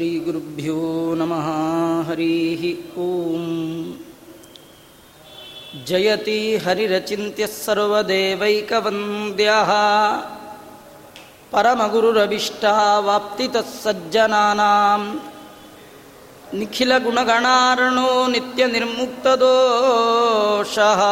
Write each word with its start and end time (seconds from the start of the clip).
श्रीगुरुभ्यो 0.00 0.82
नमः। 1.18 1.46
हरिः 2.08 2.62
ॐ 3.04 3.06
जयति 5.88 6.36
हरिरचिन्त्यः 6.64 7.50
सर्वदेवैकवन्द्यः। 7.54 9.70
परमगुरुरभिष्टावाप्तितः 11.52 13.66
सज्जनानां 13.84 15.00
निखिलगुणगणार्णो 16.58 18.10
नित्यनिर्मुक्तदोषः। 18.34 21.02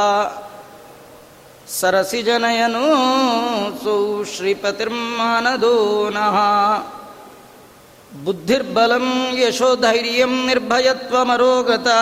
सरसिजनयनो 1.81 2.87
सौ 3.83 3.97
श्रीपतिर्मानदो 4.35 5.75
नः 6.17 6.39
बुद्धिर्बलं 8.13 9.05
यशोधैर्यं 9.39 10.35
निर्भयत्वमरोगता 10.47 11.97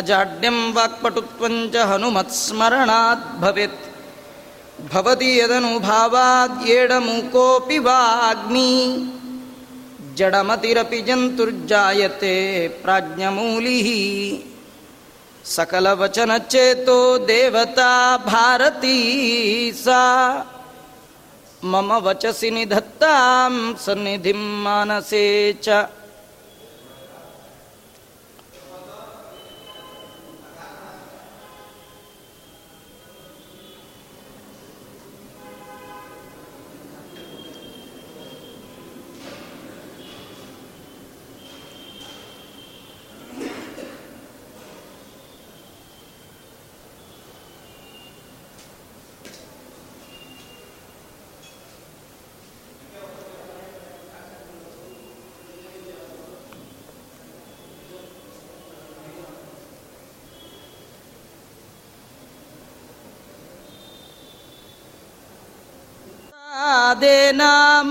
अजाड्यं 0.00 0.56
वाक्पटुत्वं 0.76 1.54
च 1.72 1.74
हनुमत्स्मरणात् 1.90 3.26
भवेत् 3.42 3.82
भवति 4.92 5.30
यदनुभावाद्येडमुकोऽपि 5.40 7.78
वाग्मी 7.88 8.70
जडमतिरपि 10.18 11.00
जन्तुर्जायते 11.08 12.34
प्राज्ञमूलिः 12.82 13.88
सकलवचनचेतो 15.56 16.98
देवता 17.30 17.92
भारती 18.32 18.98
सा 19.84 20.02
मम 21.72 21.90
वचसि 22.06 22.50
निधत्तां 22.50 23.52
सन्निधिं 23.84 24.40
मानसे 24.64 25.24
च 25.64 25.86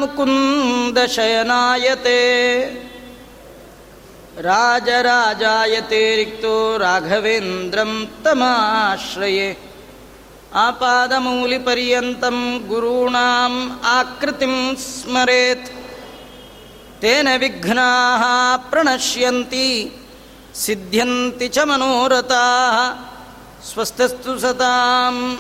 मुकुन्दशयनायते। 0.04 1.10
राजराजायते 4.40 6.16
रिक्तो 6.16 6.78
राघवेन्द्रं 6.78 8.06
तमाश्रये। 8.06 9.58
आपादमूलिपर्यन्तं 10.54 12.38
गुरूणाम् 12.68 13.86
आकृतिं 13.86 14.76
स्मरेत्। 14.76 15.68
तेन 17.02 17.38
विघ्नाः 17.38 18.24
प्रणश्यन्ति 18.56 20.00
सिद्ध्यन्ति 20.56 21.48
च 21.48 21.60
मनोरथाः। 21.60 22.76
स्वस्तस्तु 23.64 24.40
सताम् 24.40 25.38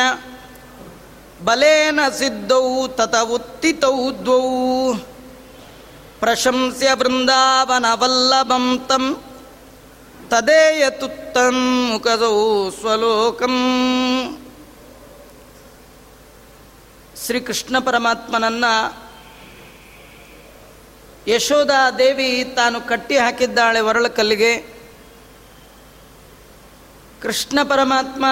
बलेन 1.48 2.00
सिद्धौ 2.20 2.62
तत 3.00 3.16
उत्थितौ 3.38 3.92
द्वौ 4.26 4.40
ಪ್ರಶಂಸ್ಯ 6.19 6.93
ವೃಂದಾವನವಲ್ಲಭಂ 6.95 8.85
ತಂ 8.89 9.23
ತದೇಯತುತ್ತಂ 10.29 11.57
ಮುಖದೌ 11.91 12.71
ಸ್ವಲೋಕಂ. 12.71 13.55
ಶ್ರೀಕೃಷ್ಣ 17.27 17.79
ಪರಮಾತ್ಮನನ್ನ 17.79 18.65
ಯಶೋಧಾದೇವಿ 21.29 22.53
ತಾನು 22.57 22.81
ಕಟ್ಟಿ 22.81 23.19
ಹಾಕಿದ್ದಾಳೆ 23.19 23.81
ಒರಳ 23.81 24.07
ಕಲ್ಲಿಗೆ 24.07 24.57
ಕೃಷ್ಣ 27.23 27.59
ಪರಮಾತ್ಮ 27.63 28.25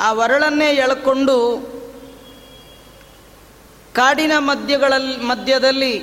ಆ 0.00 0.12
ವರಳನ್ನೇ 0.12 0.70
ಎಳ್ಕೊಂಡು 0.74 1.36
ಕಾಡಿನ 3.96 4.32
ಮಧ್ಯಗಳಲ್ಲಿ, 4.38 5.16
ಮಧ್ಯದಲ್ಲಿ 5.16 6.00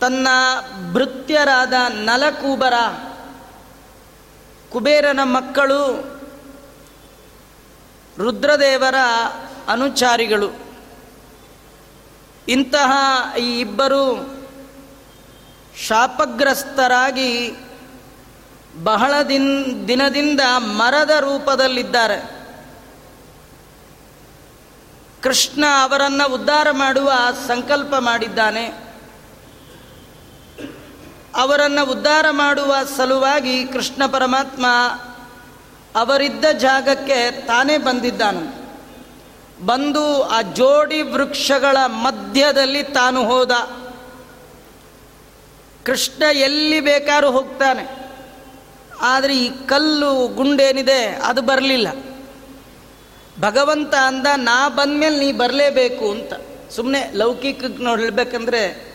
ತನ್ನ 0.00 0.28
ಭೃತ್ಯರಾದ 0.92 1.72
ನಲಕೂಬರ 1.88 2.74
ಕುಬೇರನ 4.70 5.20
ಮಕ್ಕಳು, 5.22 5.80
ರುದ್ರದೇವರ 8.18 8.94
ಅನುಚಾರಿಗಳು. 9.68 10.52
ಇಂತಹ 12.48 12.92
ಈ 13.38 13.60
ಇಬ್ಬರು 13.60 14.34
ಶಾಪಗ್ರಸ್ತರಾಗಿ 15.86 17.56
ಬಹಳ 18.84 19.22
ದಿನ, 19.22 19.64
ದಿನದಿಂದ 19.88 20.40
ಮರದ 20.58 21.10
ರೂಪದಲ್ಲಿದ್ದಾರೆ. 21.10 22.41
ಕೃಷ್ಣ 25.22 25.64
ಅವರನ್ನು 25.82 26.34
ಉದ್ಧಾರ 26.34 26.70
ಮಾಡುವ 26.70 27.12
ಸಂಕಲ್ಪ 27.46 27.94
ಮಾಡಿದ್ದಾನೆ. 27.98 28.66
ಅವರನ್ನು 31.36 31.90
ಉದ್ಧಾರ 31.90 32.26
ಮಾಡುವ 32.30 32.76
ಸಲುವಾಗಿ 32.96 33.64
ಕೃಷ್ಣ 33.64 34.06
ಪರಮಾತ್ಮ 34.06 34.66
ಅವರಿದ್ದ 35.96 36.44
ಜಾಗಕ್ಕೆ 36.44 37.46
ತಾನೇ 37.46 37.78
ಬಂದಿದ್ದಾನೆ. 37.78 38.62
ಬಂದು 39.66 40.22
ಆ 40.22 40.42
ಜೋಡಿ 40.42 41.02
ವೃಕ್ಷಗಳ 41.02 41.76
ಮಧ್ಯದಲ್ಲಿ 41.86 42.82
ತಾನು 42.82 43.24
ಹೋದ. 43.24 43.50
ಕೃಷ್ಣ 45.84 46.22
ಎಲ್ಲಿ 46.22 46.80
ಬೇಕಾದ್ರೂ 46.80 47.30
ಹೋಗ್ತಾನೆ. 47.30 48.12
ಆದರೆ 49.00 49.38
ಈ 49.38 49.48
ಕಲ್ಲು 49.66 50.28
ಗುಂಡೇನಿದೆ, 50.28 51.04
ಅದು 51.04 51.42
ಬರಲಿಲ್ಲ. 51.42 52.11
ಭಗವಂತ 53.40 53.94
ಅಂದ, 53.94 54.26
ನಾ 54.36 54.68
ಬಂದ್ಮೇಲೆ 54.68 55.18
ನೀ 55.18 55.32
ಬರಲೇಬೇಕು 55.32 56.10
ಅಂತ. 56.10 56.32
ಸುಮ್ಮನೆ 56.70 57.10
ಲೌಕಿಕ 57.14 57.64
ನಾವು 57.78 57.98
ಹೇಳಬೇಕಂದ್ರೆ, 57.98 58.92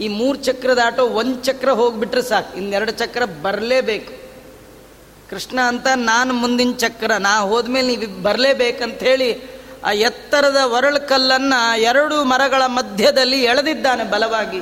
ಈ 0.00 0.08
ಮೂರು 0.08 0.38
ಚಕ್ರದ 0.38 0.78
ಆಟೋ 0.84 1.06
ಒಂದು 1.06 1.44
ಚಕ್ರ 1.44 1.70
ಹೋಗ್ಬಿಟ್ರೆ 1.70 2.22
ಸಾಕು, 2.22 2.56
ಇನ್ನೆರಡು 2.56 2.92
ಚಕ್ರ 2.92 3.24
ಬರಲೇಬೇಕು. 3.24 4.12
ಕೃಷ್ಣ 5.30 5.60
ಅಂತ, 5.60 5.86
ನಾನು 5.94 6.34
ಮುಂದಿನ 6.34 6.72
ಚಕ್ರ, 6.72 7.12
ನಾ 7.16 7.40
ಹೋದ್ಮೇಲೆ 7.40 7.96
ನೀವು 7.96 8.22
ಬರಲೇಬೇಕಂತ 8.22 9.02
ಹೇಳಿ 9.02 9.56
ಆ 9.84 9.92
ಎತ್ತರದ 9.92 10.56
ಒರಳು 10.56 11.08
ಕಲ್ಲನ್ನು 11.08 11.80
ಎರಡು 11.80 12.24
ಮರಗಳ 12.24 12.62
ಮಧ್ಯದಲ್ಲಿ 12.66 13.42
ಎಳೆದಿದ್ದಾನೆ 13.42 14.04
ಬಲವಾಗಿ. 14.04 14.60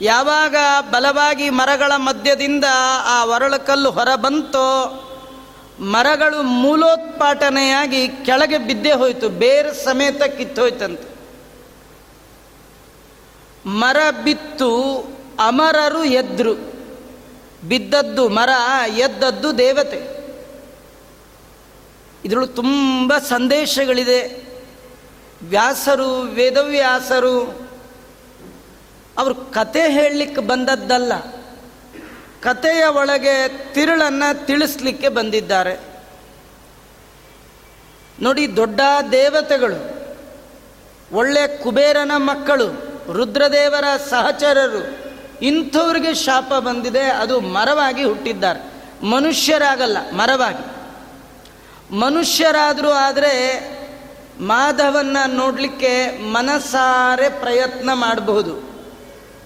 ಯಾವಾಗ 0.00 0.56
ಬಲವಾಗಿ 0.90 1.50
ಮರಗಳ 1.50 1.92
ಮಧ್ಯದಿಂದ 1.96 2.64
ಆ 3.04 3.24
ಒರಳಕಲ್ಲು 3.24 3.90
ಹೊರ 3.90 4.14
ಬಂತೋ 4.14 5.02
ಮರಗಳು 5.80 6.42
ಮೂಲೋತ್ಪಾಟನೆಯಾಗಿ 6.42 8.08
ಕೆಳಗೆ 8.08 8.58
ಬಿದ್ದೇ 8.58 8.92
ಹೋಯಿತು, 8.92 9.28
ಬೇರೆ 9.28 9.84
ಸಮೇತ 9.84 10.22
ಕಿತ್ತೋಯ್ತಂತೆ 10.22 11.16
ಮರ 13.66 13.96
ಬಿತ್ತು, 14.24 15.00
ಅಮರರು 15.38 16.04
ಎದ್ರು. 16.04 16.54
ಬಿದ್ದದ್ದು 17.68 18.28
ಮರ, 18.28 18.48
ಎದ್ದದ್ದು 18.88 19.58
ದೇವತೆ. 19.58 20.16
ಇದರಲ್ಲೂ 22.24 22.46
ತುಂಬ 22.46 23.18
ಸಂದೇಶಗಳಿದೆ. 23.18 24.46
ವ್ಯಾಸರು, 25.42 26.20
ವೇದವ್ಯಾಸರು, 26.20 27.68
ಅವರು 29.18 29.34
ಕತೆ 29.34 29.80
ಹೇಳಲಿಕ್ಕೆ 29.80 30.40
ಬಂದದ್ದಲ್ಲ. 30.40 31.12
ಕತೆಯ 32.46 32.84
ಒಳಗೆ 32.84 33.48
ತಿರುಳನ್ನು 33.72 34.46
ತಿಳಿಸ್ಲಿಕ್ಕೆ 34.46 35.08
ಬಂದಿದ್ದಾರೆ. 35.08 35.78
ನೋಡಿ, 38.22 38.56
ದೊಡ್ಡ 38.56 38.80
ದೇವತೆಗಳು, 39.12 39.96
ಒಳ್ಳೆ 41.16 41.58
ಕುಬೇರನ 41.58 42.12
ಮಕ್ಕಳು, 42.16 42.66
ರುದ್ರದೇವರ 43.12 43.84
ಸಹಚರರು, 44.10 44.96
ಇಂಥವ್ರಿಗೆ 45.42 46.14
ಶಾಪ 46.14 46.54
ಬಂದಿದೆ, 46.54 47.00
ಅದು 47.00 47.40
ಮರವಾಗಿ 47.40 48.04
ಹುಟ್ಟಿದ್ದಾರೆ. 48.04 48.60
ಮನುಷ್ಯರಾಗಲ್ಲ, 49.06 50.10
ಮರವಾಗಿ. 50.10 50.76
ಮನುಷ್ಯರಾದರೂ 51.96 52.90
ಆದರೆ 52.90 53.66
ಮಾಧವನ್ನ 54.40 55.16
ನೋಡಲಿಕ್ಕೆ 55.26 56.22
ಮನಸಾರೆ 56.22 57.28
ಪ್ರಯತ್ನ 57.28 57.90
ಮಾಡಬಹುದು. 57.92 58.76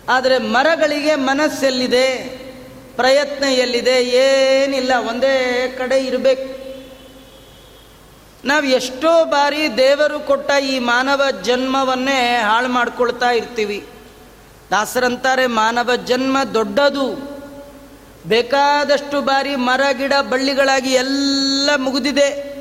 ಆದರೆ 0.08 0.38
ಮರಗಳಿಗೆ 0.38 1.14
ಮನಸ್ಸೆಲ್ಲಿದೆ? 1.14 2.41
ಪ್ರಯತ್ನ 3.00 3.44
ಎಲ್ಲಿದೆ 3.44 4.02
ಏನಿಲ್ಲ, 4.05 4.93
ಒಂದೇ 5.08 5.69
ಕಡೆ 5.79 6.05
ಇರಬೇಕು. 6.05 6.61
ನಾವು 8.44 8.64
ಎಷ್ಟೋ 8.64 9.25
ಬಾರಿ 9.25 9.76
ದೇವರು 9.76 10.20
ಕೊಟ್ಟ 10.20 10.50
ಈ 10.62 10.79
ಮಾನವ 10.79 11.23
ಜನ್ಮವನ್ನೇ 11.43 12.41
ಹಾಳು 12.43 12.69
ಮಾಡ್ಕೊಳ್ತಾ 12.69 13.31
ಇರ್ತೀವಿ. 13.31 13.87
ದಾಸರಂತಾರೆ, 14.70 15.47
ಮಾನವ 15.47 15.97
ಜನ್ಮ 15.97 16.44
ದೊಡ್ಡದು. 16.55 17.06
ಬೇಕಾದಷ್ಟು 18.26 19.20
ಬಾರಿ 19.20 19.56
ಮರ, 19.56 19.81
ಗಿಡ, 19.93 20.12
ಬಳ್ಳಿಗಳಾಗಿ 20.31 20.93
ಎಲ್ಲ 20.93 21.70
ಮುಗಿದಿದೆ. 21.76 22.61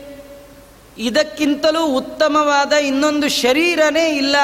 ಇದಕ್ಕಿಂತಲೂ 0.98 1.86
ಉತ್ತಮವಾದ 1.86 2.74
ಇನ್ನೊಂದು 2.74 3.30
ಶರೀರನೇ 3.30 4.10
ಇಲ್ಲ. 4.10 4.36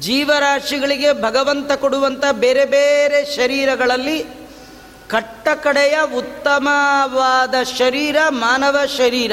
ಜೀವರಾಶಿಗಳಿಗೆ 0.00 1.12
ಭಗವಂತ 1.12 1.72
ಕೊಡುವಂಥ 1.72 2.24
ಬೇರೆ 2.32 2.64
ಬೇರೆ 2.64 3.36
ಶರೀರಗಳಲ್ಲಿ 3.36 4.35
ಕಟ್ಟ 5.08 5.48
ಕಡೆಯ 5.48 5.96
ಉತ್ತಮವಾದ 6.16 7.62
ಶರೀರ, 7.62 8.16
ಮಾನವ 8.28 8.76
ಶರೀರ. 8.96 9.32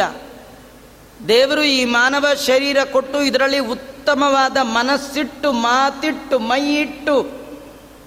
ದೇವರು 1.27 1.63
ಈ 1.63 1.85
ಮಾನವ 1.85 2.25
ಶರೀರ 2.45 2.77
ಕೊಟ್ಟು 2.91 3.21
ಇದರಲ್ಲಿ 3.21 3.59
ಉತ್ತಮವಾದ 3.59 4.57
ಮನಸ್ಸಿಟ್ಟು, 4.61 5.51
ಮಾತಿಟ್ಟು 5.51 6.39
ಮೈ 6.39 6.75
ಇಟ್ಟು 6.75 7.43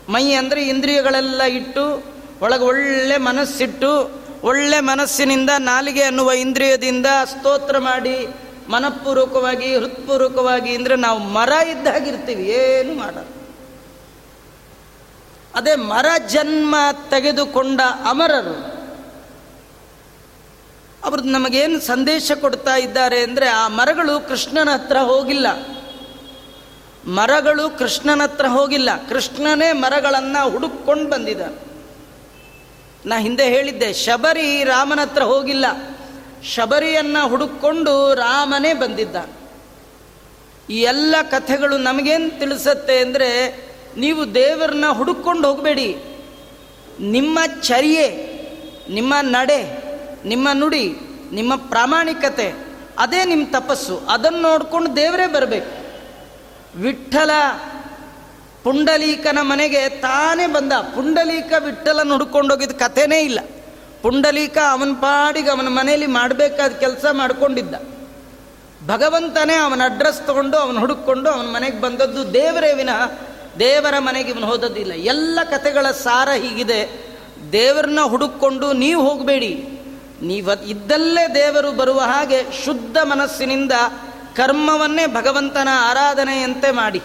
ಮೈ 0.08 0.32
ಅಂದರೆ 0.32 0.62
ಇಂದ್ರಿಯಗಳೆಲ್ಲ 0.62 1.42
ಇಟ್ಟು, 1.42 2.04
ಒಳಗೆ 2.40 2.64
ಒಳ್ಳೆ 2.64 3.16
ಮನಸ್ಸಿಟ್ಟು, 3.16 4.20
ಒಳ್ಳೆ 4.42 4.80
ಮನಸ್ಸಿನಿಂದ 4.80 5.50
ನಾಲಿಗೆ 5.58 6.02
ಅನ್ನುವ 6.02 6.32
ಇಂದ್ರಿಯದಿಂದ 6.32 7.06
ಸ್ತೋತ್ರ 7.24 7.78
ಮಾಡಿ, 7.78 8.28
ಮನಪೂರ್ವಕವಾಗಿ, 8.68 9.76
ಹೃತ್ಪೂರ್ವಕವಾಗಿ, 9.76 10.76
ಅಂದರೆ 10.76 10.96
ನಾವು 10.96 11.18
ಮರ 11.18 11.48
ಇದ್ದಾಗಿರ್ತೀವಿ 11.48 12.44
ಏನು 12.44 12.94
ಮಾಡಲ್ಲ 12.94 13.35
ಅದೇ 15.56 15.74
ಮರ 15.74 16.06
ಜನ್ಮ 16.28 16.76
ತೆಗೆದುಕೊಂಡ 17.10 17.80
ಅಮರರು. 18.08 18.76
ಅವರು 21.04 21.22
ನಮಗೇನು 21.22 21.80
ಸಂದೇಶ 21.80 22.32
ಕೊಡ್ತಾ 22.40 22.76
ಇದ್ದಾರೆ 22.76 23.20
ಅಂದರೆ 23.20 23.48
ಆ 23.48 23.68
ಮರಗಳು 23.68 24.28
ಕೃಷ್ಣನ 24.28 24.68
ಹತ್ರ 24.70 24.96
ಹೋಗಿಲ್ಲ. 24.96 25.46
ಮರಗಳು 27.08 27.78
ಕೃಷ್ಣನ 27.78 28.22
ಹತ್ರ 28.22 28.46
ಹೋಗಿಲ್ಲ. 28.46 29.08
ಕೃಷ್ಣನೇ 29.08 29.72
ಮರಗಳನ್ನು 29.72 30.50
ಹುಡುಕೊಂಡು 30.50 31.10
ಬಂದಿದ. 31.10 31.40
ನಾ 33.06 33.18
ಹಿಂದೆ 33.18 33.48
ಹೇಳಿದ್ದೆ, 33.48 33.92
ಶಬರಿ 33.92 34.64
ರಾಮನ 34.64 35.00
ಹತ್ರ 35.00 35.22
ಹೋಗಿಲ್ಲ. 35.22 35.66
ಶಬರಿಯನ್ನು 36.44 37.28
ಹುಡುಕೊಂಡು 37.28 38.14
ರಾಮನೇ 38.14 38.72
ಬಂದಿದ್ದ. 38.74 39.16
ಈ 40.70 40.80
ಎಲ್ಲ 40.80 41.14
ಕಥೆಗಳು 41.30 41.78
ನಮಗೇನು 41.78 42.38
ತಿಳಿಸತ್ತೆ 42.38 42.98
ಅಂದರೆ 42.98 43.30
ನೀವು 43.96 44.34
ದೇವರನ್ನ 44.34 44.84
ಹುಡುಕೊಂಡು 44.88 45.48
ಹೋಗಬೇಡಿ. 45.48 45.96
ನಿಮ್ಮ 47.00 47.38
ಚರ್ಯೆ, 47.62 48.36
ನಿಮ್ಮ 48.90 49.14
ನಡೆ, 49.20 49.62
ನಿಮ್ಮ 50.24 50.48
ನುಡಿ, 50.52 50.96
ನಿಮ್ಮ 51.32 51.56
ಪ್ರಾಮಾಣಿಕತೆ, 51.56 52.54
ಅದೇ 52.98 53.24
ನಿಮ್ಮ 53.24 53.46
ತಪಸ್ಸು. 53.60 54.00
ಅದನ್ನು 54.08 54.40
ನೋಡ್ಕೊಂಡು 54.40 54.96
ದೇವರೇ 54.96 55.26
ಬರಬೇಕು. 55.26 55.86
ವಿಠಲ 56.78 57.30
ಪುಂಡಲೀಕನ 58.62 59.38
ಮನೆಗೆ 59.42 59.88
ತಾನೇ 59.88 60.46
ಬಂದ. 60.46 60.72
ಪುಂಡಲೀಕ 60.72 61.52
ವಿಠಲನ 61.58 62.12
ಹುಡ್ಕೊಂಡೋಗಿದ್ದ 62.12 62.72
ಕಥೆನೇ 62.72 63.20
ಇಲ್ಲ. 63.20 63.40
ಪುಂಡಲೀಕ 64.02 64.58
ಅವನ 64.70 64.92
ಪಾಡಿಗೆ 64.92 65.50
ಅವನ 65.50 65.68
ಮನೆಯಲ್ಲಿ 65.68 66.06
ಮಾಡಬೇಕಾದ 66.06 66.70
ಕೆಲಸ 66.70 67.04
ಮಾಡಿಕೊಂಡಿದ್ದ. 67.12 67.74
ಭಗವಂತನೇ 68.86 69.54
ಅವನ 69.54 69.82
ಅಡ್ರೆಸ್ 69.84 70.26
ತಗೊಂಡು 70.26 70.56
ಅವನು 70.56 70.80
ಹುಡುಕೊಂಡು 70.80 71.30
ಅವನ 71.30 71.46
ಮನೆಗೆ 71.46 71.80
ಬಂದದ್ದು 71.80 72.34
ದೇವರೇ 72.34 72.72
ವಿನಃ 72.72 73.12
ದೇವರ 73.58 73.94
ಮನೆಗೆ 73.98 74.30
ಇವನು 74.30 74.46
ಹೋದದ್ದಿಲ್ಲ. 74.46 74.92
ಎಲ್ಲ 74.92 75.38
ಕಥೆಗಳ 75.44 75.90
ಸಾರ 75.90 76.28
ಹೀಗಿದೆ. 76.28 77.06
ದೇವರನ್ನ 77.52 78.00
ಹುಡುಕೊಂಡು 78.00 78.72
ನೀವು 78.72 79.08
ಹೋಗಬೇಡಿ. 79.08 79.68
ನೀವ 80.22 80.50
ಇದ್ದಲ್ಲೇ 80.66 81.34
ದೇವರು 81.34 81.72
ಬರುವ 81.72 82.00
ಹಾಗೆ 82.00 82.64
ಶುದ್ಧ 82.64 82.96
ಮನಸ್ಸಿನಿಂದ 83.02 83.72
ಕರ್ಮವನ್ನೇ 84.36 85.06
ಭಗವಂತನ 85.06 85.68
ಆರಾಧನೆಯಂತೆ 85.72 86.70
ಮಾಡಿ. 86.70 87.02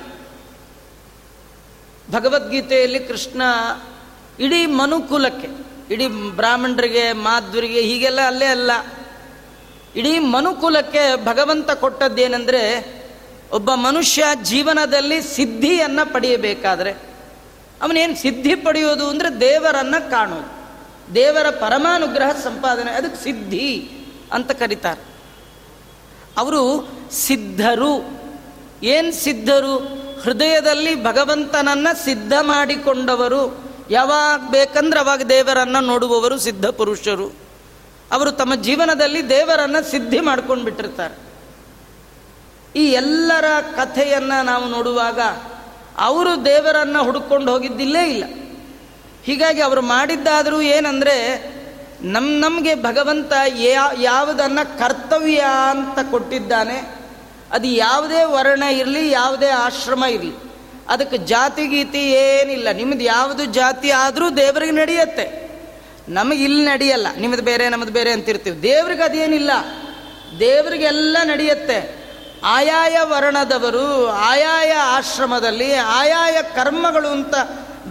ಭಗವದ್ಗೀತೆಯಲ್ಲಿ 2.11 2.99
ಕೃಷ್ಣ 2.99 3.41
ಇಡೀ 4.39 4.65
ಮನುಕುಲಕ್ಕೆ, 4.65 5.47
ಇಡೀ 5.93 6.07
ಬ್ರಾಹ್ಮಣರಿಗೆ, 6.07 7.13
ಮಾಧ್ವರಿಗೆ 7.13 7.81
ಹೀಗೆಲ್ಲ 7.81 8.21
ಅಲ್ಲೇ 8.21 8.45
ಅಲ್ಲ. 8.45 8.71
ಇಡೀ 9.95 10.19
ಮನುಕುಲಕ್ಕೆ 10.19 11.25
ಭಗವಂತ 11.25 11.71
ಕೊಟ್ಟದ್ದೇನೆಂದರೆ 11.71 13.00
ಒಬ್ಬ 13.51 13.73
ಮನುಷ್ಯ 13.73 14.23
ಜೀವನದಲ್ಲಿ 14.43 15.21
ಸಿದ್ಧಿಯನ್ನು 15.21 16.13
ಪಡೆಯಬೇಕಾದ್ರೆ 16.13 16.91
ಅವನೇನು 17.81 18.15
ಸಿದ್ಧಿ 18.15 18.55
ಪಡೆಯೋದು 18.55 19.07
ಅಂದರೆ 19.07 19.39
ದೇವರನ್ನು 19.39 20.11
ಕಾಣೋದು. 20.11 20.61
ದೇವರ 21.15 21.49
ಪರಮಾನುಗ್ರಹ 21.49 22.31
ಸಂಪಾದನೆ, 22.31 22.91
ಅದಕ್ಕೆ 22.91 23.23
ಸಿದ್ಧಿ 23.23 23.91
ಅಂತ 24.33 24.51
ಕರೀತಾರೆ. 24.51 25.01
ಅವರು 26.37 26.89
ಸಿದ್ಧರು. 27.11 28.21
ಏನು 28.83 29.11
ಸಿದ್ಧರು? 29.11 29.77
ಹೃದಯದಲ್ಲಿ 30.21 31.03
ಭಗವಂತನನ್ನ 31.03 31.87
ಸಿದ್ಧ 32.03 32.33
ಮಾಡಿಕೊಂಡವರು. 32.41 33.71
ಯಾವಾಗ 33.89 34.51
ಬೇಕಂದ್ರೆ 34.51 34.99
ಅವಾಗ 34.99 35.21
ದೇವರನ್ನ 35.21 35.77
ನೋಡುವವರು 35.79 36.39
ಸಿದ್ಧ 36.39 36.65
ಪುರುಷರು. 36.65 37.27
ಅವರು 38.11 38.31
ತಮ್ಮ 38.31 38.55
ಜೀವನದಲ್ಲಿ 38.55 39.29
ದೇವರನ್ನ 39.29 39.75
ಸಿದ್ಧಿ 39.91 40.19
ಮಾಡ್ಕೊಂಡು 40.19 40.63
ಬಿಟ್ಟಿರ್ತಾರೆ 40.63 41.30
ಈ 42.75 42.91
ಎಲ್ಲರ 42.91 43.45
ಕಥೆಯನ್ನು 43.75 44.45
ನಾವು 44.45 44.65
ನೋಡುವಾಗ 44.65 45.19
ಅವರು 45.97 46.45
ದೇವರನ್ನು 46.45 47.03
ಹುಡುಕೊಂಡು 47.03 47.51
ಹೋಗಿದ್ದಿಲ್ಲೇ 47.51 48.09
ಇಲ್ಲ. 48.09 48.23
ಹೀಗಾಗಿ 49.23 49.61
ಅವರು 49.61 49.81
ಮಾಡಿದ್ದಾದರೂ 49.81 50.61
ಏನಂದರೆ 50.61 51.51
ನಮ್ಮ 52.01 52.45
ನಮಗೆ 52.45 52.75
ಭಗವಂತ 52.75 53.33
ಯಾವುದನ್ನು 54.01 54.79
ಕರ್ತವ್ಯ 54.79 55.45
ಅಂತ 55.69 56.11
ಕೊಟ್ಟಿದ್ದಾನೆ, 56.11 56.95
ಅದು 57.51 57.67
ಯಾವುದೇ 57.67 58.23
ವರ್ಣ 58.23 58.63
ಇರಲಿ, 58.63 59.11
ಯಾವುದೇ 59.11 59.47
ಆಶ್ರಮ 59.47 60.03
ಇರಲಿ, 60.03 60.33
ಅದಕ್ಕೆ 60.89 61.17
ಜಾತಿ 61.17 61.67
ಗೀತಿ 61.67 62.11
ಏನಿಲ್ಲ. 62.11 62.71
ನಿಮ್ಮದು 62.71 62.99
ಯಾವುದು 62.99 63.45
ಜಾತಿ 63.45 63.91
ಆದರೂ 63.91 64.29
ದೇವರಿಗೆ 64.29 64.71
ನಡೆಯುತ್ತೆ. 64.71 65.49
ನಮಗೆ 66.09 66.43
ಇಲ್ಲಿ 66.43 66.65
ನಡೆಯಲ್ಲ. 66.65 67.07
ನಿಮ್ಮದು 67.17 67.41
ಬೇರೆ 67.41 67.69
ನಮ್ಮದು 67.69 67.91
ಬೇರೆ 67.91 68.11
ಅಂತಿರ್ತೀವಿ. 68.11 68.63
ದೇವ್ರಿಗೆ 68.63 69.03
ಅದೇನಿಲ್ಲ. 69.03 69.51
ದೇವರಿಗೆಲ್ಲ 70.39 71.17
ನಡೆಯುತ್ತೆ. 71.23 72.00
ಆಯಾಯ 72.43 72.97
ವರ್ಣದವರು, 73.03 74.07
ಆಯಾಯ 74.07 74.71
ಆಶ್ರಮದಲ್ಲಿ 74.73 75.73
ಆಯಾಯ 75.73 76.41
ಕರ್ಮಗಳು 76.41 77.07
ಅಂತ 77.07 77.35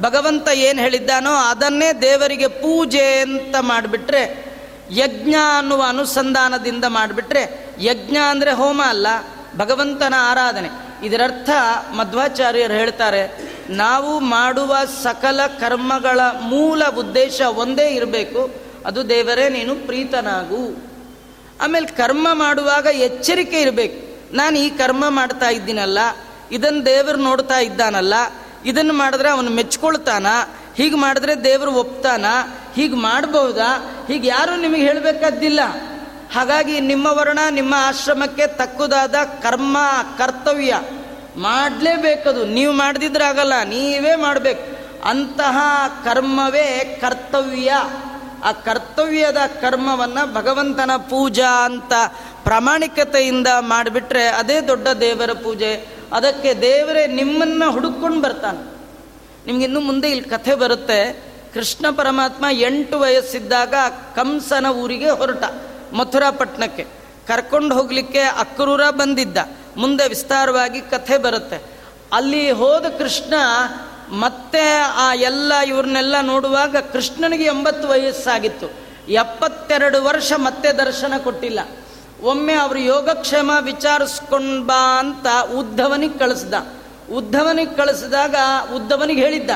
ಭಗವಂತ 0.01 0.49
ಏನು 0.49 0.83
ಹೇಳಿದ್ದಾನೋ 0.83 1.35
ಅದನ್ನೇ 1.35 1.93
ದೇವರಿಗೆ 1.93 2.47
ಪೂಜೆ 2.47 3.21
ಅಂತ 3.21 3.57
ಮಾಡಿಬಿಟ್ರೆ, 3.61 4.51
ಯಜ್ಞ 4.91 5.35
ಅನ್ನುವ 5.59 5.85
ಅನುಸಂಧಾನದಿಂದ 5.89 6.85
ಮಾಡಿಬಿಟ್ರೆ, 6.85 7.75
ಯಜ್ಞ 7.79 8.17
ಅಂದರೆ 8.17 8.53
ಹೋಮ 8.53 8.83
ಅಲ್ಲ, 8.89 9.07
ಭಗವಂತನ 9.57 10.15
ಆರಾಧನೆ. 10.19 10.69
ಇದರರ್ಥ 11.07 11.51
ಮಧ್ವಾಚಾರ್ಯರು 11.97 12.73
ಹೇಳ್ತಾರೆ, 12.73 13.51
ನಾವು 13.71 14.21
ಮಾಡುವ 14.21 14.77
ಸಕಲ 15.03 15.41
ಕರ್ಮಗಳ 15.47 16.21
ಮೂಲ 16.41 16.83
ಉದ್ದೇಶ 16.99 17.41
ಒಂದೇ 17.41 17.89
ಇರಬೇಕು, 17.89 18.51
ಅದು 18.87 19.09
ದೇವರೇ 19.09 19.49
ನೀನು 19.49 19.75
ಪ್ರೀತನಾಗು. 19.75 20.91
ಆಮೇಲೆ 21.61 21.87
ಕರ್ಮ 21.87 22.29
ಮಾಡುವಾಗ 22.33 22.87
ಎಚ್ಚರಿಕೆ 22.87 23.61
ಇರಬೇಕು. 23.61 24.10
ನಾನು 24.33 24.59
ಈ 24.59 24.71
ಕರ್ಮ 24.71 25.09
ಮಾಡ್ತಾ 25.09 25.49
ಇದ್ದೀನಲ್ಲ 25.49 25.99
ಇದನ್ನು 26.53 26.87
ದೇವರು 26.87 27.19
ನೋಡ್ತಾ 27.19 27.59
ಇದ್ದಾನಲ್ಲ 27.59 28.15
ಇದನ್ನು 28.65 28.95
ಮಾಡಿದ್ರೆ 28.95 29.31
ಅವನು 29.31 29.51
ಮೆಚ್ಕೊಳ್ತಾನ, 29.51 30.27
ಹೀಗೆ 30.77 30.97
ಮಾಡಿದ್ರೆ 30.97 31.45
ದೇವರು 31.45 31.73
ಒಪ್ತಾನ, 31.73 32.27
ಹೀಗೆ 32.75 32.95
ಮಾಡ್ಬೋದಾ? 32.95 34.05
ಹೀಗೆ 34.09 34.29
ಯಾರು 34.29 34.61
ನಿಮಗೆ 34.61 34.83
ಹೇಳಬೇಕಾದ್ದಿಲ್ಲ. 34.83 35.61
ಹಾಗಾಗಿ 36.35 36.81
ನಿಮ್ಮ 36.81 37.07
ವರ್ಣ, 37.07 37.39
ನಿಮ್ಮ 37.51 37.75
ಆಶ್ರಮಕ್ಕೆ 37.79 38.47
ತಕ್ಕುದಾದ 38.47 39.15
ಕರ್ಮ, 39.15 39.77
ಕರ್ತವ್ಯ 40.19 40.81
ಮಾಡಲೇಬೇಕದು. 41.37 42.45
ನೀವು 42.45 42.73
ಮಾಡದಿದ್ರೆ 42.73 43.25
ಆಗಲ್ಲ, 43.25 43.63
ನೀವೇ 43.63 44.17
ಮಾಡಬೇಕು. 44.17 44.81
ಅಂತಹ 45.05 45.59
ಕರ್ಮವೇ 46.05 46.99
ಕರ್ತವ್ಯ. 47.01 47.73
ಆ 48.45 48.53
ಕರ್ತವ್ಯದ 48.53 49.37
ಕರ್ಮವನ್ನು 49.61 50.35
ಭಗವಂತನ 50.35 50.91
ಪೂಜಾ 50.97 51.65
ಅಂತ 51.65 51.93
ಪ್ರಾಮಾಣಿಕತೆಯಿಂದ 52.45 53.47
ಮಾಡಿಬಿಟ್ರೆ 53.61 54.29
ಅದೇ 54.29 54.61
ದೊಡ್ಡ 54.61 54.89
ದೇವರ 54.89 55.33
ಪೂಜೆ. 55.33 55.89
ಅದಕ್ಕೆ 56.13 56.55
ದೇವರೇ 56.61 57.07
ನಿಮ್ಮನ್ನು 57.07 57.71
ಹುಡುಕೊಂಡು 57.71 58.21
ಬರ್ತಾನೆ. 58.21 58.81
ನಿಮಗಿನ್ನೂ 59.47 59.81
ಮುಂದೆ 59.81 60.11
ಇಲ್ಲಿ 60.11 60.25
ಕಥೆ 60.25 60.55
ಬರುತ್ತೆ. 60.55 61.31
ಕೃಷ್ಣ 61.55 61.87
ಪರಮಾತ್ಮ 61.91 62.45
ಎಂಟು 62.53 63.01
ವಯಸ್ಸಿದ್ದಾಗ 63.01 63.75
ಕಂಸನ 64.17 64.67
ಊರಿಗೆ 64.67 65.11
ಹೊರಟ 65.11 65.43
ಮಥುರಾ 65.93 66.31
ಪಟ್ಟಣಕ್ಕೆ 66.31 66.87
ಕರ್ಕೊಂಡು 67.29 67.75
ಹೋಗಲಿಕ್ಕೆ 67.75 68.21
ಅಕ್ರೂರ 68.21 68.91
ಬಂದಿದ್ದ. 68.91 69.39
ಮುಂದೆ 69.77 70.09
ವಿಸ್ತಾರವಾಗಿ 70.09 70.81
ಕಥೆ 70.81 71.19
ಬರುತ್ತೆ. 71.19 71.81
ಅಲ್ಲಿ 72.13 72.51
ಹೋದ 72.51 72.85
ಕೃಷ್ಣ 72.99 73.35
ಮತ್ತೆ 74.11 74.79
ಆ 74.79 75.15
ಎಲ್ಲ 75.15 75.53
ಇವ್ರನ್ನೆಲ್ಲ 75.67 76.17
ನೋಡುವಾಗ 76.23 76.77
ಕೃಷ್ಣನಿಗೆ 76.77 77.45
ಎಂಬತ್ತು 77.45 77.89
ವಯಸ್ಸಾಗಿತ್ತು. 77.89 78.71
ಎಪ್ಪತ್ತೆರಡು 79.09 80.05
ವರ್ಷ 80.05 80.33
ಮತ್ತೆ 80.37 80.73
ದರ್ಶನ 80.73 81.15
ಕೊಟ್ಟಿಲ್ಲ. 81.19 81.61
ಒಮ್ಮೆ 82.23 82.53
ಅವರು 82.53 82.79
ಯೋಗಕ್ಷೇಮ 82.79 83.51
ವಿಚಾರಿಸ್ಕೊಂಡ್ 83.61 84.67
ಬಾ 84.67 84.99
ಅಂತ 84.99 85.53
ಉದ್ಧವನಿಗೆ 85.53 86.19
ಕಳಿಸ್ದ. 86.19 86.55
ಉದ್ಧವನಿಗೆ 87.13 87.75
ಕಳಿಸಿದಾಗ 87.75 88.35
ಉದ್ಧವನಿಗೆ 88.75 89.21
ಹೇಳಿದ್ದ, 89.21 89.51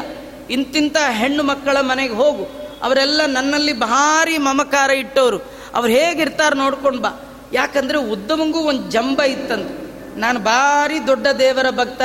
ಇಂತಿಂತ 0.51 0.97
ಹೆಣ್ಣು 1.11 1.43
ಮಕ್ಕಳ 1.43 1.77
ಮನೆಗೆ 1.81 2.15
ಹೋಗು. 2.15 2.45
ಅವರೆಲ್ಲ 2.83 3.21
ನನ್ನಲ್ಲಿ 3.27 3.73
ಭಾರಿ 3.73 4.39
ಮಮಕಾರ 4.39 4.91
ಇಟ್ಟವರು 4.91 5.39
ಅವ್ರು 5.75 5.93
ಹೇಗಿರ್ತಾರೆ 5.93 6.57
ನೋಡ್ಕೊಂಡು 6.57 6.99
ಬಾ. 6.99 7.11
ಯಾಕಂದ್ರೆ 7.53 7.99
ಉದ್ಧವನಿಗೂ 7.99 8.59
ಒಂದು 8.59 8.91
ಜಂಬ 8.91 9.23
ಇತ್ತಂತ. 9.23 9.69
ನಾನು 10.17 10.41
ಭಾರಿ 10.41 11.07
ದೊಡ್ಡ 11.07 11.27
ದೇವರ 11.27 11.71
ಭಕ್ತ. 11.71 12.03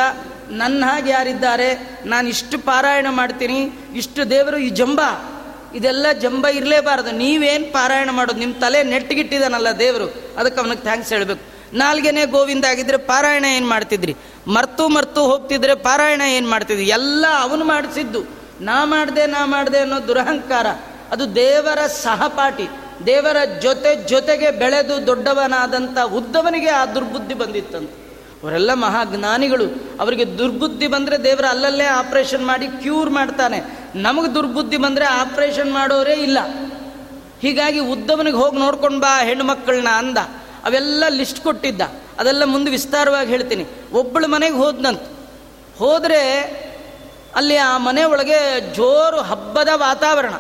ನನ್ನ 0.52 0.84
ಹಾಗೆ 0.86 1.12
ಯಾರಿದ್ದಾರೆ? 1.12 1.98
ನಾನು 2.06 2.28
ಇಷ್ಟು 2.28 2.60
ಪಾರಾಯಣ 2.60 3.08
ಮಾಡ್ತೀನಿ, 3.10 3.72
ಇಷ್ಟು 3.96 4.30
ದೇವರು 4.30 4.58
ಈ 4.58 4.70
ಜಂಬ, 4.70 5.02
ಇದೆಲ್ಲ 5.76 6.06
ಜಂಬ 6.12 6.48
ಇರಲೇಬಾರದು. 6.48 7.12
ನೀವೇನು 7.12 7.74
ಪಾರಾಯಣ 7.74 8.10
ಮಾಡೋದು? 8.12 8.40
ನಿಮ್ಮ 8.40 8.56
ತಲೆ 8.62 8.84
ನೆಟ್ಟಿಗಿಟ್ಟಿದಾನಲ್ಲ 8.84 9.68
ದೇವರು. 9.72 10.38
ಅದಕ್ಕೆ 10.38 10.62
ಅವನಿಗೆ 10.62 10.82
ಥ್ಯಾಂಕ್ಸ್ 10.82 11.14
ಹೇಳಬೇಕು. 11.14 11.60
ನಾಲ್ಗೆನೇ 11.74 12.26
ಗೋವಿಂದ 12.26 12.66
ಆಗಿದ್ರೆ 12.66 12.98
ಪಾರಾಯಣ 12.98 13.46
ಏನು 13.46 13.68
ಮಾಡ್ತಿದ್ರಿ? 13.68 14.16
ಮರ್ತು 14.48 14.88
ಮರ್ತು 14.88 15.24
ಹೋಗ್ತಿದ್ರೆ 15.24 15.76
ಪಾರಾಯಣ 15.76 16.22
ಏನು 16.22 16.50
ಮಾಡ್ತಿದ್ರಿ? 16.50 16.86
ಎಲ್ಲ 16.86 17.26
ಅವನು 17.40 17.66
ಮಾಡಿಸಿದ್ದು. 17.66 18.24
ನಾ 18.62 18.86
ಮಾಡಿದೆ 18.86 19.26
ನಾ 19.26 19.46
ಮಾಡಿದೆ 19.46 19.78
ಅನ್ನೋ 19.78 20.08
ದುರಹಂಕಾರ. 20.08 20.68
ಅದು 21.12 21.36
ದೇವರ 21.36 21.88
ಸಹಪಾಠಿ. 21.88 22.70
ದೇವರ 23.06 23.60
ಜೊತೆ 23.60 24.08
ಜೊತೆಗೆ 24.08 24.52
ಬೆಳೆದು 24.52 25.08
ದೊಡ್ಡವನಾದಂಥ 25.08 25.98
ಉದ್ದವನಿಗೆ 26.00 26.70
ಆ 26.70 26.86
ದುರ್ಬುದ್ಧಿ 26.86 27.34
ಬಂದಿತ್ತಂತ. 27.34 27.90
ಅವರೆಲ್ಲ 28.44 28.74
ಮಹಾಜ್ಞಾನಿಗಳು. 28.74 29.66
ಅವರಿಗೆ 30.00 30.38
ದುರ್ಬುದ್ಧಿ 30.38 30.88
ಬಂದರೆ 30.88 31.24
ದೇವರ 31.24 31.46
ಅಲ್ಲಲ್ಲೇ 31.46 31.84
ಆಪರೇಷನ್ 31.84 32.46
ಮಾಡಿ 32.46 32.68
ಕ್ಯೂರ್ 32.68 33.10
ಮಾಡ್ತಾನೆ. 33.10 33.62
ನಮಗೆ 33.96 34.34
ದುರ್ಬುದ್ಧಿ 34.34 34.78
ಬಂದರೆ 34.78 35.06
ಆಪರೇಷನ್ 35.06 35.74
ಮಾಡೋರೇ 35.74 36.14
ಇಲ್ಲ. 36.14 36.38
ಹೀಗಾಗಿ 37.42 37.80
ಉದ್ದವನಿಗೆ 37.80 38.38
ಹೋಗಿ 38.38 38.58
ನೋಡ್ಕೊಂಡು 38.58 39.00
ಬಾ 39.00 39.22
ಹೆಣ್ಣು 39.22 39.44
ಮಕ್ಕಳನ್ನ 39.44 39.88
ಅಂದ. 39.90 40.18
ಅವೆಲ್ಲ 40.64 41.04
ಲಿಸ್ಟ್ 41.10 41.40
ಕೊಟ್ಟಿದ್ದ. 41.40 41.82
ಅದೆಲ್ಲ 42.20 42.44
ಮುಂದೆ 42.44 42.72
ವಿಸ್ತಾರವಾಗಿ 42.72 43.30
ಹೇಳ್ತೀನಿ. 43.30 43.66
ಒಬ್ಬಳ 43.94 44.26
ಮನೆಗೆ 44.26 44.56
ಹೋದ್ನಂತ. 44.56 45.02
ಹೋದರೆ 45.78 46.40
ಅಲ್ಲಿ 47.36 47.58
ಆ 47.58 47.78
ಮನೆ 47.78 48.04
ಒಳಗೆ 48.04 48.74
ಜೋರು 48.76 49.22
ಹಬ್ಬದ 49.22 49.68
ವಾತಾವರಣ. 49.74 50.34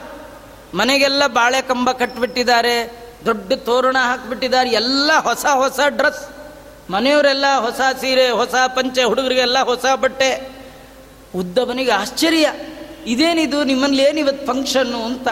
ಮನೆಗೆಲ್ಲ 0.74 1.28
ಬಾಳೆ 1.28 1.62
ಕಂಬ 1.62 1.92
ಕಟ್ಬಿಟ್ಟಿದ್ದಾರೆ, 1.92 3.08
ದೊಡ್ಡ 3.26 3.54
ತೋರಣ 3.54 3.98
ಹಾಕಿಬಿಟ್ಟಿದ್ದಾರೆ, 4.00 4.70
ಎಲ್ಲ 4.70 5.12
ಹೊಸ 5.20 5.46
ಹೊಸ 5.46 5.80
ಡ್ರೆಸ್. 5.88 6.39
ಮನೆಯವರೆಲ್ಲ 6.90 7.46
ಹೊಸ 7.58 7.82
ಸೀರೆ, 8.02 8.30
ಹೊಸ 8.30 8.56
ಪಂಚೆ, 8.68 9.04
ಹುಡುಗರಿಗೆಲ್ಲ 9.04 9.60
ಹೊಸ 9.60 9.86
ಬಟ್ಟೆ. 9.96 10.50
ಉದ್ದವನಿಗೆ 11.36 11.92
ಆಶ್ಚರ್ಯ. 11.92 12.54
ಇದೇನಿದು? 13.06 13.64
ನಿಮ್ಮಲ್ಲಿ 13.64 14.04
ಏನು 14.04 14.20
ಇವತ್ತು 14.20 14.48
ಫಂಕ್ಷನ್ನು 14.48 15.06
ಅಂತ. 15.06 15.28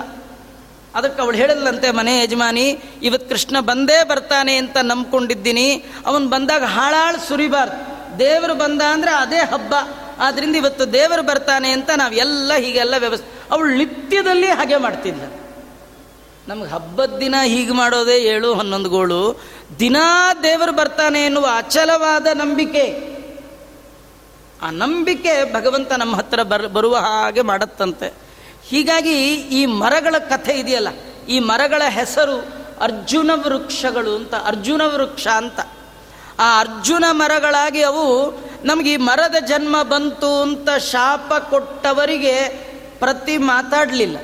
ಅದಕ್ಕೆ 0.96 1.22
ಅವಳು 1.22 1.38
ಹೇಳಲ್ಲಂತೆ 1.38 1.92
ಮನೆ 1.92 2.24
ಯಜಮಾನಿ 2.24 2.80
ಇವತ್ತು 3.04 3.30
ಕೃಷ್ಣ 3.30 3.60
ಬಂದೇ 3.60 4.04
ಬರ್ತಾನೆ 4.04 4.56
ಅಂತ 4.56 4.78
ನಂಬ್ಕೊಂಡಿದ್ದೀನಿ. 4.82 5.84
ಅವನು 6.06 6.28
ಬಂದಾಗ 6.28 6.64
ಹಾಳಾಳು 6.64 7.28
ಸುರಿಬಾರ್ದು. 7.28 7.98
ದೇವರು 8.20 8.56
ಬಂದ 8.56 8.82
ಅಂದರೆ 8.82 9.12
ಅದೇ 9.12 9.38
ಹಬ್ಬ. 9.38 9.74
ಆದ್ರಿಂದ 10.20 10.56
ಇವತ್ತು 10.56 10.94
ದೇವರು 10.94 11.24
ಬರ್ತಾನೆ 11.24 11.72
ಅಂತ 11.72 11.90
ನಾವು 11.98 12.14
ಎಲ್ಲ 12.14 12.54
ಹೀಗೆಲ್ಲ 12.54 12.96
ವ್ಯವಸ್ಥೆ 12.98 13.40
ಅವಳು 13.52 13.78
ನಿತ್ಯದಲ್ಲಿ 13.78 14.48
ಹಾಗೆ 14.48 14.78
ಮಾಡ್ತಿದ್ಲು. 14.78 15.48
ನಮ್ಗೆ 16.48 16.70
ಹಬ್ಬದ 16.70 17.18
ದಿನ 17.18 17.36
ಹೀಗೆ 17.44 17.72
ಮಾಡೋದೇ 17.72 18.16
ಏಳು, 18.16 18.54
ಹನ್ನೊಂದು 18.54 18.90
ಗೋಳು. 18.90 19.42
ದಿನಾ 19.80 20.34
ದೇವರು 20.34 20.72
ಬರ್ತಾನೆ 20.72 21.26
ಎನ್ನುವ 21.26 21.48
ಅಚಲವಾದ 21.58 22.28
ನಂಬಿಕೆ, 22.34 22.86
ಆ 24.62 24.72
ನಂಬಿಕೆ 24.72 25.54
ಭಗವಂತ 25.54 25.92
ನಮ್ಮ 25.94 26.16
ಹತ್ರ 26.16 26.44
ಬರ್, 26.44 26.68
ಬರುವ 26.68 26.98
ಹಾಗೆ 26.98 27.42
ಮಾಡತ್ತಂತೆ. 27.42 28.14
ಹೀಗಾಗಿ 28.64 29.34
ಈ 29.34 29.66
ಮರಗಳ 29.66 30.18
ಕಥೆ 30.18 30.52
ಇದೆಯಲ್ಲ, 30.52 30.88
ಈ 31.30 31.40
ಮರಗಳ 31.40 31.82
ಹೆಸರು 31.90 32.38
ಅರ್ಜುನ 32.82 33.32
ವೃಕ್ಷಗಳು 33.36 34.16
ಅಂತ, 34.16 34.34
ಅರ್ಜುನ 34.36 34.82
ವೃಕ್ಷ 34.86 35.28
ಅಂತ. 35.28 35.60
ಆ 36.40 36.60
ಅರ್ಜುನ 36.60 37.06
ಮರಗಳಾಗಿ 37.12 37.82
ಅವು 37.84 38.06
ನಮಗೆ 38.64 38.94
ಈ 38.94 38.98
ಮರದ 38.98 39.36
ಜನ್ಮ 39.46 39.84
ಬಂತು 39.84 40.42
ಅಂತ 40.42 40.70
ಶಾಪ 40.70 41.34
ಕೊಟ್ಟವರಿಗೆ 41.50 42.48
ಪ್ರತಿ 43.00 43.38
ಮಾತಾಡಲಿಲ್ಲ. 43.38 44.18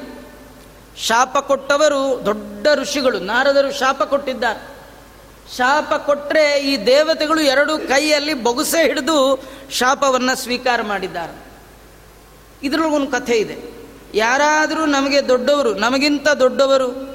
ಶಾಪ 0.97 1.38
ಕೊಟ್ಟವರು 1.38 2.25
ದೊಡ್ಡ 2.25 2.67
ಋಷಿಗಳು, 2.75 3.19
ನಾರದರು 3.19 3.79
ಶಾಪ 3.79 4.03
ಕೊಟ್ಟಿದ್ದಾರೆ. 4.03 4.73
ಶಾಪ 5.57 5.93
ಕೊಟ್ಟರೆ 5.93 6.59
ಈ 6.59 6.85
ದೇವತೆಗಳು 6.85 7.41
ಎರಡು 7.41 7.77
ಕೈಯಲ್ಲಿ 7.77 8.33
ಬೊಗುಸೆ 8.33 8.88
ಹಿಡಿದು 8.88 9.43
ಶಾಪವನ್ನು 9.71 10.35
ಸ್ವೀಕಾರ 10.35 10.81
ಮಾಡಿದ್ದಾರೆ. 10.81 11.43
ಇದರೊಳಗೊಂದು 12.63 13.12
ಕಥೆ 13.12 13.33
ಇದೆ. 13.33 13.73
ಯಾರಾದರೂ 14.13 14.85
ನಮಗೆ 14.85 15.27
ದೊಡ್ಡವರು, 15.27 15.73
ನಮಗಿಂತ 15.73 16.27
ದೊಡ್ಡವರು, 16.29 17.13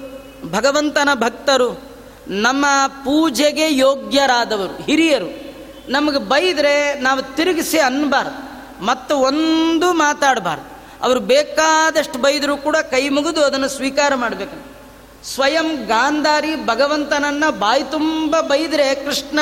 ಭಗವಂತನ 0.50 1.08
ಭಕ್ತರು, 1.14 1.80
ನಮ್ಮ 2.28 2.66
ಪೂಜೆಗೆ 2.88 3.76
ಯೋಗ್ಯರಾದವರು, 3.76 4.82
ಹಿರಿಯರು, 4.82 5.48
ನಮಗೆ 5.88 6.18
ಬೈದರೆ 6.18 6.94
ನಾವು 6.94 7.36
ತಿರುಗಿಸಿ 7.36 7.78
ಅನ್ನಬಾರ್ದು, 7.78 8.48
ಮತ್ತು 8.84 9.16
ಒಂದು 9.16 9.92
ಮಾತಾಡಬಾರ್ದು. 9.92 10.78
ಅವರು 11.04 11.20
ಬೇಕಾದಷ್ಟು 11.20 12.18
ಬೈದರೂ 12.18 12.56
ಕೂಡ 12.56 12.76
ಕೈ 12.76 13.08
ಮುಗಿದು 13.08 13.44
ಅದನ್ನು 13.44 13.68
ಸ್ವೀಕಾರ 13.68 14.14
ಮಾಡಬೇಕು. 14.14 14.77
ಸ್ವಯಂ 15.24 15.86
ಗಾಂಧಾರಿ 15.86 16.56
ಭಗವಂತನನ್ನ 16.56 17.44
ಬಾಯಿ 17.58 17.84
ತುಂಬ 17.84 18.40
ಬೈದರೆ 18.40 18.94
ಕೃಷ್ಣ 18.94 19.38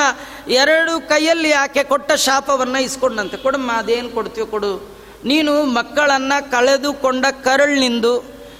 ಎರಡು 0.48 1.08
ಕೈಯಲ್ಲಿ 1.08 1.52
ಆಕೆ 1.52 1.84
ಕೊಟ್ಟ 1.84 2.12
ಶಾಪವನ್ನು 2.12 2.82
ಇಸ್ಕೊಂಡಂತೆ. 2.82 3.36
ಕೊಡಮ್ಮ, 3.36 3.72
ಅದೇನು 3.72 4.08
ಕೊಡ್ತೀವಿ 4.08 4.46
ಕೊಡು. 4.46 4.96
ನೀನು 5.24 5.64
ಮಕ್ಕಳನ್ನ 5.64 6.32
ಕಳೆದುಕೊಂಡ 6.50 7.26
ಕರಳ್ನಿಂದು 7.44 8.18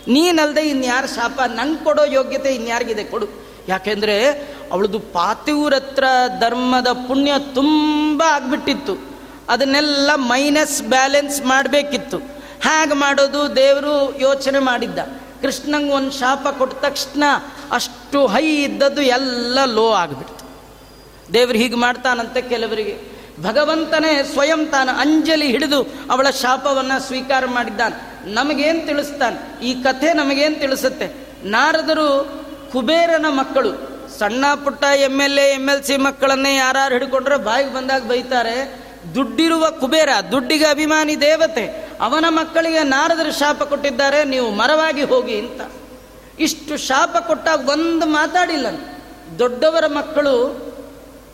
ನೀನಲ್ಲದೆ 0.08 0.60
ಇನ್ಯಾರ 0.60 1.06
ಶಾಪ, 1.06 1.40
ನಂಗೆ 1.40 1.84
ಕೊಡೋ 1.84 2.04
ಯೋಗ್ಯತೆ 2.04 2.54
ಇನ್ಯಾರಿಗಿದೆ 2.54 3.04
ಕೊಡು. 3.04 3.26
ಯಾಕೆಂದರೆ 3.68 4.30
ಅವಳದು 4.72 4.98
ಪಾತಿವ್ರತ್ರ 4.98 6.04
ಧರ್ಮದ 6.40 6.86
ಪುಣ್ಯ 6.86 7.32
ತುಂಬ 7.54 8.22
ಆಗ್ಬಿಟ್ಟಿತ್ತು. 8.26 8.98
ಅದನ್ನೆಲ್ಲ 9.48 10.10
ಮೈನಸ್ 10.14 10.82
ಬ್ಯಾಲೆನ್ಸ್ 10.82 11.42
ಮಾಡಬೇಕಿತ್ತು. 11.42 12.18
ಹೇಗೆ 12.62 12.94
ಮಾಡೋದು 12.94 13.56
ದೇವರು 13.56 14.20
ಯೋಚನೆ 14.20 14.58
ಮಾಡಿದ್ದ. 14.58 14.98
ಕೃಷ್ಣಂಗೆ 15.42 15.92
ಒಂದು 15.92 16.10
ಶಾಪ 16.10 16.48
ಕೊಟ್ಟ 16.48 16.84
ತಕ್ಷಣ 16.84 17.24
ಅಷ್ಟು 17.72 18.26
ಹೈ 18.26 18.46
ಇದ್ದದ್ದು 18.62 19.02
ಎಲ್ಲ 19.02 19.64
ಲೋ 19.64 19.90
ಆಗಿಬಿಡ್ತು. 19.90 20.44
ದೇವ್ರು 21.32 21.58
ಹೀಗೆ 21.58 21.74
ಮಾಡ್ತಾನಂತೆ 21.74 22.42
ಕೆಲವರಿಗೆ, 22.42 23.16
ಭಗವಂತನೇ 23.42 24.22
ಸ್ವಯಂ 24.32 24.66
ತಾನು 24.66 24.92
ಅಂಜಲಿ 24.92 25.46
ಹಿಡಿದು 25.46 25.80
ಅವಳ 26.10 26.30
ಶಾಪವನ್ನು 26.30 27.00
ಸ್ವೀಕಾರ 27.00 27.46
ಮಾಡಿದ್ದಾನೆ. 27.46 27.96
ನಮಗೇನು 28.32 28.86
ತಿಳಿಸ್ತಾನೆ? 28.86 29.64
ಈ 29.64 29.82
ಕಥೆ 29.82 30.12
ನಮಗೇನು 30.12 30.60
ತಿಳಿಸುತ್ತೆ? 30.60 31.26
ನಾರದರು 31.44 32.08
ಕುಬೇರನ 32.72 33.26
ಮಕ್ಕಳು, 33.28 33.72
ಸಣ್ಣ 34.18 34.44
ಪುಟ್ಟ 34.64 34.84
M 34.84 35.20
L 35.20 35.38
A, 35.38 35.54
M 35.54 35.68
L 35.68 35.82
C 35.82 35.96
ಮಕ್ಕಳನ್ನೇ 35.96 36.56
ಯಾರು 36.56 36.92
ಹಿಡ್ಕೊಂಡ್ರೆ 36.92 37.36
ಬಾಯಿಗೆ 37.36 37.74
ಬಂದಾಗ 37.74 38.04
ಬೈತಾರೆ, 38.04 38.86
ದುಡ್ಡಿರುವ 39.14 39.70
ಕುಬೇರ, 39.70 40.08
ದುಡ್ಡಿಗೆ 40.32 40.64
ಅಭಿಮಾನಿ 40.64 41.20
ದೇವತೆ 41.20 41.85
ಅವನ 42.00 42.24
ಮಕ್ಕಳಿಗೆ 42.28 42.82
ನಾರದರು 42.82 43.38
ಶಾಪ 43.38 43.62
ಕೊಟ್ಟಿದ್ದಾರೆ, 43.62 44.24
ನೀವು 44.24 44.50
ಮರವಾಗಿ 44.50 45.02
ಹೋಗಿ 45.02 45.38
ಅಂತ. 45.38 45.60
ಇಷ್ಟು 46.38 46.76
ಶಾಪ 46.76 47.16
ಕೊಟ್ಟಾಗ 47.16 47.68
ಒಂದು 47.68 48.06
ಮಾತಾಡಿಲ್ಲ. 48.06 48.66
ದೊಡ್ಡವರ 49.38 49.86
ಮಕ್ಕಳು 49.86 50.66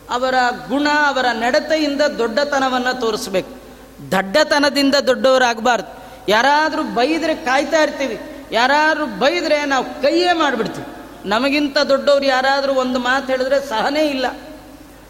ಅವರ 0.09 0.35
ಗುಣ, 0.67 0.87
ಅವರ 1.07 1.25
ನಡತೆಯಿಂದ 1.33 2.01
ದೊಡ್ಡತನವನ್ನು 2.01 2.99
ತೋರಿಸ್ಬೇಕು. 2.99 3.63
ದಡ್ಡತನದಿಂದ 4.11 4.95
ದೊಡ್ಡವರಾಗಬಾರ್ದು. 4.95 6.03
ಯಾರಾದರೂ 6.31 6.83
ಬೈದರೆ 6.83 7.35
ಕಾಯ್ತಾ 7.35 7.83
ಇರ್ತೀವಿ. 7.83 8.47
ಯಾರಾದರೂ 8.51 9.05
ಬೈದರೆ 9.05 9.65
ನಾವು 9.65 9.85
ಕೈಯೇ 9.85 10.33
ಮಾಡಿಬಿಡ್ತೀವಿ. 10.33 10.87
ನಮಗಿಂತ 11.29 11.77
ದೊಡ್ಡವರು 11.77 12.25
ಯಾರಾದರೂ 12.25 12.73
ಒಂದು 12.73 12.99
ಮಾತು 12.99 13.27
ಹೇಳಿದ್ರೆ 13.27 13.69
ಸಹನೇ 13.69 14.07
ಇಲ್ಲ. 14.07 14.25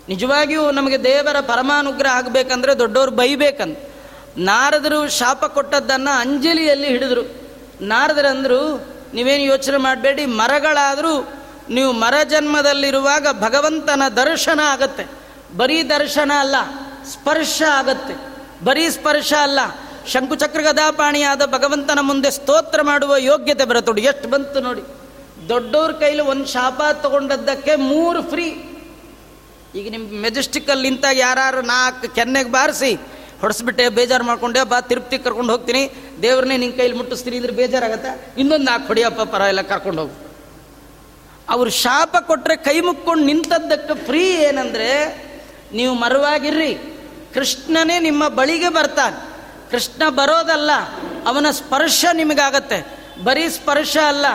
ನಿಜವಾಗಿಯೂ 0.10 0.72
ನಮಗೆ 0.72 1.04
ದೇವರ 1.04 1.40
ಪರಮಾನುಗ್ರಹ 1.40 2.12
ಆಗಬೇಕಂದ್ರೆ 2.12 2.80
ದೊಡ್ಡವ್ರು 2.80 3.12
ಬೈಬೇಕಂತ. 3.12 3.78
ನಾರದರು 4.38 5.10
ಶಾಪ 5.10 5.46
ಕೊಟ್ಟದ್ದನ್ನು 5.46 6.18
ಅಂಜಲಿಯಲ್ಲಿ 6.18 6.88
ಹಿಡಿದ್ರು. 6.88 7.22
ನಾರದರಂದರು, 7.82 8.88
ನೀವೇನು 9.14 9.44
ಯೋಚನೆ 9.44 9.78
ಮಾಡಬೇಡಿ, 9.78 10.26
ಮರಗಳಾದರೂ 10.26 11.34
ನೀವು 11.70 11.92
ಮರ 11.92 12.14
ಜನ್ಮದಲ್ಲಿರುವಾಗ 12.30 13.28
ಭಗವಂತನ 13.40 14.02
ದರ್ಶನ 14.16 14.60
ಆಗತ್ತೆ. 14.64 15.08
ಬರೀ 15.58 15.84
ದರ್ಶನ 15.84 16.32
ಅಲ್ಲ, 16.40 16.56
ಸ್ಪರ್ಶ 17.12 17.62
ಆಗತ್ತೆ. 17.74 18.14
ಬರೀ 18.64 18.90
ಸ್ಪರ್ಶ 18.90 19.34
ಅಲ್ಲ 19.42 19.60
ಶಂಕುಚಕ್ರ 20.08 20.62
ಗದಾಪಾಣಿಯಾದ 20.62 21.46
ಭಗವಂತನ 21.46 22.00
ಮುಂದೆ 22.02 22.32
ಸ್ತೋತ್ರ 22.32 22.82
ಮಾಡುವ 22.82 23.16
ಯೋಗ್ಯತೆ 23.18 23.66
ಬರತ್ತೋಡು. 23.66 24.02
ಎಷ್ಟು 24.02 24.30
ಬಂತು 24.30 24.60
ನೋಡಿ. 24.60 24.82
ದೊಡ್ಡವ್ರ 25.50 25.92
ಕೈಲಿ 25.92 26.22
ಒಂದು 26.22 26.46
ಶಾಪ 26.46 26.82
ತಗೊಂಡದ್ದಕ್ಕೆ 27.02 27.76
ಮೂರು 27.76 28.22
ಫ್ರೀ. 28.22 28.46
ಈಗ 29.76 29.92
ನಿಮ್ಮ 29.92 30.22
ಮೆಜೆಸ್ಟಿಕಲ್ಲಿಂತ 30.22 31.06
ನಿಂತಾಗ 31.06 31.18
ಯಾರು 31.18 31.62
ನಾಲ್ಕು 31.62 32.16
ಕೆನ್ನೆಗೆ 32.16 32.50
ಬಾರಿಸಿ 32.50 33.00
ಹೊಡೆಸ್ಬಿಟ್ಟೆ, 33.44 33.90
ಬೇಜಾರು 33.90 34.24
ಮಾಡ್ಕೊಂಡೆ, 34.24 34.64
ಬಾ, 34.64 34.82
ತಿರುಪ್ತಿ 34.82 35.18
ಕರ್ಕೊಂಡು 35.18 35.52
ಹೋಗ್ತೀನಿ. 35.52 35.90
ದೇವ್ರನ್ನೇ 36.22 36.58
ನಿನ್ನ 36.58 36.78
ಕೈಲಿ 36.78 36.94
ಮುಟ್ಟಿಸ್ತೀನಿ 36.94 37.36
ಅಂದ್ರೆ 37.36 37.54
ಬೇಜಾರಾಗತ್ತೆ? 37.54 38.34
ಇನ್ನೊಂದು 38.38 38.66
ನಾಲ್ಕು 38.66 38.88
ಹೊಡಿಯಪ್ಪ 38.88 39.22
ಪರ 39.22 39.42
ಎಲ್ಲ 39.42 39.62
ಕರ್ಕೊಂಡು 39.62 40.02
ಹೋಗು. 40.02 40.16
ಅವ್ರು 41.50 41.72
ಶಾಪ 41.72 42.16
ಕೊಟ್ಟರೆ 42.20 42.56
ಕೈ 42.56 42.80
ಮುಕ್ಕೊಂಡು 42.80 43.24
ನಿಂತದ್ದಕ್ಕೆ 43.24 44.06
ಫ್ರೀ 44.06 44.24
ಏನಂದರೆ, 44.24 44.90
ನೀವು 45.74 45.94
ಮರವಾಗಿರ್ರಿ. 45.94 46.74
ಕೃಷ್ಣನೇ 47.34 48.00
ನಿಮ್ಮ 48.00 48.28
ಬಳಿಗೆ 48.28 48.70
ಬರ್ತಾನೆ. 48.70 49.20
ಕೃಷ್ಣ 49.72 50.10
ಬರೋದಲ್ಲ, 50.10 50.72
ಅವನ 51.28 51.48
ಸ್ಪರ್ಶ 51.52 52.06
ನಿಮಗಾಗತ್ತೆ. 52.14 52.80
ಬರೀ 53.24 53.50
ಸ್ಪರ್ಶ 53.50 53.98
ಅಲ್ಲ, 54.08 54.26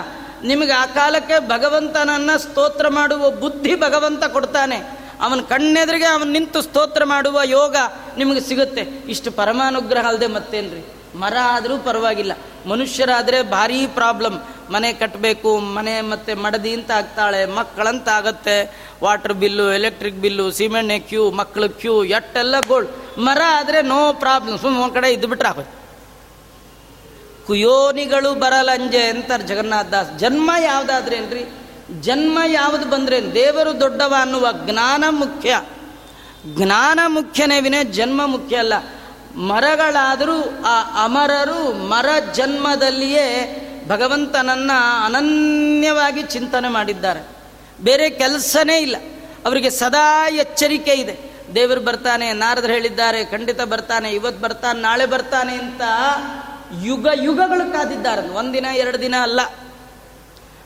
ನಿಮಗೆ 0.45 0.73
ಆ 0.73 0.87
ಕಾಲಕ್ಕೆ 0.87 1.39
ಭಗವಂತನನ್ನ 1.39 2.31
ಸ್ತೋತ್ರ 2.37 2.89
ಮಾಡುವ 2.89 3.31
ಬುದ್ಧಿ 3.31 3.75
ಭಗವಂತ 3.75 4.25
ಕೊಡ್ತಾನೆ. 4.25 4.77
ಅವನ 5.21 5.41
ಕಣ್ಣೆದುರಿಗೆ 5.41 6.05
ಅವನು 6.05 6.25
ನಿಂತು 6.25 6.63
ಸ್ತೋತ್ರ 6.63 7.05
ಮಾಡುವ 7.05 7.41
ಯೋಗ 7.45 7.77
ನಿಮಗೆ 8.19 8.41
ಸಿಗುತ್ತೆ. 8.41 8.81
ಇಷ್ಟು 8.81 9.31
ಪರಮಾನುಗ್ರಹ 9.31 10.07
ಅಲ್ಲದೆ 10.09 10.27
ಮತ್ತೇನ್ರಿ? 10.27 10.87
ಮರ 11.19 11.37
ಆದರೂ 11.45 11.79
ಪರವಾಗಿಲ್ಲ. 11.79 12.33
ಮನುಷ್ಯರಾದರೆ 12.67 13.43
ಭಾರೀ 13.43 13.87
ಪ್ರಾಬ್ಲಮ್. 13.87 14.39
ಮನೆ 14.73 14.93
ಕಟ್ಟಬೇಕು 14.93 15.59
ಮನೆ 15.59 16.01
ಮತ್ತೆ 16.01 16.35
ಮಡದಿ 16.35 16.73
ಅಂತ 16.73 16.91
ಆಗ್ತಾಳೆ, 16.91 17.47
ಮಕ್ಕಳಂತ 17.47 18.09
ಆಗತ್ತೆ. 18.09 18.89
Water 19.03 19.33
bill, 19.33 19.73
electric 19.73 20.17
bill 20.17 20.51
cement 20.51 21.09
queue 21.09 21.31
ಮಕ್ಕಳ 21.31 21.67
ಕ್ಯೂ 21.67 22.05
ಎಟ್ಟೆಲ್ಲ 22.05 22.55
ಗೋಲ್ಡ್ 22.69 23.19
ಮರ 23.19 23.41
ಆದರೆ 23.49 23.83
ನೋ 23.83 24.13
ಪ್ರಾಬ್ಲಮ್. 24.13 24.59
ಸುಮ್ಮನೆ 24.59 24.85
ಒಂದು 24.85 24.95
ಕಡೆ 24.95 25.13
ಇದ್ದು 25.13 25.29
ಬಿಟ್ರೆ 25.29 25.79
ಕುಯೋನಿಗಳು 27.47 28.35
ಬರಲಂಜೆ 28.35 29.03
ಅಂತಾರೆ 29.03 29.43
ಜಗನ್ನಾಥ 29.43 29.89
ದಾಸ್. 29.89 30.19
ಜನ್ಮ 30.19 30.51
ಯಾವುದಾದ್ರೇನ್ರಿ? 30.61 31.45
ಜನ್ಮ 32.01 32.39
ಯಾವುದು 32.47 32.91
ಬಂದ್ರೇನು? 32.91 33.35
ದೇವರು 33.35 33.81
ದೊಡ್ಡವ 33.81 34.15
ಅನ್ನುವ 34.21 34.47
ಜ್ಞಾನ 34.53 35.05
ಮುಖ್ಯ. 35.11 35.63
ಜ್ಞಾನ 36.55 37.01
ಮುಖ್ಯನೇ 37.07 37.61
ವಿನೇ 37.61 37.85
ಜನ್ಮ 37.85 38.27
ಮುಖ್ಯ 38.27 38.57
ಅಲ್ಲ. 38.57 38.75
ಮರಗಳಾದರೂ 39.37 40.63
ಆ 40.65 41.05
ಅಮರರು 41.05 41.89
ಮರ 41.89 42.07
ಜನ್ಮದಲ್ಲಿಯೇ 42.35 43.65
ಭಗವಂತನನ್ನ 43.89 44.71
ಅನನ್ಯವಾಗಿ 45.05 46.23
ಚಿಂತನೆ 46.23 46.69
ಮಾಡಿದ್ದಾರೆ. 46.69 47.29
ಬೇರೆ 47.81 48.11
ಕೆಲಸನೇ 48.11 48.79
ಇಲ್ಲ. 48.79 48.97
ಅವರಿಗೆ 49.47 49.71
ಸದಾ 49.71 50.29
ಎಚ್ಚರಿಕೆ 50.29 50.91
ಇದೆ. 50.91 51.29
ದೇವರು 51.55 51.81
ಬರ್ತಾನೆ, 51.81 52.33
ನಾರದ್ರು 52.33 52.73
ಹೇಳಿದ್ದಾರೆ, 52.73 53.25
ಖಂಡಿತ 53.25 53.61
ಬರ್ತಾನೆ, 53.61 54.11
ಇವತ್ತು 54.11 54.43
ಬರ್ತಾನೆ, 54.43 54.81
ನಾಳೆ 54.81 55.07
ಬರ್ತಾನೆ 55.07 55.53
ಅಂತ 55.55 55.83
ಯುಗ 56.85 57.07
ಯುಗಗಳು 57.23 57.73
ಕಾದಿದ್ದಾರೆ. 57.73 58.29
ಒಂದಿನ 58.29 58.67
ಎರಡು 58.75 59.01
ದಿನ 59.01 59.15
ಅಲ್ಲ. 59.23 59.41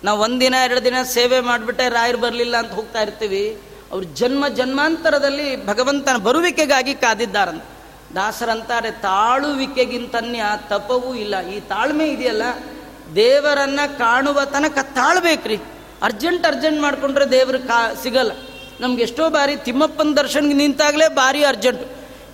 ನಾವು 0.05 0.21
ಒಂದಿನ 0.21 0.55
ಎರಡು 0.65 0.85
ದಿನ 0.85 1.03
ಸೇವೆ 1.03 1.41
ಮಾಡಿಬಿಟ್ಟೆ 1.41 1.89
ರಾಯರು 1.89 2.19
ಬರಲಿಲ್ಲ 2.19 2.57
ಅಂತ 2.57 2.73
ಹೋಗ್ತಾ 2.73 3.03
ಇರ್ತೀವಿ. 3.03 3.61
ಅವ್ರು 3.93 4.07
ಜನ್ಮ 4.07 4.49
ಜನ್ಮಾಂತರದಲ್ಲಿ 4.49 5.67
ಭಗವಂತನ 5.67 6.17
ಬರುವಿಕೆಗಾಗಿ 6.17 6.95
ಕಾದಿದ್ದಾರಂತ. 6.95 7.63
ದಾಸರಂತಾರೆ, 8.15 8.91
ತಾಳುವಿಕೆಗಿಂತನ್ಯ 8.91 10.43
ತಪವೂ 10.69 11.15
ಇಲ್ಲ. 11.15 11.47
ಈ 11.47 11.61
ತಾಳ್ಮೆ 11.61 12.09
ಇದೆಯಲ್ಲ, 12.09 12.43
ದೇವರನ್ನ 13.17 13.81
ಕಾಣುವ 13.99 14.45
ತನಕ 14.45 14.79
ತಾಳ್ಬೇಕ್ರಿ. 14.83 15.57
ಅರ್ಜೆಂಟ್ 16.03 16.47
ಅರ್ಜೆಂಟ್ 16.47 16.81
ಮಾಡಿಕೊಂಡ್ರೆ 16.81 17.31
ದೇವರು 17.31 17.59
ಕಾ, 17.59 17.95
ಸಿಗಲ್ಲ. 18.03 18.33
ನಮ್ಗೆ 18.81 19.03
ಎಷ್ಟೋ 19.03 19.31
ಬಾರಿ 19.31 19.57
ತಿಮ್ಮಪ್ಪನ 19.57 20.15
ದರ್ಶನ್ಗೆ 20.17 20.55
ನಿಂತಾಗಲೇ 20.55 21.09
ಭಾರಿ 21.09 21.45
ಅರ್ಜೆಂಟ್. 21.45 21.83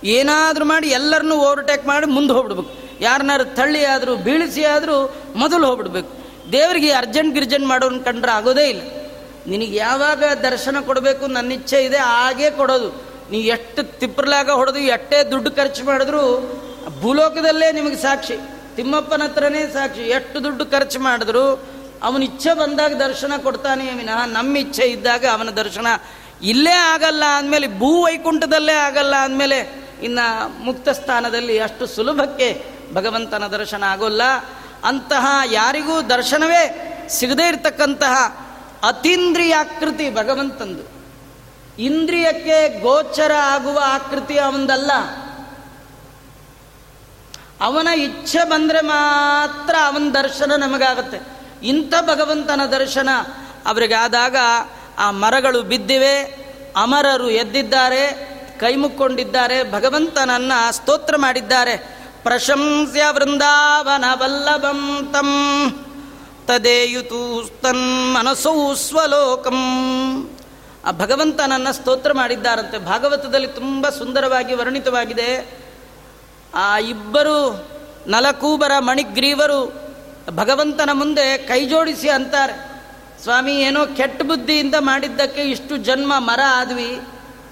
ಏನಾದರೂ 0.03 0.65
ಮಾಡಿ 0.65 0.87
ಎಲ್ಲರನ್ನೂ 0.87 1.35
ಓವರ್ಟೇಕ್ 1.35 1.87
ಮಾಡಿ 1.87 2.05
ಮುಂದೆ 2.05 2.33
ಹೋಗ್ಬಿಡ್ಬೇಕು. 2.33 3.03
ಯಾರನ್ನಾರು 3.03 3.43
ತಳ್ಳಿ 3.43 3.85
ಆದರೂ, 3.85 4.15
ಬೀಳಿಸಿ 4.15 4.63
ಆದರೂ 4.65 5.15
ಮೊದಲು 5.35 5.67
ಹೋಗ್ಬಿಡ್ಬೇಕು. 5.67 6.11
ದೇವರಿಗೆ 6.51 6.91
ಅರ್ಜೆಂಟ್ 6.91 7.33
ಗಿರ್ಜೆಂಟ್ 7.33 7.67
ಮಾಡೋನ್ 7.67 8.03
ಕಂಡ್ರೆ 8.03 8.31
ಆಗೋದೇ 8.31 8.69
ಇಲ್ಲ. 8.69 8.98
ನಿನಗೆ 9.51 9.75
ಯಾವಾಗ 9.85 10.23
ದರ್ಶನ 10.47 10.77
ಕೊಡಬೇಕು 10.87 11.25
ನನ್ನ 11.35 11.57
ಇಚ್ಛೆ 11.59 11.79
ಇದೆ, 11.87 11.99
ಹಾಗೆ 12.13 12.49
ಕೊಡೋದು. 12.59 12.89
ನೀವು 13.31 13.45
ಎಷ್ಟು 13.55 13.81
ತಿಪ್ಪರ್ಲಾಗ 14.01 14.49
ಹೊಡೆದು 14.59 14.79
ಎಷ್ಟೇ 14.95 15.17
ದುಡ್ಡು 15.31 15.49
ಖರ್ಚು 15.57 15.81
ಮಾಡಿದ್ರು 15.89 16.23
ಭೂಲೋಕದಲ್ಲೇ 17.01 17.67
ನಿಮಗೆ 17.77 17.97
ಸಾಕ್ಷಿ, 18.05 18.37
ತಿಮ್ಮಪ್ಪನ 18.77 19.23
ಹತ್ರನೇ 19.27 19.61
ಸಾಕ್ಷಿ. 19.75 20.03
ಎಷ್ಟು 20.17 20.37
ದುಡ್ಡು 20.45 20.63
ಖರ್ಚು 20.73 20.99
ಮಾಡಿದ್ರು 21.07 21.45
ಅವನ 22.07 22.21
ಇಚ್ಛೆ 22.29 22.51
ಬಂದಾಗ 22.61 22.91
ದರ್ಶನ 23.05 23.33
ಕೊಡ್ತಾನೆ 23.45 23.85
ವಿನಃ, 23.99 24.19
ನಮ್ಮ 24.37 24.51
ಇಚ್ಛೆ 24.65 24.85
ಇದ್ದಾಗ 24.95 25.23
ಅವನ 25.35 25.49
ದರ್ಶನ 25.61 25.87
ಇಲ್ಲೇ 26.51 26.75
ಆಗಲ್ಲ 26.93 27.23
ಅಂದಮೇಲೆ, 27.39 27.67
ಭೂ 27.79 27.89
ವೈಕುಂಠದಲ್ಲೇ 28.03 28.75
ಆಗಲ್ಲ 28.87 29.15
ಅಂದಮೇಲೆ, 29.27 29.59
ಇನ್ನು 30.07 30.25
ಮುಕ್ತ 30.65 30.89
ಸ್ಥಾನದಲ್ಲಿ 30.99 31.55
ಅಷ್ಟು 31.65 31.85
ಸುಲಭಕ್ಕೆ 31.95 32.47
ಭಗವಂತನ 32.97 33.47
ದರ್ಶನ 33.57 33.83
ಆಗೋಲ್ಲ. 33.93 34.23
ಅಂತಹ 34.89 35.25
ಯಾರಿಗೂ 35.51 35.95
ದರ್ಶನವೇ 36.13 36.61
ಸಿಗದೇ 37.17 37.45
ಇರತಕ್ಕಂತಹ 37.47 38.15
ಅತೀಂದ್ರಿಯಾಕೃತಿ 38.83 40.09
ಭಗವಂತಂದು. 40.09 40.99
ಇಂದ್ರಿಯಕ್ಕೆ 41.81 42.79
ಗೋಚರ 42.79 43.31
ಆಗುವ 43.43 43.79
ಆಕೃತಿ 43.85 44.39
ಅವನದಲ್ಲ. 44.39 44.91
ಅವನ 47.61 47.87
ಇಚ್ಛೆ 47.87 48.49
ಬಂದರೆ 48.49 48.81
ಮಾತ್ರ 48.81 49.75
ಅವನ 49.85 50.09
ದರ್ಶನ 50.13 50.51
ನಮಗಾಗುತ್ತೆ. 50.57 51.21
ಇಂಥ 51.63 51.93
ಭಗವಂತನ 52.01 52.61
ದರ್ಶನ 52.71 53.09
ಅವರಿಗಾದಾಗ 53.65 54.35
ಆ 54.97 55.11
ಮರಗಳು 55.11 55.61
ಬಿದ್ದಿವೆ, 55.61 56.21
ಅಮರರು 56.75 57.29
ಎದ್ದಿದ್ದಾರೆ 57.29 58.29
ಕೈ 58.59 58.75
ಮುಕ್ಕೊಂಡಿದ್ದಾರೆ 58.75 59.71
ಭಗವಂತನನ್ನ 59.71 60.51
ಸ್ತೋತ್ರ 60.71 61.15
ಮಾಡಿದ್ದಾರೆ. 61.17 61.77
ಪ್ರಶಂಸ್ಯ 62.23 63.03
ವೃಂದಾವನ 63.11 64.05
ವಲ್ಲಭಂ 64.13 65.09
ತಂ. 65.13 65.35
ತದೇಯುತು 66.49 67.51
ತನ್ 67.61 68.13
ಮನಸ್ಸು 68.13 68.75
ಸ್ವಲೋಕಂ. 68.75 69.59
ಆ 70.85 70.91
ಭಗವಂತನನ್ನ 70.91 71.71
ಸ್ತೋತ್ರ 71.71 72.13
ಮಾಡಿದ್ದಾರಂತೆ. 72.13 72.77
ಭಾಗವತದಲ್ಲಿ 72.77 73.47
ತುಂಬ 73.47 73.89
ಸುಂದರವಾಗಿ 73.89 74.53
ವರ್ಣಿತವಾಗಿದೆ. 74.53 75.59
ಆ 76.55 76.77
ಇಬ್ಬರು 76.77 77.67
ನಲಕೂಬರ 78.07 78.71
ಮಣಿಗ್ರೀವರು 78.79 79.73
ಭಗವಂತನ 80.29 80.89
ಮುಂದೆ 80.93 81.37
ಕೈ 81.37 81.65
ಜೋಡಿಸಿ 81.65 82.09
ಅಂತಾರೆ. 82.09 82.83
ಸ್ವಾಮಿ, 83.23 83.61
ಏನೋ 83.61 83.85
ಕೆಟ್ಟ 83.85 84.21
ಬುದ್ಧಿಯಿಂದ 84.21 84.75
ಮಾಡಿದ್ದಕ್ಕೆ 84.79 85.41
ಇಷ್ಟು 85.41 85.77
ಜನ್ಮ 85.77 86.13
ಮರ 86.17 86.39
ಆದ್ವಿ. 86.47 86.99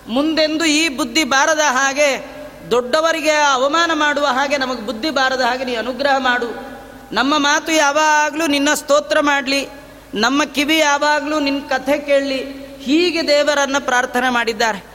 ಮುಂದೆಂದು 0.08 0.66
ಈ 0.66 0.88
ಬುದ್ಧಿ 0.88 1.24
ಬಾರದ 1.24 1.60
ಹಾಗೆ 1.60 2.26
ದೊಡ್ಡವರಿಗೆ 2.72 3.32
ಅವಮಾನ 3.32 3.92
ಮಾಡುವ 3.94 4.26
ಹಾಗೆ 4.26 4.58
ನಮಗೆ 4.58 4.82
ಬುದ್ಧಿ 4.82 5.10
ಬಾರದ 5.10 5.42
ಹಾಗೆ 5.42 5.64
ನೀ 5.64 5.76
ಅನುಗ್ರಹ 5.76 6.18
ಮಾಡು. 6.18 6.77
ನಮ್ಮ 7.12 7.38
ಮಾತು 7.38 7.72
ಯಾವಾಗಲೂ 7.72 8.48
ನಿನ್ನ 8.48 8.74
ಸ್ತೋತ್ರ 8.74 9.20
ಮಾಡಲಿ, 9.20 9.68
ನಮ್ಮ 10.14 10.44
ಕಿವಿ 10.44 10.78
ಯಾವಾಗಲೂ 10.78 11.40
ನಿನ್ನ 11.40 11.68
ಕಥೆ 11.68 11.98
ಕೇಳಲಿ, 11.98 12.68
ಹೀಗೆ 12.78 13.28
ದೇವರನ್ನು 13.28 13.86
ಪ್ರಾರ್ಥನೆ 13.86 14.30
ಮಾಡಿದ್ದಾರೆ. 14.30 14.86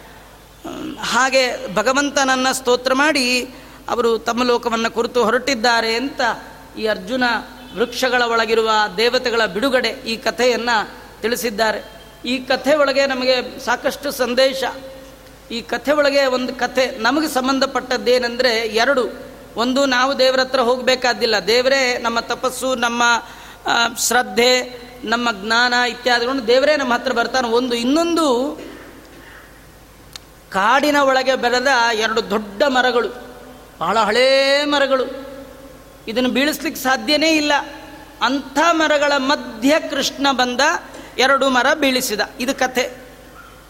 ಹಾಗೆ 1.00 1.74
ಭಗವಂತನನ್ನು 1.74 2.54
ಸ್ತೋತ್ರ 2.54 2.94
ಮಾಡಿ 2.94 3.42
ಅವರು 3.88 4.18
ತಮ್ಮ 4.18 4.42
ಲೋಕವನ್ನು 4.42 4.90
ಕುರಿತು 4.90 5.24
ಹೊರಟಿದ್ದಾರೆ 5.24 5.94
ಅಂತ 5.94 6.20
ಈ 6.78 6.86
ಅರ್ಜುನ 6.86 7.24
ವೃಕ್ಷಗಳ 7.76 8.22
ಒಳಗಿರುವ 8.22 8.70
ದೇವತೆಗಳ 8.96 9.46
ಬಿಡುಗಡೆ 9.46 9.88
ಈ 9.88 10.16
ಕಥೆಯನ್ನು 10.16 10.90
ತಿಳಿಸಿದ್ದಾರೆ. 11.22 12.02
ಈ 12.24 12.38
ಕಥೆ 12.38 12.74
ಒಳಗೆ 12.74 13.06
ನಮಗೆ 13.06 13.64
ಸಾಕಷ್ಟು 13.64 14.10
ಸಂದೇಶ. 14.10 14.64
ಈ 15.50 15.60
ಕಥೆ 15.60 15.92
ಒಳಗೆ 15.92 16.26
ಒಂದು 16.26 16.54
ಕಥೆ 16.54 16.98
ನಮಗೆ 16.98 17.28
ಸಂಬಂಧಪಟ್ಟದ್ದೇನೆಂದರೆ 17.28 18.50
ಎರಡು 18.58 19.31
ಒಂದು 19.56 19.86
ನಾವು 19.86 20.18
ದೇವರ 20.18 20.40
ಹತ್ರ 20.40 20.60
ಹೋಗಬೇಕಾದಿಲ್ಲ 20.60 21.46
ದೇವರೇ 21.46 21.98
ನಮ್ಮ 21.98 22.20
ತಪಸ್ಸು, 22.20 22.74
ನಮ್ಮ 22.74 23.02
ಶ್ರದ್ಧೆ, 23.98 24.82
ನಮ್ಮ 25.04 25.28
ಜ್ಞಾನ 25.32 25.74
ಇತ್ಯಾದಿಗಳನ್ನು 25.74 26.46
ದೇವರೇ 26.46 26.76
ನಮ್ಮ 26.76 26.94
ಹತ್ರ 26.94 27.12
ಬರ್ತಾನೆ. 27.12 27.48
ಒಂದು 27.48 27.74
ಇನ್ನೊಂದು 27.74 28.58
ಕಾಡಿನ 30.50 30.96
ಒಳಗೆ 30.96 31.34
ಬೆಳೆದ 31.34 31.66
ಎರಡು 31.94 32.30
ದೊಡ್ಡ 32.30 32.62
ಮರಗಳು. 32.62 33.08
ಬಹಳ 33.80 33.98
ಹಳೇ 33.98 34.64
ಮರಗಳು. 34.64 35.04
ಇದನ್ನು 36.08 36.28
ಬೀಳಿಸ್ಲಿಕ್ಕೆ 36.28 36.82
ಸಾಧ್ಯನೇ 36.82 37.30
ಇಲ್ಲ. 37.30 37.52
ಅಂಥ 38.22 38.58
ಮರಗಳ 38.70 39.12
ಮಧ್ಯ 39.16 39.80
ಕೃಷ್ಣ 39.90 40.26
ಬಂದ 40.32 40.60
ಎರಡು 41.18 41.48
ಮರ 41.48 41.66
ಬೀಳಿಸಿದ. 41.74 42.20
ಇದು 42.40 42.54
ಕಥೆ. 42.54 42.92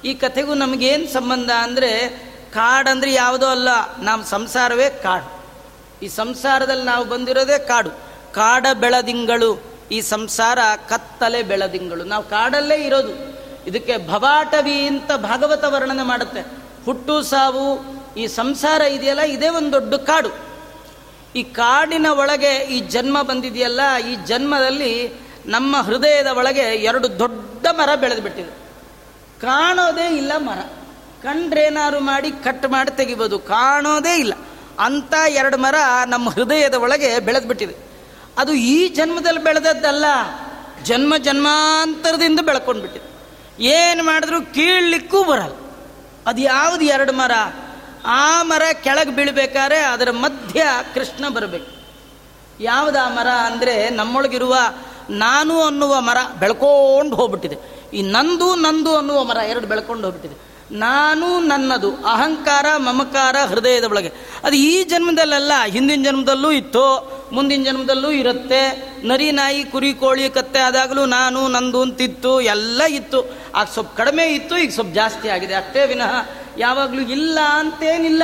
ಈ 0.04 0.14
ಕಥೆಗೂ 0.14 0.54
ನಮಗೇನು 0.54 1.12
ಸಂಬಂಧ 1.12 1.50
ಅಂದರೆ 1.50 2.08
ಕಾಡಂದ್ರೆ 2.54 3.12
ಯಾವುದೋ 3.12 3.46
ಅಲ್ಲ. 3.46 3.98
ನಮ್ಮ 3.98 4.24
ಸಂಸಾರವೇ 4.24 4.90
ಕಾಡು. 4.90 5.41
ಈ 6.02 6.08
ಸಂಸಾರದಲ್ಲಿ 6.08 6.84
ನಾವು 6.84 7.04
ಬಂದಿರೋದೇ 7.04 7.58
ಕಾಡು. 7.58 7.90
ಕಾಡ 8.32 8.66
ಬೆಳದಿಂಗಳು, 8.74 9.62
ಈ 9.92 10.00
ಸಂಸಾರ 10.00 10.58
ಕತ್ತಲೆ 10.88 11.42
ಬೆಳದಿಂಗಳು. 11.42 12.04
ನಾವು 12.04 12.24
ಕಾಡಲ್ಲೇ 12.24 12.74
ಇರೋದು. 12.74 13.12
ಇದಕ್ಕೆ 13.66 14.08
ಭವಾಟವಿ 14.08 14.86
ಅಂತ 14.86 15.12
ಭಾಗವತ 15.12 15.64
ವರ್ಣನೆ 15.64 16.02
ಮಾಡುತ್ತೆ. 16.02 16.40
ಹುಟ್ಟು, 16.84 17.22
ಸಾವು, 17.22 17.66
ಈ 18.14 18.26
ಸಂಸಾರ 18.26 18.80
ಇದೆಯಲ್ಲ, 18.80 19.20
ಇದೇ 19.20 19.48
ಒಂದು 19.48 19.72
ದೊಡ್ಡ 19.72 19.94
ಕಾಡು. 19.94 20.30
ಈ 21.36 21.42
ಕಾಡಿನ 21.42 22.06
ಒಳಗೆ 22.10 22.56
ಈ 22.56 22.80
ಜನ್ಮ 22.80 23.22
ಬಂದಿದೆಯಲ್ಲ, 23.22 23.80
ಈ 24.10 24.16
ಜನ್ಮದಲ್ಲಿ 24.26 25.22
ನಮ್ಮ 25.46 25.76
ಹೃದಯದ 25.76 26.26
ಒಳಗೆ 26.26 26.60
ಎರಡು 26.60 27.18
ದೊಡ್ಡ 27.18 27.66
ಮರ 27.70 27.94
ಬೆಳೆದು 27.94 28.22
ಬಿಟ್ಟಿದೆ 28.22 28.50
ಕಾಣೋದೇ 29.40 30.16
ಇಲ್ಲ 30.16 30.32
ಮರ. 30.36 30.58
ಕಂಡ್ರೇನಾರು 31.22 32.00
ಮಾಡಿ 32.00 32.30
ಕಟ್ 32.30 32.66
ಮಾಡಿ 32.68 32.96
ತೆಗಿಬೋದು. 32.96 33.38
ಕಾಣೋದೇ 33.38 34.16
ಇಲ್ಲ. 34.18 34.34
ಅಂತ 34.78 35.14
ಎರಡು 35.28 35.56
ಮರ 35.56 35.74
ನಮ್ಮ 36.06 36.30
ಹೃದಯದ 36.30 36.74
ಒಳಗೆ 36.74 37.18
ಬೆಳೆದ್ಬಿಟ್ಟಿದೆ. 37.18 37.74
ಅದು 38.38 38.52
ಈ 38.52 38.88
ಜನ್ಮದಲ್ಲಿ 38.88 39.44
ಬೆಳೆದದ್ದಲ್ಲ, 39.44 40.04
ಜನ್ಮ 40.82 41.16
ಜನ್ಮಾಂತರದಿಂದ 41.16 42.40
ಬೆಳ್ಕೊಂಡು 42.40 42.82
ಬಿಟ್ಟಿದೆ 42.82 43.12
ಏನು 43.62 44.04
ಮಾಡಿದ್ರು 44.04 44.54
ಕೀಳಲಿಕ್ಕೂ 44.54 45.24
ಬರಲ್ಲ. 45.24 45.54
ಅದು 46.26 46.40
ಯಾವುದು 46.40 46.84
ಎರಡು 46.84 47.12
ಮರ? 47.12 47.30
ಆ 48.06 48.42
ಮರ 48.42 48.62
ಕೆಳಗೆ 48.84 49.10
ಬೀಳ್ಬೇಕಾದ್ರೆ 49.10 49.78
ಅದರ 49.78 50.10
ಮಧ್ಯ 50.10 50.64
ಕೃಷ್ಣ 50.94 51.28
ಬರಬೇಕು. 51.28 51.82
ಯಾವುದು 52.62 52.98
ಆ 52.98 53.08
ಮರ 53.08 53.28
ಅಂದರೆ 53.28 53.90
ನಮ್ಮೊಳಗಿರುವ 53.90 54.56
ನಾನು 55.10 55.62
ಅನ್ನುವ 55.62 56.00
ಮರ 56.00 56.16
ಬೆಳ್ಕೊಂಡು 56.40 57.16
ಹೋಗ್ಬಿಟ್ಟಿದೆ. 57.16 57.56
ಈ 57.94 58.02
ನಂದು 58.02 58.54
ನಂದು 58.54 58.96
ಅನ್ನುವ 58.96 59.24
ಮರ 59.24 59.36
ಎರಡು 59.36 59.66
ಬೆಳ್ಕೊಂಡು 59.66 60.04
ಹೋಗ್ಬಿಟ್ಟಿದೆ. 60.04 60.51
ನಾನು 60.72 61.40
ನನ್ನದು, 61.40 61.96
ಅಹಂಕಾರ, 61.96 62.66
ಮಮಕಾರ, 62.76 63.36
ಹೃದಯದ 63.48 63.84
ಒಳಗೆ. 63.84 64.12
ಅದು 64.44 64.56
ಈ 64.56 64.84
ಜನ್ಮದಲ್ಲೆಲ್ಲ, 64.84 65.52
ಹಿಂದಿನ 65.66 66.04
ಜನ್ಮದಲ್ಲೂ 66.04 66.50
ಇತ್ತು, 66.50 67.12
ಮುಂದಿನ 67.32 67.64
ಜನ್ಮದಲ್ಲೂ 67.64 68.10
ಇರುತ್ತೆ. 68.10 68.92
ನರಿ 69.04 69.32
ನಾಯಿ, 69.32 69.64
ಕುರಿ, 69.64 69.94
ಕೋಳಿ, 69.94 70.30
ಕತ್ತೆ 70.30 70.58
ಆದಾಗಲೂ 70.58 71.06
ನಾನು, 71.06 71.48
ನಂದು 71.48 71.82
ಅಂತಿತ್ತು, 71.82 72.40
ಎಲ್ಲ 72.40 72.82
ಇತ್ತು. 72.82 73.30
ಆಗ 73.54 73.66
ಸ್ವಲ್ಪ 73.66 73.94
ಕಡಿಮೆ 73.96 74.26
ಇತ್ತು, 74.26 74.56
ಈಗ 74.56 74.70
ಸ್ವಲ್ಪ 74.70 74.94
ಜಾಸ್ತಿ 74.94 75.28
ಆಗಿದೆ. 75.28 75.54
ಅಷ್ಟೇ 75.54 75.86
ವಿನಃ, 75.86 76.28
ಯಾವಾಗಲೂ 76.58 77.00
ಇಲ್ಲ 77.00 77.38
ಅಂತೇನಿಲ್ಲ. 77.54 78.22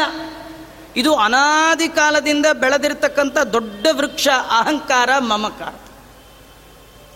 ಇದು 0.97 1.15
ಅನಾದಿ 1.15 1.89
ಕಾಲದಿಂದ 1.89 2.47
ಬೆಳೆದಿರ್ತಕ್ಕಂಥ 2.53 3.39
ದೊಡ್ಡ 3.39 3.87
ವೃಕ್ಷ, 3.93 4.29
ಅಹಂಕಾರ, 4.51 5.11
ಮಮಕಾರ. 5.19 5.75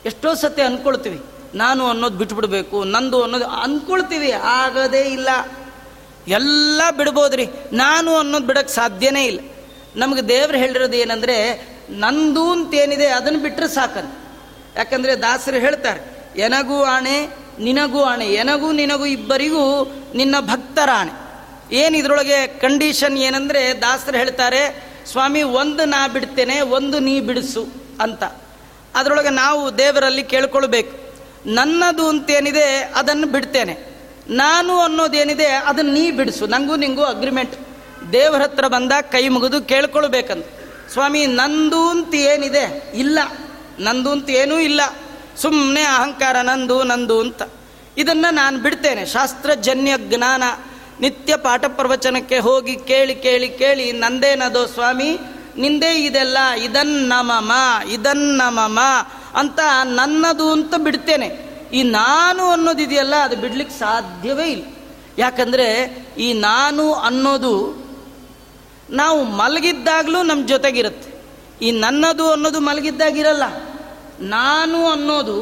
ಎಷ್ಟೋ 0.07 0.35
ಸತಿ 0.35 0.63
ಅನ್ಕೊಳ್ತೀವಿ 0.63 1.32
ನಾನು 1.55 1.87
ಅನ್ನೋದು 1.87 2.19
ಬಿಟ್ಬಿಡ್ಬೇಕು, 2.19 2.85
ನಂದು 2.85 3.23
ಅನ್ನೋದು 3.23 3.47
ಅಂದ್ಕೊಳ್ತೀವಿ 3.47 4.31
ಆಗದೇ 4.31 5.01
ಇಲ್ಲ. 5.01 5.29
ಎಲ್ಲ 6.29 6.81
ಬಿಡ್ಬೋದ್ರಿ. 6.97 7.47
ನಾನು 7.73 8.17
ಅನ್ನೋದು 8.17 8.47
ಬಿಡೋಕ್ಕೆ 8.47 8.75
ಸಾಧ್ಯನೇ 8.75 9.25
ಇಲ್ಲ. 9.25 9.41
ನಮಗೆ 9.97 10.23
ದೇವ್ರು 10.23 10.59
ಹೇಳಿರೋದು 10.59 10.97
ಏನಂದರೆ, 10.97 11.37
ನಂದು 11.91 12.51
ಅಂತೇನಿದೆ 12.51 13.07
ಅದನ್ನು 13.07 13.39
ಬಿಟ್ಟರೆ 13.39 13.69
ಸಾಕನ್. 13.69 14.13
ಯಾಕಂದರೆ 14.77 15.17
ದಾಸರು 15.17 15.57
ಹೇಳ್ತಾರೆ, 15.57 16.31
ಎನಗೂ 16.37 16.85
ಆಣೆ, 16.85 17.29
ನಿನಗೂ 17.59 18.03
ಆಣೆ, 18.03 18.27
ಎನಗೂ 18.27 18.73
ನಿನಗೂ 18.73 19.05
ಇಬ್ಬರಿಗೂ 19.05 19.95
ನಿನ್ನ 20.15 20.35
ಭಕ್ತರ 20.41 20.89
ಆಣೆ 20.93 21.23
ಏನು 21.77 21.97
ಇದರೊಳಗೆ 21.97 22.47
ಕಂಡೀಷನ್ 22.47 23.19
ಏನಂದರೆ 23.19 23.81
ದಾಸರು 23.81 24.17
ಹೇಳ್ತಾರೆ, 24.17 24.93
ಸ್ವಾಮಿ, 25.07 25.43
ಒಂದು 25.43 25.85
ನಾ 25.85 26.09
ಬಿಡ್ತೇನೆ, 26.09 26.61
ಒಂದು 26.61 26.99
ನೀ 26.99 27.21
ಬಿಡಿಸು 27.21 27.69
ಅಂತ. 28.01 28.25
ಅದರೊಳಗೆ 28.95 29.31
ನಾವು 29.31 29.79
ದೇವರಲ್ಲಿ 29.79 30.23
ಕೇಳ್ಕೊಳ್ಬೇಕು. 30.23 31.02
ನನ್ನದು 31.47 32.09
ಅಂತೇನಿದೆ 32.09 32.93
ಅದನ್ನು 32.97 33.27
ಬಿಡ್ತೇನೆ. 33.27 33.93
ನಾನು 34.29 34.81
ಅನ್ನೋದೇನಿದೆ 34.81 35.47
ಅದನ್ನು 35.47 35.93
ನೀ 35.93 36.11
ಬಿಡಿಸು. 36.11 36.47
ನನಗೂ 36.47 36.77
ನಿಂಗೂ 36.77 37.03
ಅಗ್ರಿಮೆಂಟ್ 37.03 37.55
ದೇವರ 38.13 38.43
ಹತ್ರ 38.43 38.67
ಬಂದಾಗ 38.67 39.03
ಕೈ 39.03 39.29
ಮುಗಿದು 39.29 39.63
ಕೇಳ್ಕೊಳ್ಬೇಕಂತ. 39.63 40.47
ಸ್ವಾಮಿ, 40.93 41.27
ನಂದು 41.27 41.89
ಅಂತ 41.89 42.15
ಏನಿದೆ? 42.15 42.93
ಇಲ್ಲ. 42.95 43.19
ನಂದು 43.79 44.11
ಅಂತ 44.11 44.31
ಏನೂ 44.31 44.59
ಇಲ್ಲ. 44.59 44.81
ಸುಮ್ಮನೆ 45.37 45.83
ಅಹಂಕಾರ 45.83 46.37
ನಂದು 46.43 46.83
ನಂದು 46.83 47.21
ಅಂತ. 47.21 47.43
ಇದನ್ನು 47.99 48.35
ನಾನು 48.35 48.59
ಬಿಡ್ತೇನೆ. 48.59 49.07
ಶಾಸ್ತ್ರಜನ್ಯ 49.07 49.93
ಜ್ಞಾನ. 49.99 50.43
ನಿತ್ಯ 51.01 51.37
ಪಾಠ 51.37 51.65
ಪ್ರವಚನಕ್ಕೆ 51.69 52.39
ಹೋಗಿ 52.39 52.77
ಕೇಳಿ 52.77 53.15
ಕೇಳಿ 53.15 53.49
ಕೇಳಿ, 53.49 53.93
ನಂದೇನದೋ 53.93 54.67
ಸ್ವಾಮಿ? 54.67 55.19
ನಿಂದೇ 55.57 56.05
ಇದೆಲ್ಲ. 56.07 56.39
ಇದನ್ನ 56.65 57.13
ಮಮ 57.21 57.53
ಇದನ್ನ 57.91 58.43
ಮಮ 58.49 58.79
ಅಂತ 59.37 59.61
ನನ್ನದು 59.91 60.47
ಅಂತ 60.53 60.75
ಬಿಡ್ತೇನೆ. 60.79 61.29
ಈ 61.73 61.83
ನಾನು 61.83 62.45
ಅನ್ನೋದಿದೆಯಲ್ಲ 62.47 63.15
ಅದು 63.17 63.37
ಬಿಡ್ಲಿಕ್ಕೆ 63.37 63.75
ಸಾಧ್ಯವೇ 63.79 64.47
ಇಲ್ಲ. 64.47 64.65
ಯಾಕಂದರೆ 65.19 65.69
ಈ 66.19 66.29
ನಾನು 66.41 66.85
ಅನ್ನೋದು 67.01 67.55
ನಾವು 68.91 69.19
ಮಲಗಿದ್ದಾಗಲೂ 69.25 70.23
ನಮ್ಮ 70.23 70.43
ಜೊತೆಗಿರುತ್ತೆ. 70.47 71.11
ಈ 71.63 71.69
ನನ್ನದು 71.71 72.25
ಅನ್ನೋದು 72.33 72.61
ಮಲಗಿದ್ದಾಗಿರಲ್ಲ, 72.61 73.45
ನಾನು 74.29 74.79
ಅನ್ನೋದು 74.87 75.37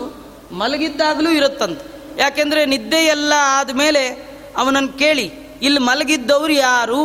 ಮಲಗಿದ್ದಾಗಲೂ 0.53 1.31
ಇರುತ್ತಂತೆ. 1.31 1.85
ಯಾಕೆಂದರೆ 2.19 2.61
ನಿದ್ದೆಯೆಲ್ಲ 2.67 3.33
ಆದಮೇಲೆ 3.53 4.03
ಅವನನ್ನು 4.57 4.93
ಕೇಳಿ, 4.99 5.27
ಇಲ್ಲಿ 5.63 5.81
ಮಲಗಿದ್ದವ್ರು 5.81 6.53
ಯಾರು? 6.53 7.05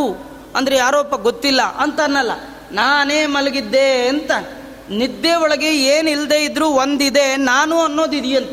ಅಂದರೆ 0.55 0.75
ಯಾರೋಪ್ಪ 0.75 1.15
ಗೊತ್ತಿಲ್ಲ 1.15 1.61
ಅಂತ 1.61 1.99
ಅನ್ನಲ್ಲ, 2.01 2.33
ನಾನೇ 2.71 3.19
ಮಲಗಿದ್ದೆ 3.25 3.87
ಅಂತ. 4.07 4.31
ನಿದ್ದೆ 4.89 5.35
ಒಳಗೆ 5.35 5.77
ಏನಿಲ್ಲದೆ 5.83 6.43
ಇದ್ರೂ 6.43 6.67
ಒಂದಿದೆ, 6.67 7.35
ನಾನು 7.35 7.79
ಅನ್ನೋದು 7.79 8.15
ಇದೆಯಂತ. 8.15 8.49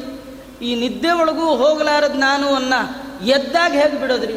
ಈ 0.63 0.75
ನಿದ್ದೆ 0.75 1.11
ಒಳಗೂ 1.11 1.57
ಹೋಗಲಾರದ 1.57 2.15
ನಾನು 2.15 2.55
ಅನ್ನ 2.55 2.75
ಎದ್ದಾಗ 3.27 3.73
ಹೇಗೆ 3.73 4.01
ಬಿಡೋದ್ರಿ? 4.01 4.33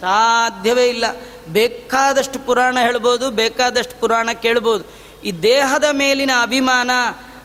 ಸಾಧ್ಯವೇ 0.00 0.88
ಇಲ್ಲ. 0.88 1.04
ಬೇಕಾದಷ್ಟು 1.48 2.38
ಪುರಾಣ 2.38 2.78
ಹೇಳ್ಬೋದು, 2.80 3.30
ಬೇಕಾದಷ್ಟು 3.30 4.00
ಪುರಾಣ 4.00 4.30
ಕೇಳ್ಬೋದು. 4.42 4.84
ಈ 5.24 5.32
ದೇಹದ 5.32 5.84
ಮೇಲಿನ 5.92 6.30
ಅಭಿಮಾನ 6.42 6.90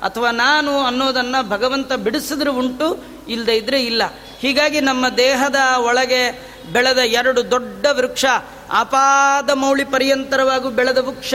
ಅಥವಾ 0.01 0.31
ನಾನು 0.31 0.79
ಅನ್ನೋದನ್ನು 0.79 1.49
ಭಗವಂತ 1.49 1.93
ಬಿಡಿಸಿದ್ರೆ 1.93 2.49
ಉಂಟು 2.49 3.03
ಇಲ್ಲದೆ 3.29 3.57
ಇದ್ರೆ 3.57 3.83
ಇಲ್ಲ. 3.83 4.01
ಹೀಗಾಗಿ 4.39 4.81
ನಮ್ಮ 4.81 5.09
ದೇಹದ 5.09 5.55
ಒಳಗೆ 5.77 6.50
ಬೆಳೆದ 6.73 6.97
ಎರಡು 6.97 7.51
ದೊಡ್ಡ 7.51 7.85
ವೃಕ್ಷ 7.91 8.25
ಅಪಾದ 8.71 9.49
ಮೌಳಿ 9.49 9.83
ಪರ್ಯಂತರವಾಗೂ 9.83 10.69
ಬೆಳೆದ 10.69 10.97
ವೃಕ್ಷ. 10.97 11.33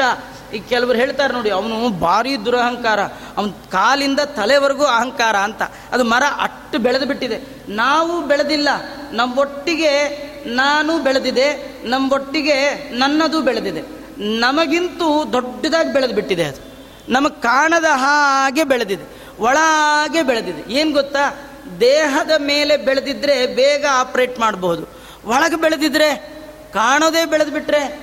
ಈಗ 0.54 0.62
ಕೆಲವರು 0.68 0.98
ಹೇಳ್ತಾರೆ 0.98 1.34
ನೋಡಿ, 1.34 1.50
ಅವನು 1.50 1.88
ಭಾರಿ 1.88 2.44
ದುರಹಂಕಾರ, 2.44 3.00
ಅವನ 3.36 3.50
ಕಾಲಿಂದ 3.50 4.20
ತಲೆವರೆಗೂ 4.20 4.84
ಅಹಂಕಾರ 4.84 5.36
ಅಂತ. 5.36 5.62
ಅದು 5.92 6.04
ಮರ 6.04 6.22
ಅಟ್ಟು 6.40 6.78
ಬೆಳೆದು 6.78 7.06
ಬಿಟ್ಟಿದೆ. 7.06 7.38
ನಾವು 7.68 8.22
ಬೆಳೆದಿಲ್ಲ, 8.26 8.68
ನಮ್ಮೊಟ್ಟಿಗೆ 9.12 9.92
ನಾನು 10.46 10.98
ಬೆಳೆದಿದೆ, 10.98 11.48
ನಮ್ಮೊಟ್ಟಿಗೆ 11.88 12.90
ನನ್ನದು 12.90 13.42
ಬೆಳೆದಿದೆ. 13.42 13.82
ನಮಗಿಂತೂ 14.38 15.24
ದೊಡ್ಡದಾಗಿ 15.32 15.92
ಬೆಳೆದು 15.92 16.14
ಬಿಟ್ಟಿದೆ 16.14 16.44
ಅದು. 16.44 16.76
ನಮಗೆ 17.12 17.42
ಕಾಣದ 17.42 17.84
ಹಾಗೆ 17.84 18.64
ಬೆಳೆದಿದೆ, 18.64 19.04
ಒಳಗೆ 19.38 20.22
ಬೆಳೆದಿದೆ. 20.22 20.72
ಏನು 20.72 20.92
ಗೊತ್ತಾ? 20.92 21.50
ದೇಹದ 21.80 22.30
ಮೇಲೆ 22.38 22.76
ಬೆಳೆದಿದ್ರೆ 22.76 23.46
ಬೇಗ 23.46 23.86
ಆಪರೇಟ್ 23.92 24.38
ಮಾಡಬಹುದು. 24.38 24.95
ಒಳಗೆ 25.26 25.56
ಬೆಳೆದಿದ್ರೆ, 25.56 26.16
ಕಾಣೋದೇ 26.72 27.24
ಬೆಳೆದು 27.24 27.50
ಬಿಟ್ರೆ 27.50 28.00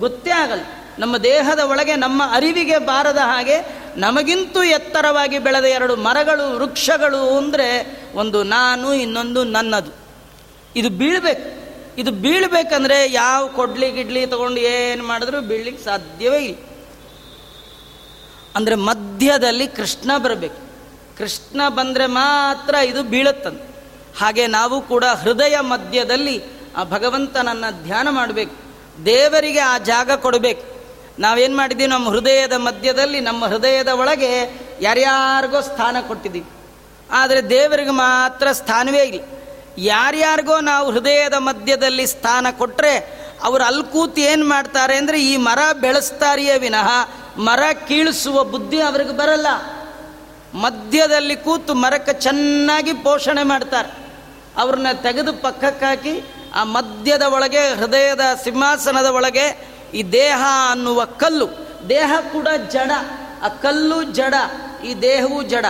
ಗೊತ್ತೇ 0.00 0.30
ಆಗಲ್ಲ. 0.30 0.62
ನಮ್ಮ 0.98 1.16
ದೇಹದ 1.16 1.58
ಒಳಗೆ, 1.58 1.96
ನಮ್ಮ 1.96 2.22
ಅರಿವಿಗೆ 2.30 2.78
ಬಾರದ 2.78 3.16
ಹಾಗೆ 3.16 3.86
ನಮಗಿಂತೂ 3.96 4.62
ಎತ್ತರವಾಗಿ 4.62 5.38
ಬೆಳೆದ 5.38 5.64
ಎರಡು 5.64 5.96
ಮರಗಳು, 5.96 6.56
ವೃಕ್ಷಗಳು 6.56 7.36
ಅಂದರೆ 7.36 8.00
ಒಂದು 8.14 8.42
ನಾನು, 8.42 8.94
ಇನ್ನೊಂದು 8.94 9.44
ನನ್ನದು. 9.44 9.90
ಇದು 10.76 10.90
ಬೀಳ್ಬೇಕು. 10.90 11.66
ಇದು 12.00 12.10
ಬೀಳ್ಬೇಕಂದ್ರೆ 12.10 13.12
ಯಾವ 13.12 13.48
ಕೊಡ್ಲಿ 13.48 13.92
ಗಿಡ್ಲಿ 13.92 14.26
ತಗೊಂಡು 14.26 14.60
ಏನು 14.60 15.04
ಮಾಡಿದ್ರು 15.04 15.40
ಬೀಳ್ಲಿಕ್ಕೆ 15.40 15.84
ಸಾಧ್ಯವೇ 15.84 16.38
ಇಲ್ಲ. 16.38 16.56
ಅಂದರೆ 18.56 18.74
ಮಧ್ಯದಲ್ಲಿ 18.74 19.66
ಕೃಷ್ಣ 19.66 20.10
ಬರಬೇಕು. 20.18 20.56
ಕೃಷ್ಣ 21.18 21.60
ಬಂದರೆ 21.68 22.06
ಮಾತ್ರ 22.06 22.74
ಇದು 22.74 23.02
ಬೀಳುತ್ತಂತೆ. 23.02 23.76
ಹಾಗೆ 24.18 24.46
ನಾವು 24.46 24.80
ಕೂಡ 24.80 25.04
ಹೃದಯ 25.04 25.60
ಮಧ್ಯದಲ್ಲಿ 25.60 26.55
ಆ 26.76 26.84
ಭಗವಂತನನ್ನು 26.84 27.84
ಧ್ಯಾನ 27.84 28.08
ಮಾಡಬೇಕು. 28.10 28.54
ದೇವರಿಗೆ 29.04 29.58
ಆ 29.58 29.78
ಜಾಗ 29.78 30.10
ಕೊಡಬೇಕು. 30.12 30.76
ನಾವೇನು 31.18 31.56
ಮಾಡಿದ್ದೀವಿ? 31.56 31.90
ನಮ್ಮ 31.90 32.08
ಹೃದಯದ 32.08 32.52
ಮಧ್ಯದಲ್ಲಿ, 32.52 33.20
ನಮ್ಮ 33.20 33.46
ಹೃದಯದ 33.46 33.88
ಒಳಗೆ 33.88 34.60
ಯಾರ್ಯಾರಿಗೋ 34.80 35.60
ಸ್ಥಾನ 35.60 35.96
ಕೊಟ್ಟಿದ್ದೀವಿ. 36.08 36.46
ಆದರೆ 37.10 37.50
ದೇವರಿಗೆ 37.50 37.90
ಮಾತ್ರ 37.90 38.52
ಸ್ಥಾನವೇ 38.52 39.02
ಇಲ್ಲ. 39.02 39.20
ಯಾರ್ಯಾರಿಗೋ 39.78 40.60
ನಾವು 40.60 40.90
ಹೃದಯದ 40.90 41.34
ಮಧ್ಯದಲ್ಲಿ 41.34 42.06
ಸ್ಥಾನ 42.06 42.46
ಕೊಟ್ಟರೆ 42.50 43.26
ಅವರು 43.44 43.64
ಅಲ್ಲಿ 43.64 43.92
ಕೂತು 43.92 44.20
ಏನು 44.20 44.48
ಮಾಡ್ತಾರೆ 44.48 44.96
ಅಂದರೆ, 44.96 45.24
ಈ 45.24 45.36
ಮರ 45.36 45.58
ಬೆಳೆಸ್ತಾರಿಯೇ 45.80 46.58
ವಿನಃ 46.58 46.88
ಮರ 47.38 47.62
ಕೀಳಿಸುವ 47.88 48.44
ಬುದ್ಧಿ 48.44 48.80
ಅವ್ರಿಗೆ 48.80 49.16
ಬರಲ್ಲ. 49.16 49.46
ಮಧ್ಯದಲ್ಲಿ 50.54 51.36
ಕೂತು 51.36 51.74
ಮರಕ್ಕೆ 51.74 52.12
ಚೆನ್ನಾಗಿ 52.12 52.92
ಪೋಷಣೆ 52.92 53.42
ಮಾಡ್ತಾರೆ. 53.42 53.90
ಅವ್ರನ್ನ 54.56 54.86
ತೆಗೆದು 55.02 55.32
ಪಕ್ಕಕ್ಕಾಕಿ 55.32 56.24
ಆ 56.56 56.64
ಮಧ್ಯದ 56.64 57.22
ಒಳಗೆ, 57.22 57.74
ಹೃದಯದ 57.74 58.20
ಸಿಂಹಾಸನದ 58.44 59.06
ಒಳಗೆ 59.06 59.68
ಈ 59.94 60.02
ದೇಹ 60.02 60.44
ಅನ್ನುವ 60.70 61.04
ಕಲ್ಲು. 61.04 61.46
ದೇಹ 61.88 62.12
ಕೂಡ 62.32 62.48
ಜಡ. 62.70 62.90
ಆ 63.42 63.48
ಕಲ್ಲು 63.48 64.02
ಜಡ, 64.02 64.34
ಈ 64.84 64.94
ದೇಹವು 64.94 65.42
ಜಡ. 65.42 65.66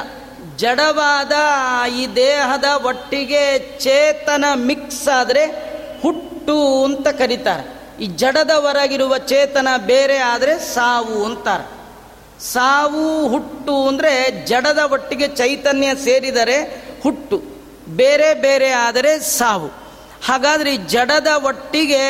ಜಡವಾದ 0.56 1.32
ಈ 1.88 2.06
ದೇಹದ 2.06 2.64
ಒಟ್ಟಿಗೆ 2.84 3.58
ಚೇತನ 3.78 4.44
ಮಿಕ್ಸ್ 4.54 5.08
ಆದರೆ 5.08 5.44
ಹುಟ್ಟು 6.02 6.84
ಅಂತ 6.84 7.08
ಕರೀತಾರೆ. 7.08 7.64
ಈ 8.02 8.06
ಜಡದ 8.06 8.50
ಹೊರಗಿರುವ 8.50 9.18
ಚೇತನ 9.18 9.68
ಬೇರೆ 9.86 10.18
ಆದರೆ 10.18 10.58
ಸಾವು 10.58 11.24
ಅಂತಾರೆ. 11.24 11.76
ಸಾವು, 12.52 13.28
ಹುಟ್ಟು 13.28 13.88
ಅಂದರೆ 13.88 14.46
ಜಡದ 14.46 14.78
ಒಟ್ಟಿಗೆ 14.92 15.28
ಚೈತನ್ಯ 15.28 15.94
ಸೇರಿದರೆ 15.94 16.84
ಹುಟ್ಟು. 17.02 17.42
ಬೇರೆ 17.88 18.34
ಬೇರೆ 18.34 18.70
ಆದರೆ 18.70 19.18
ಸಾವು. 19.18 19.85
ಹಾಗಾದರೆ 20.28 20.70
ಈ 20.76 20.80
ಜಡದ 20.94 21.30
ಒಟ್ಟಿಗೆ 21.50 22.02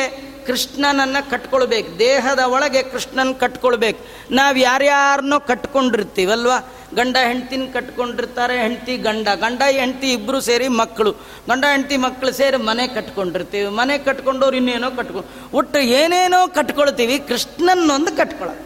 ಕೃಷ್ಣನನ್ನು 0.47 1.21
ಕಟ್ಕೊಳ್ಬೇಕು, 1.31 1.89
ದೇಹದ 1.99 2.41
ಒಳಗೆ 2.55 2.81
ಕೃಷ್ಣನ್ 2.91 3.33
ಕಟ್ಕೊಳ್ಬೇಕು. 3.35 3.99
ನಾವು 4.37 4.57
ಯಾರ್ಯಾರನ್ನೋ 4.57 5.39
ಕಟ್ಕೊಂಡಿರ್ತೀವಲ್ವಾ? 5.39 6.57
ಗಂಡ, 6.97 7.15
ಹೆಂಡ್ತಿನ 7.29 7.63
ಕಟ್ಕೊಂಡಿರ್ತಾರೆ, 7.73 8.55
ಹೆಂಡ್ತಿ, 8.61 8.97
ಗಂಡ. 8.97 9.27
ಗಂಡ, 9.43 9.61
ಹೆಂಡ್ತಿ 9.79 10.07
ಇಬ್ರು 10.17 10.39
ಸೇರಿ 10.41 10.67
ಮಕ್ಕಳು. 10.67 11.11
ಗಂಡ, 11.49 11.63
ಹೆಂಡ್ತಿ, 11.73 11.97
ಮಕ್ಕಳು 11.97 12.31
ಸೇರಿ 12.31 12.57
ಮನೆ 12.69 12.87
ಕಟ್ಕೊಂಡಿರ್ತೀವಿ. 12.87 13.69
ಮನೆ 13.79 13.97
ಕಟ್ಕೊಂಡವ್ರು 14.07 14.57
ಇನ್ನೇನೋ 14.61 14.89
ಕಟ್ಕೊಂಡು 14.99 15.27
ಒಟ್ಟು 15.57 15.79
ಏನೇನೋ 15.79 16.47
ಕಟ್ಕೊಳ್ತೀವಿ, 16.47 17.17
ಕೃಷ್ಣನ್ನೊಂದು 17.31 18.13
ಕಟ್ಕೊಳ್ಳೋದು 18.21 18.63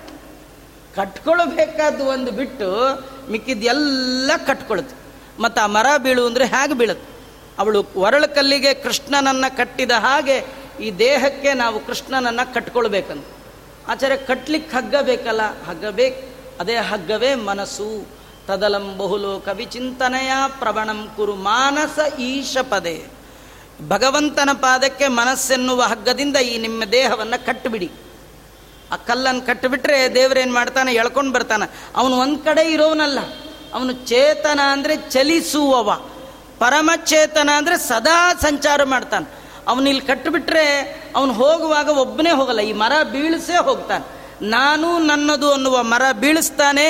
ಕಟ್ಕೊಳ್ಬೇಕಾದ್ದು 0.96 2.04
ಒಂದು 2.06 2.32
ಬಿಟ್ಟು 2.32 2.68
ಮಿಕ್ಕಿದ್ದೆಲ್ಲ 3.32 4.32
ಕಟ್ಕೊಳ್ತೀವಿ 4.48 5.00
ಮತ್ತು 5.44 5.60
ಆ 5.64 5.68
ಮರ 5.76 5.88
ಬೀಳು 5.98 6.24
ಅಂದರೆ 6.28 6.46
ಹೇಗೆ 6.46 6.74
ಬೀಳುತ್ತೆ 6.80 7.11
ಅವಳು 7.58 7.86
ಒರಳು 7.96 8.36
ಕಲ್ಲಿಗೆ 8.36 8.74
ಕೃಷ್ಣನನ್ನು 8.74 9.58
ಕಟ್ಟಿದ 9.58 9.92
ಹಾಗೆ 9.92 10.46
ಈ 10.82 10.92
ದೇಹಕ್ಕೆ 10.92 11.54
ನಾವು 11.54 11.86
ಕೃಷ್ಣನನ್ನು 11.86 12.54
ಕಟ್ಕೊಳ್ಬೇಕಂತ. 12.54 13.26
ಆಚಾರ್ಯ 13.88 14.18
ಕಟ್ಲಿಕ್ಕೆ 14.18 14.78
ಹಗ್ಗ 14.78 14.96
ಬೇಕಲ್ಲ? 15.02 15.64
ಹಗ್ಗ 15.66 15.86
ಬೇಕು. 15.86 16.32
ಅದೇ 16.60 16.76
ಹಗ್ಗವೇ 16.76 17.36
ಮನಸ್ಸು. 17.36 18.22
ತದಲಂ 18.48 18.98
ಬಹುಲೋಕ 18.98 19.48
ವಿಚಿಂತನೆಯ 19.48 20.32
ಪ್ರವಣಂ 20.60 21.14
ಕುರು 21.16 21.36
ಮಾನಸ 21.36 22.20
ಈಶ 22.20 22.58
ಪದೇ 22.70 23.06
ಭಗವಂತನ 23.88 24.50
ಪಾದಕ್ಕೆ 24.54 25.08
ಮನಸ್ಸೆನ್ನುವ 25.08 25.82
ಹಗ್ಗದಿಂದ 25.82 26.36
ಈ 26.36 26.58
ನಿಮ್ಮ 26.58 26.84
ದೇಹವನ್ನು 26.84 27.46
ಕಟ್ಟಿಬಿಡಿ 27.46 27.92
ಆ 28.92 28.96
ಕಲ್ಲನ್ನು 28.96 29.42
ಕಟ್ಟಿಬಿಟ್ರೆ 29.42 30.16
ದೇವರೇನು 30.16 30.54
ಮಾಡ್ತಾನೆ? 30.54 30.94
ಎಳ್ಕೊಂಡು 30.94 31.32
ಬರ್ತಾನೆ. 31.32 31.90
ಅವನು 31.96 32.16
ಒಂದು 32.16 32.40
ಕಡೆ 32.40 32.72
ಇರೋವನಲ್ಲ 32.72 33.20
ಅವನು 33.74 33.92
ಚೇತನ 33.92 34.60
ಅಂದರೆ 34.72 34.98
ಚಲಿಸುವವ. 34.98 36.11
ಪರಮಚೇತನ 36.62 37.50
ಅಂದರೆ 37.60 37.78
ಸದಾ 37.90 38.18
ಸಂಚಾರ 38.42 38.82
ಮಾಡ್ತಾನೆ. 38.94 39.28
ಅವನು 39.70 39.86
ಇಲ್ಲಿ 39.92 40.06
ಕಟ್ಟಿಬಿಟ್ರೆ 40.10 40.66
ಅವನು 41.18 41.34
ಹೋಗುವಾಗ 41.42 41.90
ಒಬ್ಬನೇ 42.04 42.32
ಹೋಗಲ್ಲ, 42.40 42.62
ಈ 42.72 42.74
ಮರ 42.84 42.94
ಬೀಳಿಸೇ 43.14 43.58
ಹೋಗ್ತಾನೆ. 43.70 44.06
ನಾನು 44.56 44.88
ನನ್ನದು 45.08 45.48
ಅನ್ನುವ 45.54 45.78
ಮರ 45.84 46.06
ಬೀಳಿಸ್ತಾನೆ, 46.22 46.86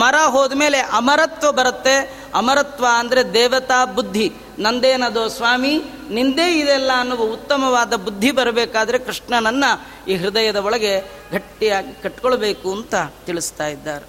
ಮರ 0.00 0.16
ಹೋದ್ಮೇಲೆ 0.34 0.78
ಅಮರತ್ವ 0.98 1.48
ಬರುತ್ತೆ. 1.58 1.96
ಅಮರತ್ವ 2.40 2.84
ಅಂದರೆ 3.00 3.22
ದೇವತಾ 3.34 3.78
ಬುದ್ಧಿ. 3.96 4.26
ನಂದೇನದು 4.58 5.22
ಸ್ವಾಮಿ? 5.36 5.74
ನಿಂದೇ 6.16 6.48
ಇದೆಲ್ಲ 6.60 6.90
ಅನ್ನುವ 7.02 7.22
ಉತ್ತಮವಾದ 7.36 7.94
ಬುದ್ಧಿ 8.06 8.30
ಬರಬೇಕಾದ್ರೆ 8.40 8.98
ಕೃಷ್ಣನನ್ನ 9.06 9.64
ಈ 10.08 10.16
ಹೃದಯದ 10.22 10.58
ಒಳಗೆ 10.68 10.92
ಗಟ್ಟಿಯಾಗಿ 11.32 11.94
ಕಟ್ಕೊಳ್ಬೇಕು 12.02 12.68
ಅಂತ 12.76 12.94
ತಿಳಿಸ್ತಾ 13.26 13.66
ಇದ್ದಾರೆ. 13.76 14.06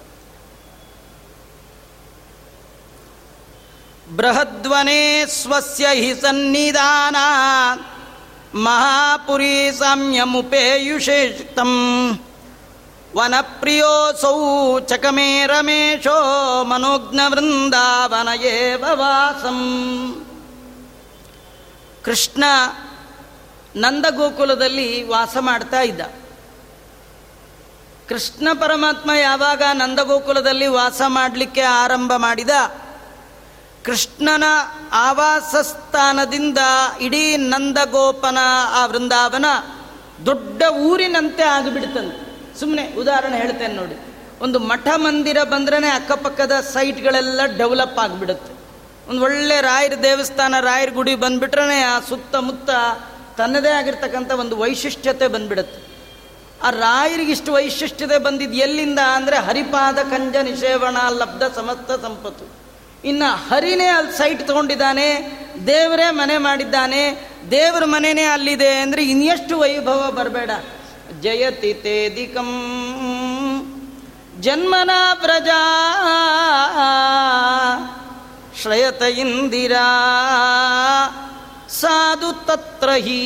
ಬೃಹದ್ವನೇ 4.16 5.26
ಸ್ವಸ್ಯ 5.26 5.88
ಹಿ 5.94 6.14
ಸನ್ನಿಧಾನ 6.14 7.16
ಮಹಾಪುರಿ 8.54 9.72
ಸಾಮ್ಯಮುಪೇಯುಷೇಷಿತಂ 9.78 10.84
ವನಪ್ರಿಯೋಸೌ 13.16 14.78
ಚಕಮೇ 14.80 15.46
ರಮೇಶೋ 15.46 16.64
ಮನೋಜ್ಞ 16.64 17.20
ವೃಂದಾವನ 17.28 18.28
ವಾಸಂ. 18.94 19.58
ಕೃಷ್ಣ 22.04 22.44
ನಂದಗೋಕುಲದಲ್ಲಿ 23.76 25.02
ವಾಸ 25.02 25.36
ಮಾಡ್ತಾ 25.40 25.80
ಇದ್ದ. 25.80 26.00
ಕೃಷ್ಣ 28.08 28.48
ಪರಮಾತ್ಮ 28.60 29.10
ಯಾವಾಗ 29.10 29.62
ನಂದಗೋಕುಲದಲ್ಲಿ 29.72 30.66
ವಾಸ 30.66 31.02
ಮಾಡಲಿಕ್ಕೆ 31.06 31.60
ಆರಂಭ 31.60 32.12
ಮಾಡಿದ? 32.16 32.50
ಕೃಷ್ಣನ 33.84 34.44
ಆವಾಸ 34.92 35.54
ಸ್ಥಾನದಿಂದ 35.54 36.58
ಇಡೀ 37.00 37.36
ನಂದಗೋಪನ 37.36 38.38
ಆ 38.72 38.86
ವೃಂದಾವನ 38.86 39.44
ದೊಡ್ಡ 40.26 40.62
ಊರಿನಂತೆ 40.70 41.42
ಆಗಿಬಿಡ್ತಂತೆ. 41.42 42.28
ಸುಮ್ಮನೆ 42.60 42.94
ಉದಾಹರಣೆ 42.94 43.36
ಹೇಳ್ತೇನೆ 43.36 43.74
ನೋಡಿ. 43.74 44.00
ಒಂದು 44.40 44.58
ಮಠ 44.58 44.88
ಮಂದಿರ 44.96 45.42
ಬಂದ್ರೆ 45.42 45.88
ಅಕ್ಕಪಕ್ಕದ 45.88 46.52
ಸೈಟ್ಗಳೆಲ್ಲ 46.60 47.40
ಡೆವಲಪ್ 47.44 47.98
ಆಗಿಬಿಡುತ್ತೆ. 47.98 48.52
ಒಂದು 49.10 49.22
ಒಳ್ಳೆ 49.22 49.60
ರಾಯರ 49.60 49.92
ದೇವಸ್ಥಾನ, 50.02 50.54
ರಾಯರ 50.60 50.90
ಗುಡಿ 50.90 51.14
ಬಂದ್ಬಿಟ್ರೆ 51.14 51.82
ಆ 51.82 52.00
ಸುತ್ತಮುತ್ತ 52.00 52.70
ತನ್ನದೇ 53.36 53.68
ಆಗಿರ್ತಕ್ಕಂಥ 53.68 54.30
ಒಂದು 54.30 54.56
ವೈಶಿಷ್ಟ್ಯತೆ 54.56 55.28
ಬಂದ್ಬಿಡುತ್ತೆ. 55.28 55.88
ಆ 56.62 56.70
ರಾಯರಿಗೆ 56.70 57.32
ಇಷ್ಟು 57.32 57.52
ವೈಶಿಷ್ಟ್ಯತೆ 57.52 58.18
ಬಂದಿದ್ದು 58.18 58.56
ಎಲ್ಲಿಂದ 58.56 58.98
ಅಂದರೆ 58.98 59.36
ಹರಿಪಾದ 59.36 59.98
ಕಂಜ 59.98 60.36
ನಿಷೇವಣ 60.36 60.96
ಲಬ್ಧ 61.08 61.42
ಸಮಸ್ತ 61.54 62.04
ಸಂಪತ್ತು. 62.04 62.57
ಇನ್ನು 63.04 63.48
ಹರಿನೇ 63.48 63.86
ಅಲ್ಲಿ 63.86 64.18
ಸೈಟ್ 64.18 64.46
ತಗೊಂಡಿದ್ದಾನೆ, 64.46 65.08
ದೇವರೇ 65.66 66.10
ಮನೆ 66.10 66.38
ಮಾಡಿದ್ದಾನೆ, 66.38 67.28
ದೇವರ 67.50 67.84
ಮನೆನೇ 67.84 68.22
ಅಲ್ಲಿದೆ 68.22 68.70
ಅಂದರೆ 68.78 69.02
ಇನ್ನೆಷ್ಟು 69.02 69.58
ವೈಭವ 69.58 70.10
ಬರಬೇಡ. 70.10 70.50
ಜಯತಿ 71.20 71.74
ತೇದಿಕಂ 71.74 72.50
ಜನ್ಮನ 74.40 74.90
ಪ್ರಜಾ, 75.14 75.60
ಶ್ರಯತ 78.62 79.02
ಇಂದಿರಾ, 79.02 79.86
ಸಾಧು 81.68 82.46
ತತ್ರ 82.46 82.90
ಹಿ, 82.90 83.22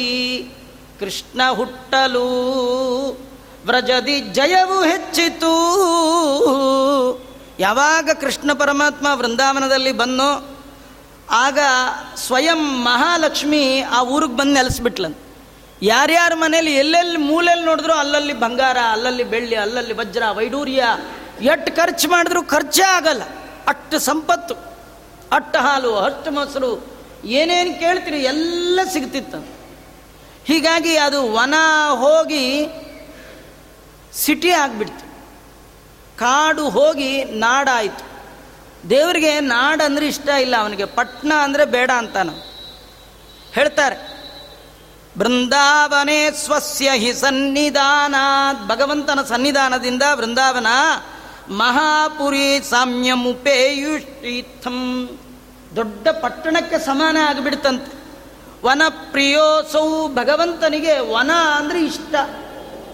ಕೃಷ್ಣ 1.01 1.51
ಹುಟ್ಟಲು, 1.51 2.29
ವ್ರಜದಿ 3.67 4.21
ಜಯವು 4.21 4.83
ಹೆಚ್ಚಿತು. 4.83 5.53
ಯಾವಾಗ 7.59 8.11
ಕೃಷ್ಣ 8.21 8.53
ಪರಮಾತ್ಮ 8.53 9.07
ವೃಂದಾವನದಲ್ಲಿ 9.15 9.93
ಬಂದೋ, 9.93 10.59
ಆಗ 11.31 11.59
ಸ್ವಯಂ 12.17 12.85
ಮಹಾಲಕ್ಷ್ಮಿ 12.85 13.81
ಆ 13.81 14.03
ಊರಿಗೆ 14.03 14.37
ಬಂದು 14.37 14.53
ನೆಲೆಸ್ಬಿಟ್ಲಂತ. 14.53 15.19
ಯಾರ್ಯಾರ 15.83 16.33
ಮನೇಲಿ 16.35 16.75
ಎಲ್ಲೆಲ್ಲಿ 16.75 17.17
ಮೂಲೆಯಲ್ಲಿ 17.17 17.67
ನೋಡಿದ್ರು 17.67 17.93
ಅಲ್ಲಲ್ಲಿ 17.93 18.33
ಬಂಗಾರ, 18.33 18.77
ಅಲ್ಲಲ್ಲಿ 18.93 19.25
ಬೆಳ್ಳಿ, 19.25 19.57
ಅಲ್ಲಲ್ಲಿ 19.57 19.93
ವಜ್ರ, 19.93 20.23
ವೈಡೂರ್ಯ, 20.33 20.85
ಎಷ್ಟು 21.41 21.77
ಖರ್ಚು 21.77 22.09
ಮಾಡಿದ್ರು 22.09 22.43
ಖರ್ಚೇ 22.43 22.83
ಆಗಲ್ಲ. 22.83 23.23
ಅಷ್ಟು 23.67 23.99
ಸಂಪತ್ತು, 23.99 24.55
ಅಟ್ಟು 25.33 25.59
ಹಾಲು, 25.59 25.97
ಅಷ್ಟು 25.97 26.31
ಮೊಸರು, 26.31 26.87
ಏನೇನು 27.25 27.81
ಕೇಳ್ತೀರಿ 27.81 28.19
ಎಲ್ಲ 28.19 28.81
ಸಿಗ್ತಿತ್ತು. 28.93 29.47
ಹೀಗಾಗಿ 30.45 30.97
ಅದು 30.97 31.33
ವನ 31.33 31.55
ಹೋಗಿ 31.91 32.67
ಸಿಟಿ 34.15 34.51
ಆಗಿಬಿಡ್ತು. 34.51 35.12
ಕಾಡು 36.23 36.65
ಹೋಗಿ 36.69 37.25
ನಾಡಾಯಿತು. 37.25 38.05
ದೇವರಿಗೆ 38.91 39.33
ನಾಡಂದ್ರೆ 39.41 40.07
ಇಷ್ಟ 40.07 40.29
ಇಲ್ಲ 40.29 40.55
ಅವನಿಗೆ. 40.57 40.85
ಪಟ್ನ 40.85 41.33
ಅಂದರೆ 41.43 41.65
ಬೇಡ 41.65 41.91
ಅಂತಾನು. 41.91 42.35
ಹೇಳ್ತಾರೆ, 43.53 43.97
ಬೃಂದಾವನೇ 45.19 46.31
ಸ್ವಸ್ಯ 46.31 46.91
ಹಿ 46.91 47.13
ಸನ್ನಿಧಾನ 47.13 48.15
ಭಗವಂತನ 48.67 49.19
ಸನ್ನಿಧಾನದಿಂದ 49.29 50.03
ಬೃಂದಾವನ 50.19 50.67
ಮಹಾಪುರಿ 51.51 52.49
ಸಾಮ್ಯಮುಪೇಯುಷೀಥಂ. 52.71 53.99
ದೊಡ್ಡ 55.77 56.09
ಪಟ್ಟಣಕ್ಕೆ 56.09 56.79
ಸಮಾನ 56.79 57.17
ಆಗಿಬಿಡ್ತಂತೆ. 57.27 57.93
ವನ 58.65 58.83
ಪ್ರಿಯೋಸೌ 59.11 60.09
ಭಗವಂತನಿಗೆ 60.09 60.95
ವನ 61.13 61.31
ಅಂದರೆ 61.57 61.81
ಇಷ್ಟ. 61.85 62.15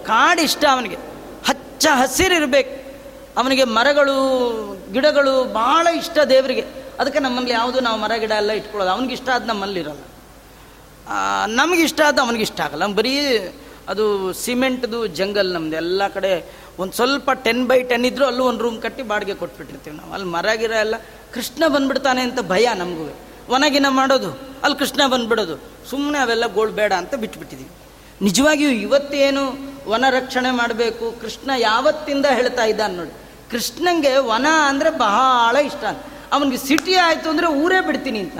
ಕಾಡಿಷ್ಟ 0.07 0.63
ಅವನಿಗೆ. 0.71 0.97
ಹಚ್ಚ 1.47 1.87
ಹಸಿರಿರ್ಬೇಕು. 1.95 2.78
ಅವನಿಗೆ 3.39 3.65
ಮರಗಳು, 3.77 4.17
ಗಿಡಗಳು 4.93 5.33
ಭಾಳ 5.53 5.85
ಇಷ್ಟ 6.01 6.17
ದೇವರಿಗೆ. 6.29 6.63
ಅದಕ್ಕೆ 6.99 7.19
ನಮ್ಮಲ್ಲಿ 7.25 7.51
ಯಾವುದು 7.51 7.79
ನಾವು 7.87 7.97
ಮರ, 7.99 8.13
ಗಿಡ 8.23 8.33
ಎಲ್ಲ 8.41 8.51
ಇಟ್ಕೊಳ್ಳೋದು. 8.59 8.91
ಅವನಿಗೆ 8.91 9.13
ಇಷ್ಟ 9.13 9.29
ಆದ 9.35 9.45
ನಮ್ಮಲ್ಲಿರಲ್ಲ. 9.47 10.03
ನಮಗೆ 11.59 11.81
ಇಷ್ಟ 11.81 11.99
ಆದ 12.07 12.19
ಅವನಿಗೆ 12.25 12.45
ಇಷ್ಟ 12.47 12.59
ಆಗಲ್ಲ. 12.61 12.85
ಬರೀ 12.99 13.13
ಅದು 13.91 14.05
ಸಿಮೆಂಟ್ದು 14.45 14.99
ಜಂಗಲ್ 15.19 15.49
ನಮ್ದು. 15.53 15.75
ಎಲ್ಲ 15.75 16.01
ಕಡೆ 16.07 16.31
ಒಂದು 16.79 16.93
ಸ್ವಲ್ಪ 16.93 17.29
ಟೆನ್ 17.45 17.61
ಬೈ 17.67 17.77
ಟೆನ್ 17.81 18.05
ಇದ್ರು 18.05 18.25
ಅಲ್ಲೂ 18.25 18.43
ಒಂದು 18.43 18.61
ರೂಮ್ 18.63 18.77
ಕಟ್ಟಿ 18.81 19.03
ಬಾಡಿಗೆ 19.03 19.33
ಕೊಟ್ಬಿಟ್ಟಿರ್ತೀವಿ 19.33 19.95
ನಾವು. 19.97 20.11
ಅಲ್ಲಿ 20.13 20.27
ಮರ 20.27 20.53
ಗಿರ 20.61 20.73
ಎಲ್ಲ 20.79 20.95
ಕೃಷ್ಣ 21.33 21.63
ಬಂದ್ಬಿಡ್ತಾನೆ 21.67 22.21
ಅಂತ 22.21 22.39
ಭಯ 22.47 22.67
ನಮಗೂ. 22.75 23.07
ಒನಗಿನ 23.53 23.87
ಮಾಡೋದು, 23.89 24.29
ಅಲ್ಲಿ 24.63 24.77
ಕೃಷ್ಣ 24.79 25.01
ಬಂದ್ಬಿಡೋದು. 25.07 25.55
ಸುಮ್ಮನೆ 25.89 26.17
ಅವೆಲ್ಲ 26.17 26.45
ಗೋಳ್ 26.53 26.71
ಬೇಡ 26.71 26.91
ಅಂತ 26.93 27.15
ಬಿಟ್ಬಿಟ್ಟಿದ್ದೀವಿ 27.15 27.71
ನಿಜವಾಗಿಯೂ 28.21 28.71
ಇವತ್ತೇನು 28.87 29.43
ವನ 29.89 30.05
ರಕ್ಷಣೆ 30.09 30.51
ಮಾಡಬೇಕು, 30.51 31.05
ಕೃಷ್ಣ 31.21 31.51
ಯಾವತ್ತಿಂದ 31.57 32.25
ಹೇಳ್ತಾ 32.29 32.63
ಇದ್ದಾನೆ 32.65 32.95
ನೋಡಿ. 32.95 33.13
ಕೃಷ್ಣಂಗೆ 33.51 34.17
ವನ 34.17 34.47
ಅಂದರೆ 34.67 34.89
ಬಹಳ 34.89 35.55
ಇಷ್ಟ 35.55 35.83
ಅವನಿಗೆ 36.33 36.57
ಸಿಟಿ 36.57 36.95
ಆಯಿತು 36.95 37.29
ಅಂದರೆ 37.29 37.47
ಊರೇ 37.47 37.81
ಬಿಡ್ತೀನಿ 37.81 38.19
ಅಂತ 38.19 38.37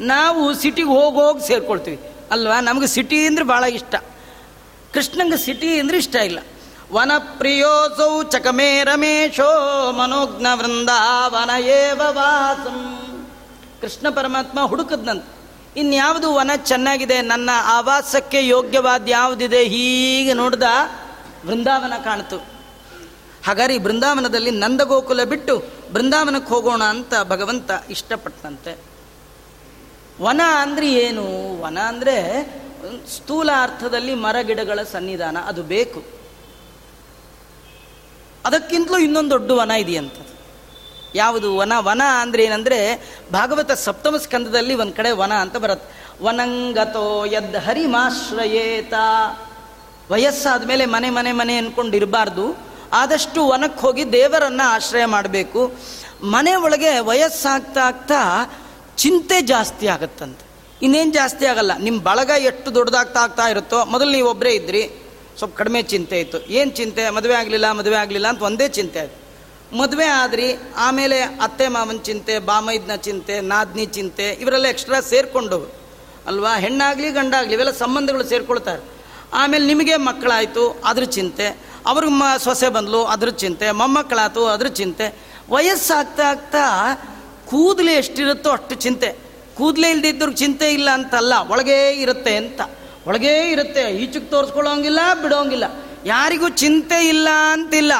ನಾವು 0.00 0.54
ಸಿಟಿಗೆ 0.54 0.88
ಹೋಗಿ 0.88 1.16
ಹೋಗಿ 1.16 1.46
ಸೇರ್ಕೊಳ್ತೀವಿ. 1.46 1.98
ಅಲ್ವಾ? 2.30 2.60
ನಮಗೆ 2.60 2.86
ಸಿಟಿ 2.86 3.26
ಅಂದರೆ 3.26 3.44
ಭಾಳ 3.44 3.64
ಇಷ್ಟ. 3.64 3.94
ಕೃಷ್ಣಂಗೆ 4.94 5.36
ಸಿಟಿ 5.36 5.80
ಅಂದರೆ 5.80 5.98
ಇಷ್ಟ 5.98 6.14
ಇಲ್ಲ. 6.14 6.38
ವನ 6.92 7.12
ಪ್ರಿಯೋಸೌ 7.18 8.22
ಚಕಮೇ 8.22 8.84
ರಮೇಶೋ 8.84 9.92
ಮನೋಜ್ಞ 9.92 10.46
ವೃಂದಾವನ 10.54 11.50
ಏವ 11.64 12.00
ವಾಸಂ. 12.10 12.80
ಕೃಷ್ಣ 13.80 14.08
ಪರಮಾತ್ಮ 14.08 14.64
ಹುಡುಕದ್ನಂತ. 14.64 15.24
ಇನ್ಯಾವುದು 15.76 16.34
ವನ 16.34 16.50
ಚೆನ್ನಾಗಿದೆ, 16.64 17.22
ನನ್ನ 17.22 17.50
ಆವಾಸಕ್ಕೆ 17.64 18.46
ಯೋಗ್ಯವಾದ 18.46 19.02
ಯಾವುದಿದೆ 19.08 19.64
ಹೀಗೆ 19.64 20.32
ನೋಡ್ದ 20.32 20.62
ವೃಂದಾವನ 21.46 21.92
ಕಾಣ್ತು. 22.04 22.51
ಹಾಗಾದ್ರೆ 23.46 23.74
ಈ 23.74 23.78
ಬೃಂದಾವನದಲ್ಲಿ 23.78 24.50
ನಂದಗೋಕುಲ 24.50 25.24
ಬಿಟ್ಟು 25.24 25.64
ಬೃಂದಾವನಕ್ಕೆ 25.92 26.54
ಹೋಗೋಣ 26.54 26.82
ಅಂತ 26.82 27.14
ಭಗವಂತ 27.24 27.70
ಇಷ್ಟಪಟ್ಟಂತೆ. 27.90 28.78
ವನ 30.20 30.40
ಅಂದರೆ 30.60 30.92
ಏನು? 30.92 31.24
ವನ 31.62 31.78
ಅಂದರೆ 31.78 32.16
ಸ್ಥೂಲ 33.16 33.50
ಅರ್ಥದಲ್ಲಿ 33.62 34.14
ಮರ 34.14 34.36
ಗಿಡಗಳ 34.42 34.82
ಸನ್ನಿಧಾನ, 34.92 35.36
ಅದು 35.46 35.62
ಬೇಕು. 35.62 36.02
ಅದಕ್ಕಿಂತಲೂ 38.44 38.98
ಇನ್ನೊಂದು 38.98 39.30
ದೊಡ್ಡ 39.30 39.50
ವನ 39.50 39.70
ಇದೆಯಂತ 39.70 40.12
ಯಾವುದು? 41.14 41.56
ವನ 41.56 41.72
ವನ 41.78 42.02
ಅಂದ್ರೆ 42.20 42.44
ಏನಂದ್ರೆ 42.44 42.78
ಭಾಗವತ 43.32 43.72
ಸಪ್ತಮ 43.72 44.16
ಸ್ಕಂದದಲ್ಲಿ 44.16 44.74
ಒಂದು 44.74 44.92
ಕಡೆ 44.92 45.10
ವನ 45.10 45.32
ಅಂತ 45.32 45.56
ಬರುತ್ತೆ. 45.56 45.88
ವನಂಗತೋ 46.24 47.24
ಯದ್ 47.24 47.56
ಹರಿಮಾಶ್ರಯೇತ. 47.56 48.94
ವಯಸ್ಸಾದ 50.10 50.66
ಮೇಲೆ 50.66 50.86
ಮನೆ 50.86 51.10
ಮನೆ 51.10 51.32
ಮನೆ 51.32 51.56
ಅನ್ಕೊಂಡಿರಬಾರ್ದು. 51.56 52.46
ಇರಬಾರ್ದು 52.48 52.71
ಆದಷ್ಟು 52.92 53.48
ವನಕ್ಕೆ 53.48 53.80
ಹೋಗಿ 53.80 54.12
ದೇವರನ್ನ 54.12 54.60
ಆಶ್ರಯ 54.64 55.04
ಮಾಡಬೇಕು. 55.04 55.72
ಮನೆ 56.22 56.54
ಒಳಗೆ 56.54 56.98
ವಯಸ್ಸಾಗ್ತಾ 56.98 57.80
ಆಗ್ತಾ 57.80 58.50
ಚಿಂತೆ 58.96 59.40
ಜಾಸ್ತಿ 59.40 59.86
ಆಗುತ್ತಂತೆ. 59.86 60.46
ಇನ್ನೇನು 60.82 61.12
ಜಾಸ್ತಿ 61.12 61.46
ಆಗಲ್ಲ. 61.46 61.78
ನಿಮ್ಮ 61.78 62.02
ಬಳಗ 62.02 62.30
ಎಷ್ಟು 62.42 62.74
ದೊಡ್ಡದಾಗ್ತಾ 62.74 63.20
ಆಗ್ತಾ 63.20 63.48
ಇರುತ್ತೋ, 63.48 63.84
ಮೊದಲು 63.84 64.10
ನೀವು 64.10 64.30
ಒಬ್ಬರೇ 64.30 64.50
ಇದ್ರಿ. 64.50 64.90
ಸ್ವಲ್ಪ 65.38 65.56
ಕಡಿಮೆ 65.56 65.82
ಚಿಂತೆ 65.82 66.20
ಇತ್ತು. 66.20 66.46
ಏನು 66.46 66.70
ಚಿಂತೆ? 66.70 67.10
ಮದುವೆ 67.10 67.34
ಆಗಲಿಲ್ಲ 67.34 67.72
ಮದುವೆ 67.72 67.96
ಆಗಲಿಲ್ಲ 67.96 68.28
ಅಂತ 68.28 68.42
ಒಂದೇ 68.42 68.68
ಚಿಂತೆ 68.68 68.98
ಆಯಿತು. 69.00 69.22
ಮದುವೆ 69.76 70.04
ಆದ್ರಿ, 70.04 70.56
ಆಮೇಲೆ 70.76 71.20
ಅತ್ತೆ 71.20 71.68
ಮಾವನ 71.68 71.96
ಚಿಂತೆ, 71.96 72.38
ಬಾಮೈದ್ನ 72.38 72.94
ಚಿಂತೆ, 72.94 73.40
ನಾದ್ನಿ 73.40 73.86
ಚಿಂತೆ, 73.86 74.28
ಇವರೆಲ್ಲ 74.28 74.66
ಎಕ್ಸ್ಟ್ರಾ 74.66 75.00
ಸೇರಿಕೊಂಡು 75.00 75.72
ಅಲ್ವಾ? 76.26 76.56
ಹೆಣ್ಣಾಗಲಿ 76.56 77.10
ಗಂಡಾಗಲಿ 77.10 77.52
ಇವೆಲ್ಲ 77.52 77.70
ಸಂಬಂಧಗಳು 77.70 78.24
ಸೇರಿಕೊಳ್ತಾರೆ. 78.24 78.82
ಆಮೇಲೆ 79.32 79.66
ನಿಮಗೆ 79.66 79.96
ಮಕ್ಕಳಾಯಿತು, 79.96 80.82
ಅದ್ರ 80.84 81.04
ಚಿಂತೆ. 81.04 81.71
ಅವ್ರಿಗೆ 81.86 82.12
ಮ 82.12 82.22
ಸೊಸೆ 82.38 82.68
ಬಂದ್ಲು, 82.68 83.04
ಅದ್ರ 83.04 83.28
ಚಿಂತೆ. 83.28 83.70
ಮೊಮ್ಮಕ್ಕಳಾತು 83.70 84.46
ಅದ್ರ 84.46 84.66
ಚಿಂತೆ. 84.66 85.16
ವಯಸ್ಸಾಗ್ತಾ 85.50 86.22
ಆಗ್ತಾ 86.22 86.94
ಕೂದಲು 87.46 87.90
ಎಷ್ಟಿರುತ್ತೋ 87.90 88.50
ಅಷ್ಟು 88.50 88.74
ಚಿಂತೆ. 88.74 89.16
ಕೂದಲೇ 89.54 89.90
ಇಲ್ದಿದ್ದವ್ರಿಗೆ 89.90 90.38
ಚಿಂತೆ 90.38 90.72
ಇಲ್ಲ 90.72 90.90
ಅಂತಲ್ಲ, 90.90 91.34
ಒಳಗೇ 91.48 91.90
ಇರುತ್ತೆ 91.90 92.36
ಅಂತ. 92.36 92.60
ಒಳಗೇ 93.06 93.50
ಇರುತ್ತೆ 93.50 93.80
ಈಚಕ್ಕೆ 93.80 94.30
ತೋರಿಸ್ಕೊಳ್ಳೋಂಗಿಲ್ಲ, 94.30 94.98
ಬಿಡೋಂಗಿಲ್ಲ. 95.22 95.64
ಯಾರಿಗೂ 96.04 96.48
ಚಿಂತೆ 96.48 97.08
ಇಲ್ಲ 97.08 97.28
ಅಂತಿಲ್ಲ. 97.52 97.92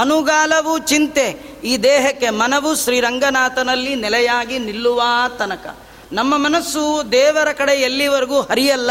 ಅನುಗಾಲವು 0.00 0.78
ಚಿಂತೆ. 0.78 1.42
ಈ 1.64 1.76
ದೇಹಕ್ಕೆ 1.76 2.30
ಮನವು 2.30 2.76
ಶ್ರೀರಂಗನಾಥನಲ್ಲಿ 2.76 3.94
ನೆಲೆಯಾಗಿ 3.94 4.58
ನಿಲ್ಲುವ 4.58 5.02
ತನಕ. 5.38 5.76
ನಮ್ಮ 6.12 6.36
ಮನಸ್ಸು 6.36 7.12
ದೇವರ 7.12 7.52
ಕಡೆ 7.52 7.72
ಎಲ್ಲಿವರೆಗೂ 7.72 8.40
ಹರಿಯಲ್ಲ. 8.40 8.90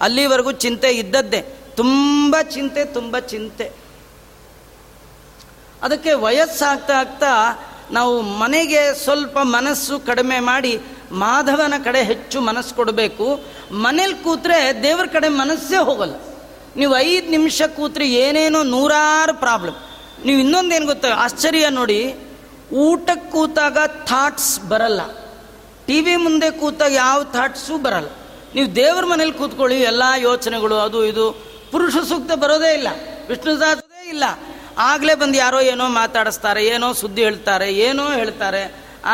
ಅಲ್ಲಿವರೆಗೂ 0.00 0.52
ಚಿಂತೆ 0.52 0.88
ಇದ್ದದ್ದೇ. 0.88 1.55
ತುಂಬ 1.76 2.36
ಚಿಂತೆ 2.42 2.84
ತುಂಬ 2.84 3.18
ಚಿಂತೆ. 3.18 3.72
ಅದಕ್ಕೆ 5.82 6.12
ವಯಸ್ಸಾಗ್ತಾ 6.12 6.94
ಆಗ್ತಾ 6.94 7.32
ನಾವು 7.90 8.20
ಮನೆಗೆ 8.20 8.94
ಸ್ವಲ್ಪ 9.04 9.38
ಮನಸ್ಸು 9.42 9.98
ಕಡಿಮೆ 9.98 10.40
ಮಾಡಿ 10.40 10.80
ಮಾಧವನ 11.12 11.74
ಕಡೆ 11.84 12.02
ಹೆಚ್ಚು 12.02 12.40
ಮನಸ್ಸು 12.40 12.74
ಕೊಡಬೇಕು. 12.74 13.44
ಮನೇಲಿ 13.70 14.14
ಕೂತ್ರೆ 14.14 14.82
ದೇವ್ರ 14.82 15.06
ಕಡೆ 15.06 15.28
ಮನಸ್ಸೇ 15.28 15.76
ಹೋಗಲ್ಲ. 15.76 16.14
ನೀವು 16.76 16.96
ಐದು 16.96 17.30
ನಿಮಿಷ 17.30 17.62
ಕೂತ್ರೆ 17.62 18.08
ಏನೇನೋ 18.08 18.62
ನೂರಾರು 18.62 19.34
ಪ್ರಾಬ್ಲಮ್. 19.34 19.74
ನೀವು 20.26 20.40
ಇನ್ನೊಂದೇನು 20.40 20.86
ಗೊತ್ತ? 20.86 21.04
ಆಶ್ಚರ್ಯ 21.06 21.70
ನೋಡಿ. 21.70 22.16
ಊಟಕ್ಕೆ 22.72 23.30
ಕೂತಾಗ 23.30 23.78
ಥಾಟ್ಸ್ 23.86 24.60
ಬರಲ್ಲ. 24.60 25.00
ಟಿ 25.86 26.00
ವಿ 26.00 26.16
ಮುಂದೆ 26.16 26.50
ಕೂತಾಗ 26.50 26.92
ಯಾವ 26.92 27.24
ಥಾಟ್ಸು 27.24 27.78
ಬರಲ್ಲ. 27.78 28.08
ನೀವು 28.54 28.76
ದೇವ್ರ 28.76 29.04
ಮನೇಲಿ 29.04 29.32
ಕೂತ್ಕೊಳ್ಳಿ, 29.32 29.80
ಎಲ್ಲ 29.80 30.02
ಯೋಚನೆಗಳು, 30.16 30.74
ಅದು 30.74 31.04
ಇದು. 31.04 31.55
ಪುರುಷ 31.76 31.96
ಸೂಕ್ತ 32.10 32.32
ಬರೋದೇ 32.42 32.72
ಇಲ್ಲ. 32.78 32.88
ವಿಷ್ಣು 33.28 33.52
ಸಹಸ್ರದೇ 33.60 34.04
ಇಲ್ಲ. 34.14 34.24
ಆಗಲೇ 34.90 35.14
ಬಂದು 35.14 35.36
ಯಾರೋ 35.36 35.60
ಏನೋ 35.72 35.84
ಮಾತಾಡಿಸ್ತಾರೆ, 36.00 36.60
ಏನೋ 36.74 36.88
ಸುದ್ದಿ 36.92 37.22
ಹೇಳ್ತಾರೆ, 37.22 37.68
ಏನೋ 37.86 38.04
ಹೇಳ್ತಾರೆ. 38.20 38.62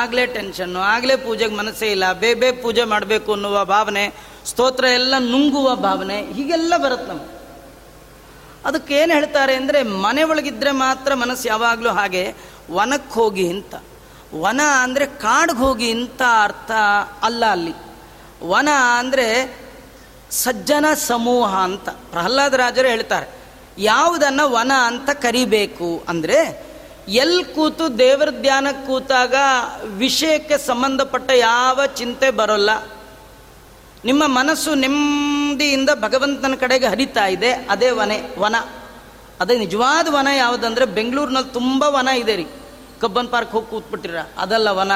ಆಗಲೇ 0.01 0.25
ಟೆನ್ಷನ್ನು, 0.27 0.81
ಆಗಲೇ 0.95 1.17
ಪೂಜೆಗೆ 1.17 1.55
ಮನಸ್ಸೇ 1.55 1.89
ಇಲ್ಲ. 1.91 2.07
ಬೇ 2.13 2.31
ಬೇ 2.35 2.49
ಪೂಜೆ 2.65 2.85
ಮಾಡಬೇಕು 2.85 3.31
ಅನ್ನುವ 3.33 3.59
ಭಾವನೆ, 3.65 4.05
ಸ್ತೋತ್ರ 4.47 4.85
ಎಲ್ಲ 4.85 5.15
ನುಂಗುವ 5.19 5.69
ಭಾವನೆ, 5.77 6.19
ಹೀಗೆಲ್ಲ 6.33 6.75
ಬರುತ್ತೆ 6.77 7.09
ನಮಗೆ. 7.09 7.31
ಅದಕ್ಕೆ 8.65 8.95
ಏನು 8.95 9.13
ಹೇಳ್ತಾರೆ 9.13 9.55
ಅಂದರೆ, 9.55 9.83
ಮನೆ 10.05 10.23
ಒಳಗಿದ್ರೆ 10.23 10.73
ಮಾತ್ರ 10.85 11.15
ಮನಸ್ಸು 11.15 11.47
ಯಾವಾಗಲೂ 11.49 11.91
ಹಾಗೆ 11.91 12.25
ವನಕ್ಕೆ 12.71 13.15
ಹೋಗಿ 13.15 13.47
ಅಂತ 13.51 13.75
ವನ 14.35 14.61
ಅಂದರೆ 14.83 15.07
ಕಾಡಿಗೆ 15.07 15.59
ಹೋಗಿ 15.59 15.89
ಅಂತ 15.91 16.23
ಅರ್ಥ 16.43 16.71
ಅಲ್ಲ 17.23 17.43
ಅಲ್ಲಿ. 17.47 17.75
ವನ 18.43 18.69
ಅಂದರೆ 18.99 19.27
ಸಜ್ಜನ 20.33 20.87
ಸಮೂಹ 20.95 21.51
ಅಂತ 21.59 21.89
ಪ್ರಹ್ಲಾದ 21.89 22.55
ರಾಜರು 22.55 22.89
ಹೇಳ್ತಾರೆ. 22.89 23.27
ಯಾವುದನ್ನು 23.79 24.51
ವನ 24.51 24.73
ಅಂತ 24.87 25.11
ಕರಿಬೇಕು 25.11 26.05
ಅಂದರೆ 26.09 26.39
ಎಲ್ಲಿ 27.09 27.45
ಕೂತು 27.45 27.99
ದೇವರ 27.99 28.31
ಧ್ಯಾನಕ್ಕೆ 28.31 28.87
ಕೂತಾಗ 28.87 29.35
ವಿಷಯಕ್ಕೆ 29.85 30.59
ಸಂಬಂಧಪಟ್ಟ 30.59 31.31
ಯಾವ 31.31 31.87
ಚಿಂತೆ 31.87 32.31
ಬರೋಲ್ಲ. 32.31 32.71
ನಿಮ್ಮ 34.05 34.23
ಮನಸ್ಸು 34.27 34.75
ನೆಮ್ಮದಿಯಿಂದ 34.75 35.91
ಭಗವಂತನ 36.01 36.55
ಕಡೆಗೆ 36.55 36.87
ಹರಿತಾ 36.87 37.27
ಇದೆ, 37.27 37.53
ಅದೇ 37.53 37.91
ವನೆ, 37.91 38.19
ವನ. 38.39 38.57
ಅದೇ 39.41 39.59
ನಿಜವಾದ 39.59 40.07
ವನ 40.11 40.29
ಯಾವುದಂದ್ರೆ 40.37 40.85
ಬೆಂಗಳೂರಿನಲ್ಲಿ 40.85 41.53
ತುಂಬ 41.53 41.83
ವನ 41.89 42.09
ಇದೆ 42.09 42.37
ರೀ. 42.37 42.47
ಕಬ್ಬನ್ 43.01 43.29
ಪಾರ್ಕ್ 43.29 43.53
ಹೋಗಿ 43.53 43.71
ಕೂತ್ಬಿಟ್ಟಿರ, 43.71 44.19
ಅದಲ್ಲ 44.39 44.69
ವನ. 44.71 44.93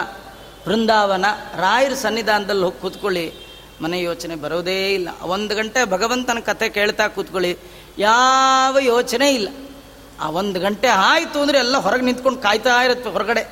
ಬೃಂದಾವನ 0.66 1.27
ರಾಯರ 1.57 1.94
ಸನ್ನಿಧಾನದಲ್ಲಿ 1.94 2.64
ಹೋಗಿ 2.64 2.81
ಕೂತ್ಕೊಳ್ಳಿ. 2.81 3.45
ಮನೆ 3.82 3.98
ಯೋಚನೆ 4.02 4.34
ಬರೋದೇ 4.44 4.76
ಇಲ್ಲ. 4.98 5.08
ಒಂದು 5.34 5.52
ಗಂಟೆ 5.58 5.80
ಭಗವಂತನ 5.94 6.40
ಕತೆ 6.48 6.66
ಕೇಳ್ತಾ 6.76 7.04
ಕೂತ್ಕೊಳ್ಳಿ. 7.16 7.52
ಯಾವ 7.98 8.76
ಯೋಚನೆ 8.92 9.28
ಇಲ್ಲ. 9.38 9.48
ಆ 10.22 10.28
ಒಂದು 10.40 10.58
ಗಂಟೆ 10.60 10.88
ಆಯಿತು 11.10 11.38
ಅಂದರೆ 11.44 11.58
ಎಲ್ಲ 11.64 11.76
ಹೊರಗೆ 11.86 12.04
ನಿಂತ್ಕೊಂಡು 12.08 12.40
ಕಾಯ್ತಾ 12.46 12.76
ಇರುತ್ತೆ 12.86 13.08
ಹೊರಗಡೆ. 13.16 13.42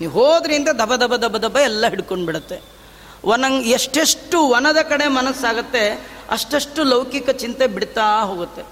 ನೀವು 0.00 0.12
ಹೋದ್ರಿಂದ 0.18 0.68
ದಬ 0.80 0.94
ದಬ 1.02 1.14
ದಬ 1.24 1.36
ದಬ 1.44 1.56
ಎಲ್ಲ 1.70 1.84
ಹಿಡ್ಕೊಂಡು 1.94 2.26
ಬಿಡುತ್ತೆ. 2.28 2.58
ಒನಂಗ್ 3.32 3.62
ಎಷ್ಟೆಷ್ಟು 3.76 4.38
ವನದ 4.52 4.80
ಕಡೆ 4.90 5.06
ಮನಸ್ಸಾಗುತ್ತೆ, 5.18 5.84
ಅಷ್ಟಷ್ಟು 6.36 6.80
ಲೌಕಿಕ 6.92 7.28
ಚಿಂತೆ 7.42 7.66
ಬಿಡ್ತಾ 7.76 8.06
ಹೋಗುತ್ತೆ. 8.30 8.62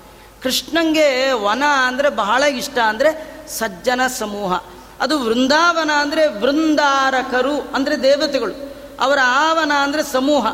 ಕೃಷ್ಣಂಗೆ 0.42 1.08
ವನ 1.46 1.64
ಅಂದರೆ 1.88 2.08
ಬಹಳ 2.22 2.42
ಇಷ್ಟ 2.62 2.78
ಅಂದರೆ 2.92 3.10
ಸಜ್ಜನ 3.58 4.02
ಸಮೂಹ. 4.20 4.52
ಅದು 5.04 5.14
ವೃಂದಾವನ 5.26 5.90
ಅಂದರೆ 6.02 6.22
ವೃಂದಾರಕರು 6.42 7.56
ಅಂದರೆ 7.76 7.94
ದೇವತೆಗಳು. 8.02 8.54
ಅವರ 9.04 9.18
ಆವನ 9.24 9.72
ಅಂದರೆ 9.84 10.02
ಸಮೂಹ. 10.16 10.46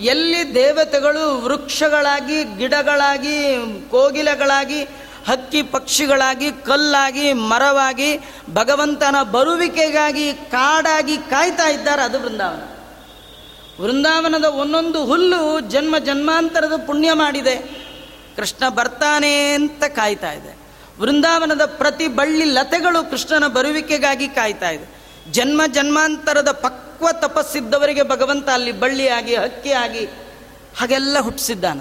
ಎಲ್ಲಿ 0.00 0.54
ದೇವತೆಗಳು 0.54 1.44
ವೃಕ್ಷಗಳಾಗಿ, 1.44 2.44
ಗಿಡಗಳಾಗಿ, 2.58 3.56
ಕೋಗಿಲೆಗಳಾಗಿ, 3.90 4.84
ಹಕ್ಕಿ 5.26 5.62
ಪಕ್ಷಿಗಳಾಗಿ, 5.62 6.52
ಕಲ್ಲಾಗಿ, 6.52 7.32
ಮರವಾಗಿ, 7.32 8.18
ಭಗವಂತನ 8.54 9.22
ಬರುವಿಕೆಗಾಗಿ 9.22 10.32
ಕಾಡಾಗಿ 10.32 11.16
ಕಾಯ್ತಾ 11.16 11.68
ಇದ್ದಾರೆ. 11.68 12.02
ಅದು 12.02 12.20
ವೃಂದಾವನ. 12.20 12.76
ವೃಂದಾವನದ 13.82 14.44
ಒಂದೊಂದು 14.44 15.04
ಹುಲ್ಲು 15.04 15.60
ಜನ್ಮ 15.60 15.98
ಜನ್ಮಾಂತರದ 15.98 16.72
ಪುಣ್ಯ 16.86 17.12
ಮಾಡಿದೆ. 17.12 17.56
ಕೃಷ್ಣ 18.36 18.68
ಬರ್ತಾನೆ 18.68 19.50
ಅಂತ 19.50 19.84
ಕಾಯ್ತಾ 19.84 20.32
ಇದೆ. 20.32 20.58
ವೃಂದಾವನದ 21.00 21.64
ಪ್ರತಿ 21.64 22.08
ಬಳ್ಳಿ 22.08 22.44
ಲತೆಗಳು 22.44 23.10
ಕೃಷ್ಣನ 23.10 23.46
ಬರುವಿಕೆಗಾಗಿ 23.46 24.28
ಕಾಯ್ತಾ 24.28 24.70
ಇದೆ. 24.70 24.96
ಜನ್ಮ 25.32 25.62
ಜನ್ಮಾಂತರದ 25.66 26.52
ಪಕ್ವ 27.00 27.28
ತಪಸ್ಸಿದ್ದವರಿಗೆ 27.28 28.02
ಭಗವಂತ 28.02 28.48
ಅಲ್ಲಿ 28.48 28.72
ಬಳ್ಳಿಯಾಗಿ, 28.72 29.36
ಹಕ್ಕಿಯಾಗಿ 29.36 30.04
ಹಾಗೆಲ್ಲ 30.78 31.18
ಹುಟ್ಟಿಸಿದ್ದಾನ. 31.20 31.80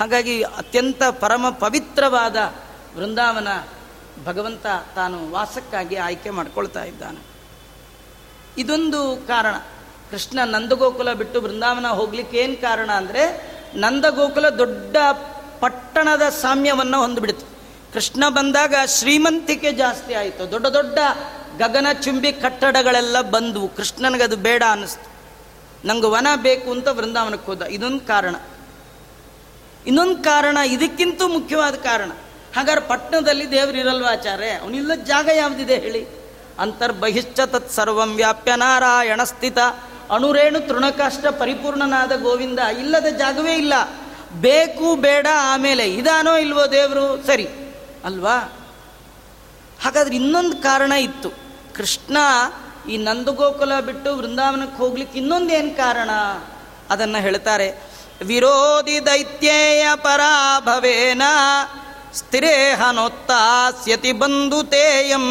ಹಾಗಾಗಿ 0.00 0.42
ಅತ್ಯಂತ 0.42 1.02
ಪರಮ 1.04 1.48
ಪವಿತ್ರವಾದ 1.50 2.36
ವೃಂದಾವನ 2.96 3.48
ಭಗವಂತ 4.24 4.66
ತಾನು 4.94 5.30
ವಾಸಕ್ಕಾಗಿ 5.30 5.96
ಆಯ್ಕೆ 5.96 6.30
ಮಾಡ್ಕೊಳ್ತಾ 6.30 6.84
ಇದ್ದಾನೆ. 6.84 7.18
ಇದೊಂದು 8.58 9.26
ಕಾರಣ. 9.26 9.54
ಕೃಷ್ಣ 10.10 10.38
ನಂದಗೋಕುಲ 10.44 11.12
ಬಿಟ್ಟು 11.12 11.40
ಬೃಂದಾವನ 11.40 11.86
ಹೋಗ್ಲಿಕ್ಕೆ 11.86 12.36
ಏನು 12.36 12.60
ಕಾರಣ 12.60 12.90
ಅಂದರೆ 12.90 13.52
ನಂದಗೋಕುಲ 13.74 14.48
ದೊಡ್ಡ 14.48 14.96
ಪಟ್ಟಣದ 15.60 16.22
ಸಾಮ್ಯವನ್ನು 16.28 17.00
ಹೊಂದಿಬಿಡ್ತು. 17.00 17.46
ಕೃಷ್ಣ 17.92 18.24
ಬಂದಾಗ 18.28 18.74
ಶ್ರೀಮಂತಿಕೆ 18.86 19.72
ಜಾಸ್ತಿ 19.72 20.14
ಆಯಿತು. 20.14 20.50
ದೊಡ್ಡ 20.50 20.66
ದೊಡ್ಡ 20.66 20.98
ಗಗನ 21.58 21.86
ಚುಂಬಿ 21.92 22.32
ಕಟ್ಟಡಗಳೆಲ್ಲ 22.32 23.20
ಬಂದವು. 23.20 23.68
ಕೃಷ್ಣನಿಗದು 23.68 24.36
ಬೇಡ 24.36 24.62
ಅನ್ನಿಸ್ತು. 24.70 25.16
ನಂಗೆ 25.86 26.06
ವನ 26.06 26.26
ಬೇಕು 26.36 26.70
ಅಂತ 26.70 26.88
ವೃಂದಾವನಕ್ಕೆ 26.88 27.46
ಹೋದ. 27.46 27.62
ಇದೊಂದು 27.62 28.00
ಕಾರಣ. 28.00 28.36
ಇನ್ನೊಂದು 29.86 30.16
ಕಾರಣ, 30.16 30.58
ಇದಕ್ಕಿಂತ 30.66 31.22
ಮುಖ್ಯವಾದ 31.22 31.74
ಕಾರಣ. 31.74 32.10
ಹಾಗಾದ್ರೆ 32.56 32.88
ಪಟ್ಟಣದಲ್ಲಿ 32.88 33.50
ದೇವರು 33.50 33.76
ಇರಲ್ವಾ 33.76 34.12
ಆಚಾರ್ಯ? 34.12 34.46
ಅವನಿಲ್ಲ 34.46 34.94
ಜಾಗ 34.94 35.28
ಯಾವುದಿದೆ 35.34 35.74
ಹೇಳಿ? 35.74 36.06
ಅಂತರ್ಬಹಿಶ್ಚ 36.58 37.40
ತತ್ 37.40 37.72
ಸರ್ವಂ 37.72 38.16
ವ್ಯಾಪ್ಯ 38.16 38.56
ನಾರಾಯಣ 38.56 39.22
ಸ್ಥಿತ. 39.24 39.58
ಅಣುರೇಣು 40.10 40.60
ತೃಣಕಾಷ್ಟ 40.60 41.26
ಪರಿಪೂರ್ಣನಾದ 41.26 42.22
ಗೋವಿಂದ. 42.22 42.58
ಇಲ್ಲದ 42.58 43.06
ಜಾಗವೇ 43.06 43.54
ಇಲ್ಲ. 43.54 43.72
ಬೇಕು, 44.32 44.96
ಬೇಡ, 44.96 45.26
ಆಮೇಲೆ 45.40 45.94
ಇದಾನೋ 45.94 46.36
ಇಲ್ವೋ 46.36 46.72
ದೇವರು? 46.72 47.26
ಸರಿ. 47.26 47.48
ಅಲ್ವಾ? 48.04 48.52
ಹಾಗಾದ್ರೆ 49.84 50.16
ಇನ್ನೊಂದು 50.16 50.56
ಕಾರಣ 50.56 50.92
ಇತ್ತು. 50.92 51.45
ಕೃಷ್ಣ 51.76 52.16
ಈ 52.90 52.96
ನಂದಗೋಕುಲ 52.96 53.80
ಬಿಟ್ಟು 53.80 54.10
ವೃಂದಾವನಕ್ಕೆ 54.16 54.76
ಹೋಗ್ಲಿಕ್ಕೆ 54.76 55.18
ಇನ್ನೊಂದೇನು 55.18 55.76
ಕಾರಣ? 55.76 56.10
ಅದನ್ನು 56.90 57.18
ಹೇಳ್ತಾರೆ, 57.18 57.68
ವಿರೋಧಿ 58.24 59.06
ದೈತ್ಯೇಯ 59.06 59.86
ಪರಾಭವೇನ 59.94 61.22
ಸ್ಥಿರೇಹನೋತ್ತಾಸ್ಯತಿ 62.14 64.12
ಬಂಧುತೇಯಂ 64.12 65.26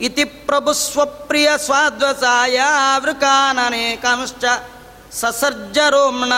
ಇತಿ 0.00 0.24
ಪ್ರಭು 0.24 0.72
ಸ್ವಪ್ರಿಯ 0.72 1.48
ಸ್ವಾದ್ವಸಾಯ 1.56 2.60
ಸಸರ್ಜ 2.96 4.44
ಸಸರ್ಜರೋಮ್ಣ. 5.12 6.32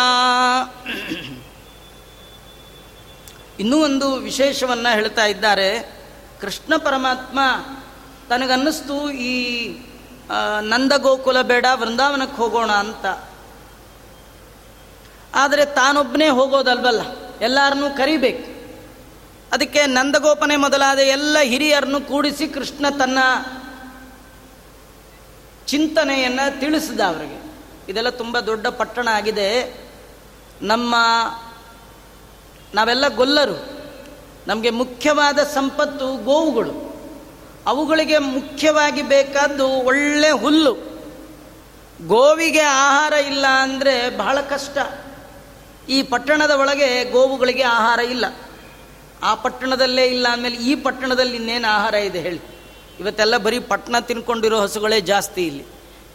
ಇನ್ನೂ 3.60 3.76
ಒಂದು 3.84 4.08
ವಿಶೇಷವನ್ನು 4.14 4.94
ಹೇಳ್ತಾ 4.94 5.24
ಇದ್ದಾರೆ, 5.24 5.68
ಕೃಷ್ಣ 6.40 6.72
ಪರಮಾತ್ಮ 6.76 7.38
ತನಗನ್ನಿಸ್ತು 8.28 9.10
ಈ 9.10 9.34
ನಂದಗೋಕುಲ 10.60 11.42
ಬೇಡ, 11.42 11.66
ವೃಂದಾವನಕ್ಕೆ 11.74 12.36
ಹೋಗೋಣ 12.36 12.70
ಅಂತ. 12.72 13.06
ಆದರೆ 15.34 15.64
ತಾನೊಬ್ಬನೇ 15.64 16.28
ಹೋಗೋದಲ್ವಲ್ಲ, 16.28 17.00
ಎಲ್ಲರನ್ನೂ 17.40 17.90
ಕರಿಬೇಕು. 17.90 18.56
ಅದಕ್ಕೆ 19.52 19.86
ನಂದಗೋಪನೆ 19.86 20.56
ಮೊದಲಾದ 20.56 20.98
ಎಲ್ಲ 20.98 21.36
ಹಿರಿಯರನ್ನು 21.42 22.00
ಕೂಡಿಸಿ 22.00 22.48
ಕೃಷ್ಣ 22.48 22.86
ತನ್ನ 22.98 23.18
ಚಿಂತನೆಯನ್ನು 25.66 26.60
ತಿಳಿಸಿದ 26.60 27.00
ಅವರಿಗೆ. 27.00 27.38
ಇದೆಲ್ಲ 27.88 28.10
ತುಂಬ 28.10 28.38
ದೊಡ್ಡ 28.38 28.66
ಪಟ್ಟಣ 28.66 29.08
ಆಗಿದೆ. 29.12 29.48
ನಮ್ಮ, 30.62 30.94
ನಾವೆಲ್ಲ 32.74 33.08
ಗೊಲ್ಲರು. 33.08 33.56
ನಮಗೆ 34.46 34.70
ಮುಖ್ಯವಾದ 34.70 35.38
ಸಂಪತ್ತು 35.38 36.24
ಗೋವುಗಳು. 36.24 36.85
ಅವುಗಳಿಗೆ 37.66 38.18
ಮುಖ್ಯವಾಗಿ 38.18 39.02
ಬೇಕಾದ್ದು 39.02 39.68
ಒಳ್ಳೆ 39.68 40.30
ಹುಲ್ಲು. 40.30 40.96
ಗೋವಿಗೆ 42.06 42.60
ಆಹಾರ 42.60 43.12
ಇಲ್ಲ 43.12 43.46
ಅಂದರೆ 43.46 44.18
ಬಹಳ 44.18 44.40
ಕಷ್ಟ. 44.40 44.78
ಈ 45.88 46.02
ಪಟ್ಟಣದ 46.02 46.50
ಒಳಗೆ 46.50 47.10
ಗೋವುಗಳಿಗೆ 47.10 47.62
ಆಹಾರ 47.62 47.98
ಇಲ್ಲ. 47.98 48.24
ಆ 49.22 49.34
ಪಟ್ಟಣದಲ್ಲೇ 49.34 50.04
ಇಲ್ಲ 50.04 50.28
ಅಂದಮೇಲೆ 50.28 50.56
ಈ 50.56 50.74
ಪಟ್ಟಣದಲ್ಲಿ 50.74 51.36
ಇನ್ನೇನು 51.36 51.74
ಆಹಾರ 51.74 51.94
ಇದೆ 51.94 52.20
ಹೇಳಿ. 52.20 52.40
ಇವತ್ತೆಲ್ಲ 53.00 53.36
ಬರೀ 53.36 53.58
ಪಟ್ಟಣ 53.58 53.98
ತಿನ್ಕೊಂಡಿರೋ 53.98 54.60
ಹಸುಗಳೇ 54.60 55.00
ಜಾಸ್ತಿ 55.00 55.46
ಇಲ್ಲಿ. 55.46 55.64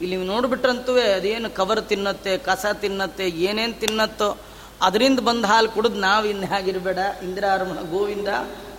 ಇಲ್ಲಿ 0.02 0.18
ನೀವು 0.18 0.28
ನೋಡಿಬಿಟ್ರಂತೂ 0.28 0.94
ಅದೇನು 0.94 1.56
ಕವರ್ 1.56 1.82
ತಿನ್ನತ್ತೆ, 1.82 2.38
ಕಸ 2.38 2.66
ತಿನ್ನತ್ತೆ, 2.82 3.28
ಏನೇನು 3.28 3.80
ತಿನ್ನತ್ತೋ 3.80 4.38
ಅದರಿಂದ 4.82 5.20
ಬಂದ 5.20 5.46
ಹಾಲು 5.46 5.70
ಕುಡಿದು 5.70 5.96
ನಾವು 5.96 6.26
ಇನ್ನು 6.26 6.48
ಹೇಗಿರಬೇಡ. 6.48 6.98
ಇಂದಿರಾರಮಣ 7.24 7.92
ಗೋವಿಂದ 7.92 8.28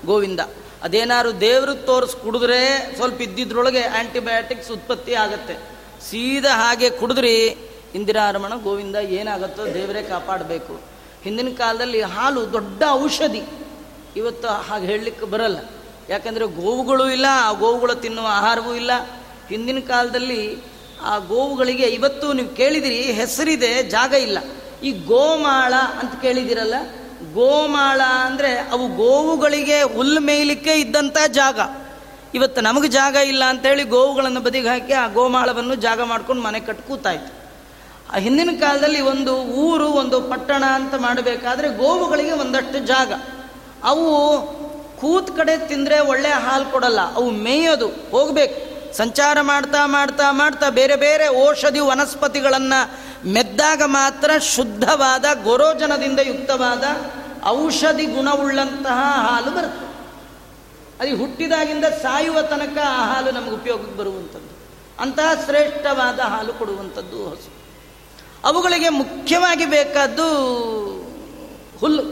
ಗೋವಿಂದ. 0.07 0.41
ಅದೇನಾದ್ರು 0.83 1.41
ದೇವರು 1.41 1.75
ತೋರಿಸಿ 1.75 2.23
ಕುಡಿದ್ರೆ 2.23 2.95
ಸ್ವಲ್ಪ 2.97 3.21
ಇದ್ದಿದ್ರೊಳಗೆ 3.21 3.83
ಆ್ಯಂಟಿಬಯೋಟಿಕ್ಸ್ 3.83 4.71
ಉತ್ಪತ್ತಿ 4.71 5.15
ಆಗುತ್ತೆ. 5.15 5.55
ಸೀದಾ 6.11 6.65
ಹಾಗೆ 6.65 6.91
ಕುಡಿದ್ರಿ, 6.91 7.37
ಇಂದಿರಾರಮಣ 7.95 8.55
ಗೋವಿಂದ 8.55 8.97
ಏನಾಗುತ್ತೋ 8.97 9.65
ದೇವರೇ 9.65 10.03
ಕಾಪಾಡಬೇಕು. 10.03 10.81
ಹಿಂದಿನ 11.23 11.49
ಕಾಲದಲ್ಲಿ 11.59 12.03
ಹಾಲು 12.03 12.53
ದೊಡ್ಡ 12.53 12.83
ಔಷಧಿ. 12.91 13.43
ಇವತ್ತು 14.17 14.49
ಹಾಗೆ 14.49 14.87
ಹೇಳಲಿಕ್ಕೆ 14.87 15.27
ಬರಲ್ಲ. 15.27 15.59
ಯಾಕಂದರೆ 16.09 16.47
ಗೋವುಗಳು 16.47 17.11
ಇಲ್ಲ, 17.11 17.27
ಆ 17.31 17.53
ಗೋವುಗಳು 17.53 17.95
ತಿನ್ನುವ 17.95 18.27
ಆಹಾರವೂ 18.29 18.75
ಇಲ್ಲ. 18.75 18.91
ಹಿಂದಿನ 19.49 19.79
ಕಾಲದಲ್ಲಿ 19.79 20.57
ಆ 21.03 21.19
ಗೋವುಗಳಿಗೆ 21.19 21.85
ಇವತ್ತು 21.85 22.33
ನೀವು 22.33 22.49
ಕೇಳಿದಿರಿ, 22.49 23.03
ಹೆಸರಿದೆ, 23.03 23.83
ಜಾಗ 23.83 24.13
ಇಲ್ಲ. 24.13 24.39
ಈ 24.83 24.93
ಗೋಮಾಳ 24.93 25.75
ಅಂತ 26.01 26.23
ಕೇಳಿದಿರಲ್ಲ 26.23 26.75
ಗೋಮಾಳ 27.35 28.01
ಅಂದರೆ 28.25 28.51
ಅವು 28.73 28.85
ಗೋವುಗಳಿಗೆ 28.97 29.79
ಹುಲ್ಲು 29.95 30.21
ಮೇಯ್ಲಿಕ್ಕೆ 30.21 30.75
ಇದ್ದಂಥ 30.75 31.19
ಜಾಗ. 31.29 31.61
ಇವತ್ತು 32.35 32.61
ನಮಗೆ 32.61 32.89
ಜಾಗ 32.89 33.15
ಇಲ್ಲ 33.15 33.45
ಅಂತೇಳಿ 33.45 33.85
ಗೋವುಗಳನ್ನು 33.85 34.41
ಬದಿಗೆ 34.41 34.69
ಹಾಕಿ 34.69 34.93
ಆ 34.93 35.07
ಗೋಮಾಳವನ್ನು 35.07 35.75
ಜಾಗ 35.75 36.01
ಮಾಡ್ಕೊಂಡು 36.03 36.43
ಮನೆ 36.43 36.61
ಕಟ್ಟು 36.61 36.85
ಕೂತಾಯಿತು. 36.89 37.31
ಆ 38.13 38.19
ಹಿಂದಿನ 38.19 38.51
ಕಾಲದಲ್ಲಿ 38.61 39.01
ಒಂದು 39.01 39.33
ಊರು, 39.37 39.87
ಒಂದು 39.93 40.17
ಪಟ್ಟಣ 40.21 40.65
ಅಂತ 40.75 40.95
ಮಾಡಬೇಕಾದ್ರೆ 40.95 41.69
ಗೋವುಗಳಿಗೆ 41.69 42.35
ಒಂದಷ್ಟು 42.35 42.79
ಜಾಗ. 42.87 43.13
ಅವು 43.85 44.09
ಕೂತ್ 45.01 45.31
ಕಡೆ 45.37 45.55
ತಿಂದರೆ 45.69 45.97
ಒಳ್ಳೆ 46.01 46.33
ಹಾಲು 46.45 46.67
ಕೊಡಲ್ಲ, 46.73 47.01
ಅವು 47.15 47.29
ಮೇಯೋದು, 47.47 47.89
ಹೋಗಬೇಕು. 48.11 48.59
ಸಂಚಾರ 48.97 49.39
ಮಾಡ್ತಾ 49.41 49.81
ಮಾಡ್ತಾ 49.87 50.27
ಮಾಡ್ತಾ 50.31 50.67
ಬೇರೆ 50.71 50.97
ಬೇರೆ 50.97 51.27
ಔಷಧಿ 51.49 51.81
ವನಸ್ಪತಿಗಳನ್ನು 51.81 52.81
ಮೆದ್ದಾಗ 53.33 53.83
ಮಾತ್ರ 53.87 54.31
ಶುದ್ಧವಾದ, 54.55 55.25
ಗೊರೋಜನದಿಂದ 55.45 56.21
ಯುಕ್ತವಾದ 56.25 56.85
ಔಷಧಿ 57.47 58.07
ಗುಣವುಳ್ಳಂತಹ 58.07 59.29
ಹಾಲು 59.29 59.51
ಬರುತ್ತೆ. 59.51 59.93
ಅದು 61.01 61.17
ಹುಟ್ಟಿದಾಗಿಂದ 61.17 61.85
ಸಾಯುವ 61.85 62.43
ತನಕ 62.43 62.79
ಆ 62.87 63.15
ಹಾಲು 63.15 63.31
ನಮಗೆ 63.31 63.51
ಉಪಯೋಗಕ್ಕೆ 63.51 63.99
ಬರುವಂಥದ್ದು. 63.99 64.53
ಅಂತಹ 65.01 65.45
ಶ್ರೇಷ್ಠವಾದ 65.45 66.21
ಹಾಲು 66.21 66.53
ಕೊಡುವಂಥದ್ದು 66.53 67.31
ಹಸು. 67.31 67.63
ಅವುಗಳಿಗೆ 68.45 68.89
ಮುಖ್ಯವಾಗಿ 68.89 69.67
ಬೇಕಾದ್ದು 69.67 70.29
ಹುಲ್ಲು 71.81 72.03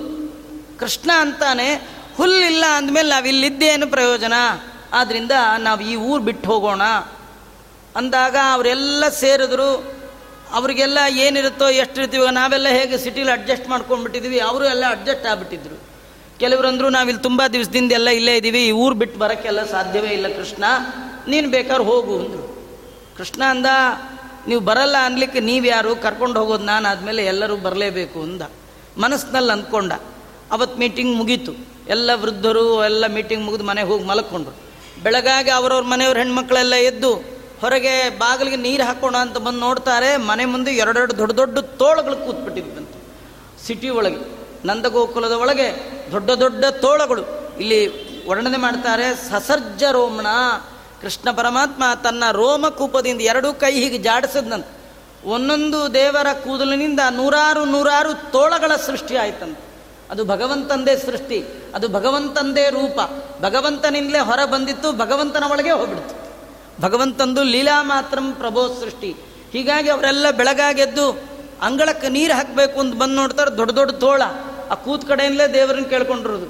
ಕೃಷ್ಣ 0.79 1.11
ಅಂತಾನೆ 1.19 1.75
ಹುಲ್ಲಿಲ್ಲ 2.17 2.65
ಅಂದಮೇಲೆ 2.77 3.09
ನಾವು 3.09 3.27
ಇಲ್ಲಿದ್ದೇನು 3.27 3.87
ಪ್ರಯೋಜನ? 3.87 4.33
ಆದ್ದರಿಂದ 4.93 5.31
ನಾವು 5.59 5.81
ಈ 5.81 5.97
ಊರು 5.97 6.23
ಬಿಟ್ಟು 6.23 6.49
ಹೋಗೋಣ. 6.49 6.83
ಅಂದಾಗ 7.97 8.37
ಅವರೆಲ್ಲ 8.53 9.09
ಸೇರಿದ್ರು 9.09 10.00
ಅವರಿಗೆಲ್ಲ 10.53 10.99
ಏನಿರುತ್ತೋ 11.09 11.69
ಎಷ್ಟಿರ್ತೀವಿ, 11.69 12.35
ನಾವೆಲ್ಲ 12.35 12.69
ಹೇಗೆ 12.69 12.99
ಸಿಟಿಲಿ 12.99 13.31
ಅಡ್ಜಸ್ಟ್ 13.31 13.69
ಮಾಡ್ಕೊಂಡ್ಬಿಟ್ಟಿದ್ವಿ, 13.69 14.39
ಅವರು 14.39 14.65
ಎಲ್ಲ 14.65 14.85
ಅಡ್ಜಸ್ಟ್ 14.91 15.27
ಆಗ್ಬಿಟ್ಟಿದ್ರು. 15.27 15.91
ಕೆಲವರಂದ್ರು 16.39 16.89
ನಾವಿಲ್ಲಿ 16.89 17.23
ತುಂಬ 17.23 17.43
ದಿವಸದಿಂದ 17.53 17.93
ಎಲ್ಲ 17.93 18.09
ಇಲ್ಲೇ 18.09 18.37
ಇದ್ದೀವಿ 18.37 18.67
ಈ 18.67 18.71
ಊರು 18.71 18.95
ಬಿಟ್ಟು 18.95 19.19
ಬರೋಕ್ಕೆಲ್ಲ 19.19 19.65
ಸಾಧ್ಯವೇ 19.67 20.09
ಇಲ್ಲ, 20.09 20.29
ಕೃಷ್ಣ. 20.29 20.65
ನೀನು 21.29 21.51
ಬೇಕಾದ್ರೆ 21.51 21.85
ಹೋಗು 21.85 22.19
ಅಂದರು. 22.19 22.65
ಕೃಷ್ಣ 23.19 23.43
ಅಂದ, 23.45 23.67
ನೀವು 24.49 24.61
ಬರಲ್ಲ 24.61 24.97
ಅನ್ಲಿಕ್ಕೆ 25.05 25.41
ನೀವು 25.41 25.67
ಯಾರು 25.67 25.97
ಕರ್ಕೊಂಡು 25.97 26.41
ಹೋಗೋದು 26.41 26.65
ನಾನು 26.65 26.89
ಆದಮೇಲೆ 26.89 27.25
ಎಲ್ಲರೂ 27.25 27.57
ಬರಲೇಬೇಕು 27.57 28.23
ಅಂದ. 28.23 28.43
ಮನಸ್ಸಿನಲ್ಲಿ 28.99 29.53
ಅಂದ್ಕೊಂಡ. 29.53 29.93
ಅವತ್ತು 30.53 30.79
ಮೀಟಿಂಗ್ 30.79 31.17
ಮುಗೀತು. 31.17 31.53
ಎಲ್ಲ 31.89 32.11
ವೃದ್ಧರು, 32.15 32.85
ಎಲ್ಲ 32.85 33.07
ಮೀಟಿಂಗ್ 33.07 33.45
ಮುಗಿದು 33.45 33.65
ಮನೆಗೆ 33.65 33.89
ಹೋಗಿ 33.89 34.05
ಮಲಕ್ಕೊಂಡ್ರು 34.05 34.71
ಬೆಳಗಾಗಿ 35.03 35.51
ಅವರವ್ರ 35.51 35.83
ಮನೆಯವ್ರ 35.83 36.19
ಹೆಣ್ಮಕ್ಳೆಲ್ಲ 36.19 36.75
ಎದ್ದು 36.75 37.40
ಹೊರಗೆ 37.61 38.09
ಬಾಗಿಲಿಗೆ 38.19 38.57
ನೀರು 38.57 38.85
ಹಾಕೋಣ 38.85 39.17
ಅಂತ 39.17 39.39
ಬಂದು 39.39 39.61
ನೋಡ್ತಾರೆ. 39.61 40.17
ಮನೆ 40.17 40.45
ಮುಂದೆ 40.45 40.71
ಎರಡೆರಡು 40.71 41.19
ದೊಡ್ಡ 41.19 41.33
ದೊಡ್ಡ 41.33 41.59
ತೋಳಗಳು 41.59 42.17
ಕೂತ್ಬಿಟ್ಟಿದ್ವಂತೆ 42.17 42.99
ಸಿಟಿ 43.67 43.89
ಒಳಗೆ, 43.89 44.21
ನಂದಗೋಕುಲದ 44.65 45.33
ಒಳಗೆ 45.33 45.69
ದೊಡ್ಡ 46.13 46.31
ದೊಡ್ಡ 46.31 46.65
ತೋಳಗಳು. 46.65 47.23
ಇಲ್ಲಿ 47.59 47.81
ವರ್ಣನೆ 48.29 48.57
ಮಾಡ್ತಾರೆ, 48.57 49.31
ಸಸರ್ಜ 49.31 49.83
ರೋಮಣ, 49.93 50.27
ಕೃಷ್ಣ 51.03 51.31
ಪರಮಾತ್ಮ 51.31 51.83
ತನ್ನ 52.03 52.25
ರೋಮಕೂಪದಿಂದ 52.33 53.21
ಎರಡೂ 53.21 53.53
ಕೈ 53.53 53.73
ಹೀಗೆ 53.73 53.99
ಜಾಡಿಸಿದ್ನಂತ. 53.99 54.67
ಒಂದೊಂದು 55.25 55.95
ದೇವರ 55.95 56.29
ಕೂದಲಿನಿಂದ 56.33 57.01
ನೂರಾರು 57.11 57.65
ನೂರಾರು 57.65 58.15
ತೋಳಗಳ 58.31 58.73
ಸೃಷ್ಟಿ 58.77 59.17
ಆಯ್ತಂತೆ. 59.17 59.63
ಅದು 60.11 60.25
ಭಗವಂತಂದೇ 60.25 60.97
ಸೃಷ್ಟಿ, 60.97 61.39
ಅದು 61.75 61.89
ಭಗವಂತಂದೇ 61.89 62.71
ರೂಪ. 62.71 62.99
ಭಗವಂತನಿಂದಲೇ 63.43 64.19
ಹೊರ 64.19 64.45
ಬಂದಿತ್ತು, 64.45 64.93
ಭಗವಂತನ 64.93 65.45
ಒಳಗೆ 65.51 65.71
ಹೋಗ್ಬಿಡ್ತು. 65.71 66.30
ಭಗವಂತಂದು 66.81 67.43
ಲೀಲಾ 67.43 67.83
ಮಾತ್ರಂ 67.83 68.33
ಪ್ರಭೋ 68.33 68.69
ಸೃಷ್ಟಿ. 68.69 69.17
ಹೀಗಾಗಿ 69.53 69.89
ಅವರೆಲ್ಲ 69.89 70.31
ಬೆಳಗಾಗೆದ್ದು 70.31 71.31
ಅಂಗಳಕ್ಕೆ 71.63 72.09
ನೀರು 72.09 72.35
ಹಾಕಬೇಕು 72.35 72.81
ಅಂತ 72.81 72.95
ಬಂದು 72.95 73.15
ನೋಡ್ತಾರೆ, 73.15 73.57
ದೊಡ್ಡ 73.57 73.73
ದೊಡ್ಡ 73.73 73.93
ತೋಳ. 73.93 74.23
ಆ 74.71 74.75
ಕೂತ್ 74.75 75.09
ಕಡೆಯಿಂದಲೇ 75.09 75.55
ದೇವರನ್ನ 75.55 75.85
ಕೇಳ್ಕೊಂಡಿರೋದು. 75.85 76.47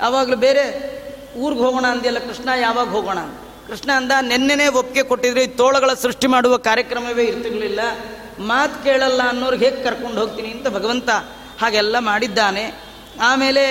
ಯಾವಾಗಲೂ 0.00 0.36
ಬೇರೆ 0.36 0.94
ಊರಿಗೆ 1.36 1.60
ಹೋಗೋಣ 1.60 1.86
ಅಂದಿಲ್ಲ 1.86 2.18
ಕೃಷ್ಣ 2.18 2.48
ಯಾವಾಗ 2.60 2.88
ಹೋಗೋಣ? 2.88 3.18
ಕೃಷ್ಣ 3.68 3.92
ಅಂದ, 3.92 4.12
ನೆನ್ನೆನೇ 4.20 4.68
ಒಪ್ಪಿಗೆ 4.68 5.02
ಕೊಟ್ಟಿದ್ರೆ, 5.02 5.44
ಈ 5.44 5.46
ತೋಳಗಳ 5.46 5.94
ಸೃಷ್ಟಿ 5.94 6.26
ಮಾಡುವ 6.26 6.56
ಕಾರ್ಯಕ್ರಮವೇ 6.56 7.24
ಇರ್ತಿರ್ಲಿಲ್ಲ 7.24 7.80
ಮಾತು 8.38 8.84
ಕೇಳಲ್ಲ 8.84 9.28
ಅನ್ನೋರಿಗೆ 9.28 9.70
ಹೇಗೆ 9.70 9.82
ಕರ್ಕೊಂಡು 9.82 10.20
ಹೋಗ್ತೀನಿ 10.20 10.48
ಅಂತ 10.48 10.68
ಭಗವಂತ 10.68 11.10
ಹಾಗೆಲ್ಲ 11.60 11.98
ಮಾಡಿದ್ದಾನೆ. 11.98 12.84
ಆಮೇಲೆ 13.22 13.64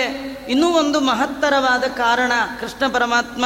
ಇನ್ನೂ 0.48 0.68
ಒಂದು 0.68 1.00
ಮಹತ್ತರವಾದ 1.00 1.84
ಕಾರಣ 1.84 2.32
ಕೃಷ್ಣ 2.60 2.92
ಪರಮಾತ್ಮ 2.92 3.44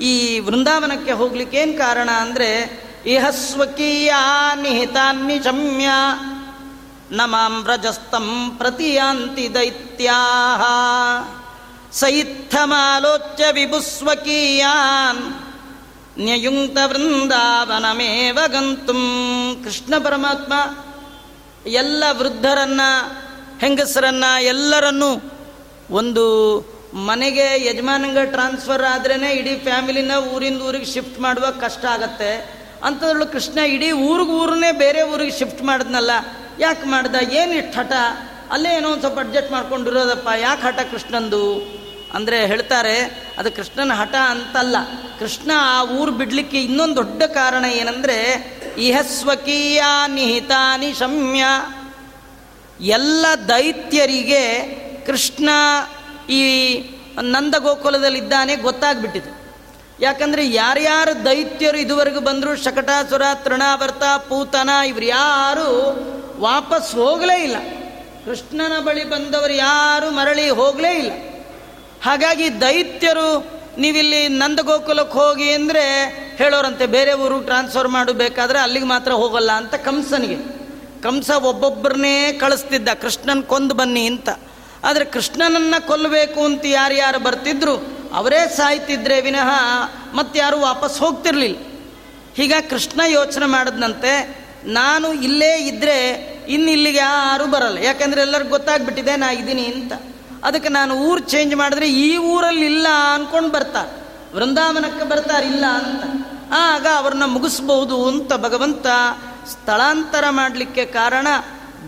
ಈ 0.00 0.38
ವೃಂದಾವನಕ್ಕೆ 0.38 1.12
ಹೋಗ್ಲಿಕ್ಕೆ 1.12 1.56
ಏನು 1.56 1.78
ಕಾರಣ 1.78 2.10
ಅಂದರೆ 2.10 2.50
ಇಹ 3.06 3.24
ಸ್ವಕೀಯ 3.30 4.12
ನಿಹಿತಾನ್ನಿ 4.62 5.42
ಶಮ್ಯ, 5.44 5.88
ನಮಾಂ 7.10 7.62
ವ್ರಜಸ್ತಂ 7.62 8.54
ಪ್ರತಿಯಾಂತಿ 8.58 9.54
ದೈತ್ಯಾ 9.54 10.18
ಸೈತ್ಥಮಾಲೋಚ್ಯ 11.92 13.44
ವಿಭುಸ್ವಕೀಯಾನ್, 13.52 15.22
ನ್ಯಯುಂಕ್ತ 16.18 16.78
ವೃಂದಾವನಮೇವ 16.86 18.38
ಗಂತುಂ. 18.46 19.02
ಕೃಷ್ಣ 19.64 19.94
ಪರಮಾತ್ಮ 20.04 20.52
ಎಲ್ಲ 21.66 22.04
ವೃದ್ಧರನ್ನ, 22.12 22.80
ಹೆಂಗಸರನ್ನ 23.60 24.24
ಎಲ್ಲರನ್ನೂ 24.40 25.10
ಒಂದು 25.90 26.26
ಮನೆಗೆ 26.94 27.66
ಯಜಮಾನಂಗೆ 27.66 28.30
ಟ್ರಾನ್ಸ್ಫರ್ 28.30 28.84
ಆದ್ರೇ 28.84 29.32
ಇಡೀ 29.32 29.56
ಫ್ಯಾಮಿಲಿನ 29.56 30.12
ಊರಿಂದ 30.12 30.62
ಊರಿಗೆ 30.62 30.84
ಶಿಫ್ಟ್ 30.84 31.20
ಮಾಡುವಾಗ 31.20 31.52
ಕಷ್ಟ 31.52 31.84
ಆಗತ್ತೆ. 31.84 32.60
ಅಂಥದ್ರಲ್ಲೂ 32.84 33.26
ಕೃಷ್ಣ 33.26 33.58
ಇಡೀ 33.58 33.90
ಊರಿಗೆ 33.92 34.30
ಊರನ್ನೇ 34.30 34.72
ಬೇರೆ 34.72 35.02
ಊರಿಗೆ 35.02 35.38
ಶಿಫ್ಟ್ 35.38 35.62
ಮಾಡಿದ್ನಲ್ಲ, 35.62 36.10
ಯಾಕೆ 36.60 36.86
ಮಾಡ್ದ? 36.88 37.14
ಏನು 37.32 37.52
ಇಷ್ಟು 37.52 37.80
ಹಠ? 37.80 37.92
ಅಲ್ಲೇ 38.50 38.76
ಏನೋ 38.76 38.88
ಒಂದು 38.88 39.00
ಸ್ವಲ್ಪ 39.00 39.18
ಅಡ್ಜಸ್ಟ್ 39.18 39.52
ಮಾಡ್ಕೊಂಡಿರೋದಪ್ಪ, 39.52 40.28
ಯಾಕೆ 40.40 40.62
ಹಠ 40.62 40.80
ಕೃಷ್ಣಂದು? 40.90 41.44
ಅಂದರೆ 42.14 42.46
ಹೇಳ್ತಾರೆ, 42.46 42.96
ಅದು 43.38 43.52
ಕೃಷ್ಣನ 43.52 43.92
ಹಠ 43.92 44.14
ಅಂತಲ್ಲ. 44.14 44.76
ಕೃಷ್ಣ 45.18 45.50
ಆ 45.56 45.84
ಊರು 45.84 46.12
ಬಿಡಲಿಕ್ಕೆ 46.12 46.62
ಇನ್ನೊಂದು 46.62 46.96
ದೊಡ್ಡ 46.96 47.22
ಕಾರಣ 47.22 47.64
ಏನಂದರೆ 47.64 48.18
ಇಹ 48.78 49.00
ಸ್ವಕೀಯ 49.00 49.82
ನಿಹಿತಾನಿ 50.06 50.94
ಶಮ್ಯ. 50.94 51.44
ಎಲ್ಲ 52.80 53.26
ದೈತ್ಯರಿಗೆ 53.48 54.44
ಕೃಷ್ಣ 55.06 55.48
ಈ 56.30 56.40
ನಂದಗೋಕುಲದಲ್ಲಿದ್ದಾನೆ 57.34 58.54
ಗೊತ್ತಾಗ್ಬಿಟ್ಟಿದೆ. 58.66 59.30
ಯಾಕಂದರೆ 60.00 60.42
ಯಾರ್ಯಾರು 60.52 61.12
ದೈತ್ಯರು 61.24 61.78
ಇದುವರೆಗೂ 61.78 62.20
ಬಂದರು, 62.20 62.52
ಶಕಟಾಸುರ, 62.64 63.24
ತೃಣಾವರ್ತ, 63.44 64.04
ಪೂತನ, 64.28 64.70
ಇವ್ರು 64.86 65.06
ಯಾರು 65.06 65.66
ವಾಪಸ್ 66.40 66.90
ಹೋಗಲೇ 66.94 67.36
ಇಲ್ಲ. 67.42 67.56
ಕೃಷ್ಣನ 68.24 68.74
ಬಳಿ 68.86 69.04
ಬಂದವರು 69.04 69.52
ಯಾರು 69.52 70.10
ಮರಳಿ 70.10 70.46
ಹೋಗಲೇ 70.60 70.92
ಇಲ್ಲ. 70.94 71.12
ಹಾಗಾಗಿ 72.02 72.60
ದೈತ್ಯರು 72.60 73.28
ನೀವಿಲ್ಲಿ 73.78 74.20
ನಂದಗೋಕುಲಕ್ಕೆ 74.28 75.16
ಹೋಗಿ 75.18 75.48
ಅಂದರೆ 75.52 75.84
ಹೇಳೋರಂತೆ, 76.38 76.86
ಬೇರೆ 76.86 77.12
ಊರು 77.24 77.36
ಟ್ರಾನ್ಸ್ಫರ್ 77.40 77.88
ಮಾಡಬೇಕಾದ್ರೆ 77.88 78.58
ಅಲ್ಲಿಗೆ 78.58 78.86
ಮಾತ್ರ 78.86 79.12
ಹೋಗಲ್ಲ 79.12 79.50
ಅಂತ 79.52 79.74
ಕಂಸನಿಗೆ. 79.88 80.38
ಕಂಸ 81.02 81.30
ಒಬ್ಬೊಬ್ಬರನ್ನೇ 81.30 82.16
ಕಳಿಸ್ತಿದ್ದ, 82.32 82.88
ಕೃಷ್ಣನ್ 83.02 83.42
ಕೊಂದು 83.42 83.74
ಬನ್ನಿ 83.74 84.04
ಅಂತ. 84.06 84.28
ಆದರೆ 84.84 85.04
ಕೃಷ್ಣನನ್ನು 85.04 85.86
ಕೊಲ್ಲಬೇಕು 85.86 86.44
ಅಂತ 86.44 86.62
ಯಾರ್ಯಾರು 86.64 87.18
ಬರ್ತಿದ್ರು, 87.18 87.76
ಅವರೇ 88.14 88.54
ಸಾಯ್ತಿದ್ರೆ 88.56 89.20
ವಿನಃ 89.20 89.50
ಮತ್ತಾರು 90.14 90.60
ವಾಪಸ್ 90.60 90.98
ಹೋಗ್ತಿರ್ಲಿಲ್ಲ. 90.98 91.58
ಹೀಗ 92.34 92.52
ಕೃಷ್ಣ 92.70 93.00
ಯೋಚನೆ 93.08 93.46
ಮಾಡಿದಂತೆ 93.46 94.40
ನಾನು 94.64 95.12
ಇಲ್ಲೇ 95.12 95.58
ಇದ್ದರೆ 95.58 96.16
ಇನ್ನಿಲ್ಲಿಗೆ 96.48 96.98
ಯಾರು 96.98 97.46
ಬರಲ್ಲ. 97.46 97.78
ಯಾಕಂದ್ರೆ 97.78 98.20
ಎಲ್ಲರಿಗೂ 98.20 98.50
ಗೊತ್ತಾಗ್ಬಿಟ್ಟಿದೆ, 98.50 99.16
ನಾ 99.16 99.30
ಇದ್ದೀನಿ 99.30 99.64
ಅಂತ. 99.64 99.92
ಅದಕ್ಕೆ 100.44 100.68
ನಾನು 100.68 100.94
ಊರು 100.94 101.20
ಚೇಂಜ್ 101.20 101.56
ಮಾಡಿದ್ರೆ 101.56 101.90
ಈ 101.90 102.16
ಊರಲ್ಲಿ 102.16 102.64
ಇಲ್ಲ 102.64 102.86
ಅಂದ್ಕೊಂಡು 103.14 103.48
ಬರ್ತಾರೆ. 103.48 104.00
ವೃಂದಾವನಕ್ಕೆ 104.36 105.04
ಬರ್ತಾರಿಲ್ಲ 105.04 105.64
ಅಂತ. 105.66 106.26
ಆಗ 106.52 106.86
ಅವ್ರನ್ನ 106.96 107.24
ಮುಗಿಸ್ಬೋದು 107.26 108.08
ಅಂತ 108.08 108.32
ಭಗವಂತ 108.32 108.86
ಸ್ಥಳಾಂತರ 109.50 110.24
ಮಾಡಲಿಕ್ಕೆ 110.30 110.84
ಕಾರಣ 110.84 111.26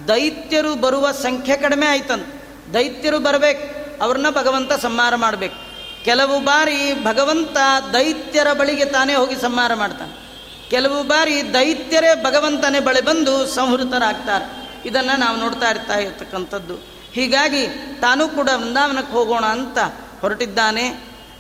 ದೈತ್ಯರು 0.08 0.74
ಬರುವ 0.74 1.12
ಸಂಖ್ಯೆ 1.12 1.56
ಕಡಿಮೆ 1.56 1.86
ಆಯ್ತಂತ. 1.86 2.41
ದೈತ್ಯರು 2.74 3.18
ಬರಬೇಕು, 3.18 3.64
ಅವ್ರನ್ನ 4.02 4.26
ಭಗವಂತ 4.30 4.72
ಸಂಹಾರ 4.72 5.14
ಮಾಡಬೇಕು. 5.14 5.58
ಕೆಲವು 6.04 6.40
ಬಾರಿ 6.40 7.04
ಭಗವಂತ 7.04 7.56
ದೈತ್ಯರ 7.92 8.52
ಬಳಿಗೆ 8.52 8.84
ತಾನೇ 8.84 9.14
ಹೋಗಿ 9.14 9.36
ಸಂಹಾರ 9.36 9.74
ಮಾಡ್ತಾನೆ. 9.74 10.14
ಕೆಲವು 10.70 11.02
ಬಾರಿ 11.02 11.54
ದೈತ್ಯರೇ 11.54 12.24
ಭಗವಂತನೇ 12.24 12.80
ಬಳಿ 12.80 13.00
ಬಂದು 13.00 13.46
ಸಂಹೃತರಾಗ್ತಾರೆ. 13.46 14.46
ಇದನ್ನು 14.88 15.18
ನಾವು 15.18 15.36
ನೋಡ್ತಾ 15.36 15.70
ಇರ್ತಾ 15.70 15.96
ಇರ್ತಕ್ಕಂಥದ್ದು. 15.98 16.74
ಹೀಗಾಗಿ 17.12 17.66
ತಾನೂ 18.00 18.28
ಕೂಡ 18.28 18.48
ವೃಂದಾವನಕ್ಕೆ 18.56 19.12
ಹೋಗೋಣ 19.12 19.44
ಅಂತ 19.46 19.78
ಹೊರಟಿದ್ದಾನೆ. 20.20 20.86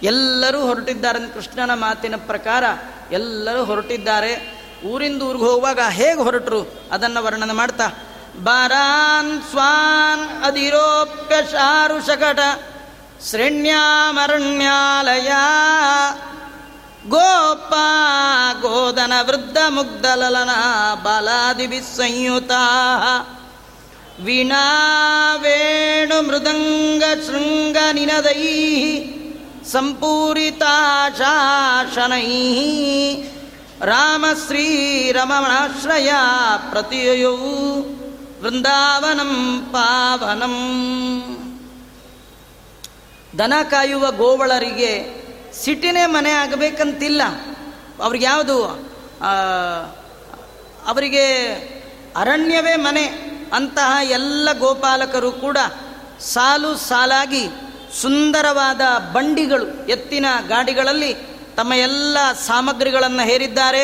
ಎಲ್ಲರೂ 0.02 0.60
ಹೊರಟಿದ್ದಾರೆ 0.60 1.34
ಕೃಷ್ಣನ 1.34 1.74
ಮಾತಿನ 1.74 2.14
ಪ್ರಕಾರ 2.16 2.64
ಎಲ್ಲರೂ 3.12 3.64
ಹೊರಟಿದ್ದಾರೆ. 3.64 4.32
ಊರಿಂದ 4.84 5.22
ಊರಿಗೆ 5.22 5.44
ಹೋಗುವಾಗ 5.44 5.80
ಹೇಗೆ 5.88 6.22
ಹೊರಟರು, 6.22 6.60
ಅದನ್ನು 6.92 7.24
ವರ್ಣನೆ 7.24 7.52
ಮಾಡ್ತಾ 7.52 7.86
ಬಾರಾನ್ 8.40 9.42
ಸ್ವಾನ್ 9.42 10.44
ಅಧಿರೋಪ್ಯ 10.44 11.52
ಶಾರು 11.52 12.06
ಶಕಟ 12.06 12.40
ಶ್ರೇಣ್ಯಾಮರಣ್ಯಾಲಯ 13.30 15.32
ಗೋಪ 17.08 17.74
ಗೋಧನ 18.60 19.12
ವೃದ್ಧ 19.26 19.56
ಮುಗ್ಧಲಲನ 19.68 20.50
ಬಾಲಾದಿಭಿ 21.02 21.96
ಸಂಯುತ 21.96 22.52
ವೀಣಾ 24.24 25.36
ವೇಣು 25.36 26.22
ಮೃದಂಗ 26.22 27.02
ವೃಂದಾವನಂ 38.42 39.66
ಪಾವನಂ. 39.72 40.54
ದನ 43.38 43.54
ಕಾಯುವ 43.70 44.10
ಗೋವಳರಿಗೆ 44.12 44.92
ಸಿಟಿನೇ 45.52 46.06
ಮನೆ 46.06 46.30
ಆಗಬೇಕಂತಿಲ್ಲ. 46.30 47.22
ಅವ್ರಿಗೆ 48.02 48.24
ಯಾವುದು 48.24 48.64
ಅವರಿಗೆ 50.86 51.26
ಅರಣ್ಯವೇ 52.16 52.76
ಮನೆ 52.76 53.04
ಅಂತಹ 53.52 53.96
ಎಲ್ಲ 54.10 54.48
ಗೋಪಾಲಕರು 54.58 55.32
ಕೂಡ 55.32 55.58
ಸಾಲು 56.20 56.76
ಸಾಲಾಗಿ 56.76 57.48
ಸುಂದರವಾದ 58.02 58.80
ಬಂಡಿಗಳು 59.12 59.86
ಎತ್ತಿನ 59.88 60.26
ಗಾಡಿಗಳಲ್ಲಿ 60.48 61.14
ತಮ್ಮ 61.56 61.72
ಎಲ್ಲ 61.72 62.18
ಸಾಮಗ್ರಿಗಳನ್ನು 62.46 63.22
ಹೇರಿದ್ದಾರೆ, 63.22 63.82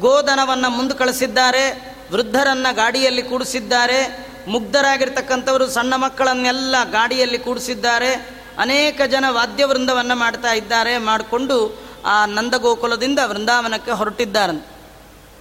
ಗೋಧನವನ್ನು 0.00 0.70
ಮುಂದೆ 0.70 0.94
ಕಳಿಸಿದ್ದಾರೆ. 0.94 1.89
ವೃದ್ಧರನ್ನು 2.10 2.74
ಗಾಡಿಯಲ್ಲಿ 2.74 3.22
ಕೂಡಿಸಿದ್ದಾರೆ. 3.22 4.30
ಮುಗ್ಧರಾಗಿರ್ತಕ್ಕಂಥವರು 4.48 5.66
ಸಣ್ಣ 5.66 5.94
ಮಕ್ಕಳನ್ನೆಲ್ಲ 5.96 6.76
ಗಾಡಿಯಲ್ಲಿ 6.84 7.38
ಕೂಡಿಸಿದ್ದಾರೆ. 7.38 8.14
ಅನೇಕ 8.58 9.00
ಜನ 9.06 9.24
ವಾದ್ಯವೃಂದವನ್ನು 9.28 10.16
ಮಾಡ್ತಾ 10.16 10.52
ಇದ್ದಾರೆ. 10.52 10.98
ಮಾಡಿಕೊಂಡು 10.98 11.82
ಆ 12.04 12.26
ನಂದಗೋಕುಲದಿಂದ 12.26 13.18
ವೃಂದಾವನಕ್ಕೆ 13.24 13.90
ಹೊರಟಿದ್ದಾರಂತೆ 13.90 14.80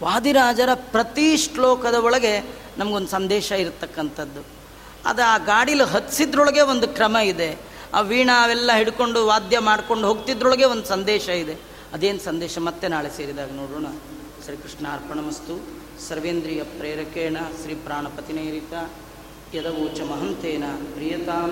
ವಾದಿರಾಜರ 0.03 0.69
ಪ್ರತಿ 0.73 1.37
ಶ್ಲೋಕದ 1.37 1.95
ಒಳಗೆ 1.95 2.39
ನಮಗೊಂದು 2.77 3.07
ಸಂದೇಶ 3.07 3.51
ಇರತಕ್ಕಂಥದ್ದು. 3.51 4.45
ಅದು 5.05 5.21
ಆ 5.23 5.37
ಗಾಡೀಲಿ 5.37 5.83
ಹತ್ಸಿದ್ರೊಳಗೆ 5.83 6.61
ಒಂದು 6.61 6.87
ಕ್ರಮ 6.87 7.17
ಇದೆ. 7.17 7.57
ಆ 7.93 7.99
ವೀಣಾ 8.01 8.43
ಅವೆಲ್ಲ 8.43 8.71
ಹಿಡ್ಕೊಂಡು 8.75 9.27
ವಾದ್ಯ 9.27 9.59
ಮಾಡ್ಕೊಂಡು 9.59 10.07
ಹೋಗ್ತಿದ್ರೊಳಗೆ 10.07 10.65
ಒಂದು 10.65 10.85
ಸಂದೇಶ 10.85 11.29
ಇದೆ. 11.29 11.53
ಅದೇನು 11.93 12.19
ಸಂದೇಶ 12.19 12.57
ಮತ್ತೆ 12.57 12.87
ನಾಳೆ 12.87 13.17
ಸೇರಿದಾಗ 13.17 13.51
ನೋಡೋಣ. 13.51 13.85
ಶ್ರೀಕೃಷ್ಣ 14.43 14.87
ಅರ್ಪಣಮಸ್ತು. 14.87 15.78
ಸರ್ವೇಂದ್ರಿಯ 16.07 16.63
ಪ್ರೇರಕೇಣ 16.63 17.37
ಶ್ರೀ 17.61 17.75
ಪ್ರಾಣಪತಿನೇರಿತ 17.75 18.89
ಯದವೋಚ 19.55 20.01
ಮಹಂತೇನ 20.01 20.63
ಪ್ರಿಯತಾಂ. 20.93 21.51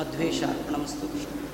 ಮಧ್ವೇಶ 0.00 0.42
ನಮಸ್ತು 0.42 1.49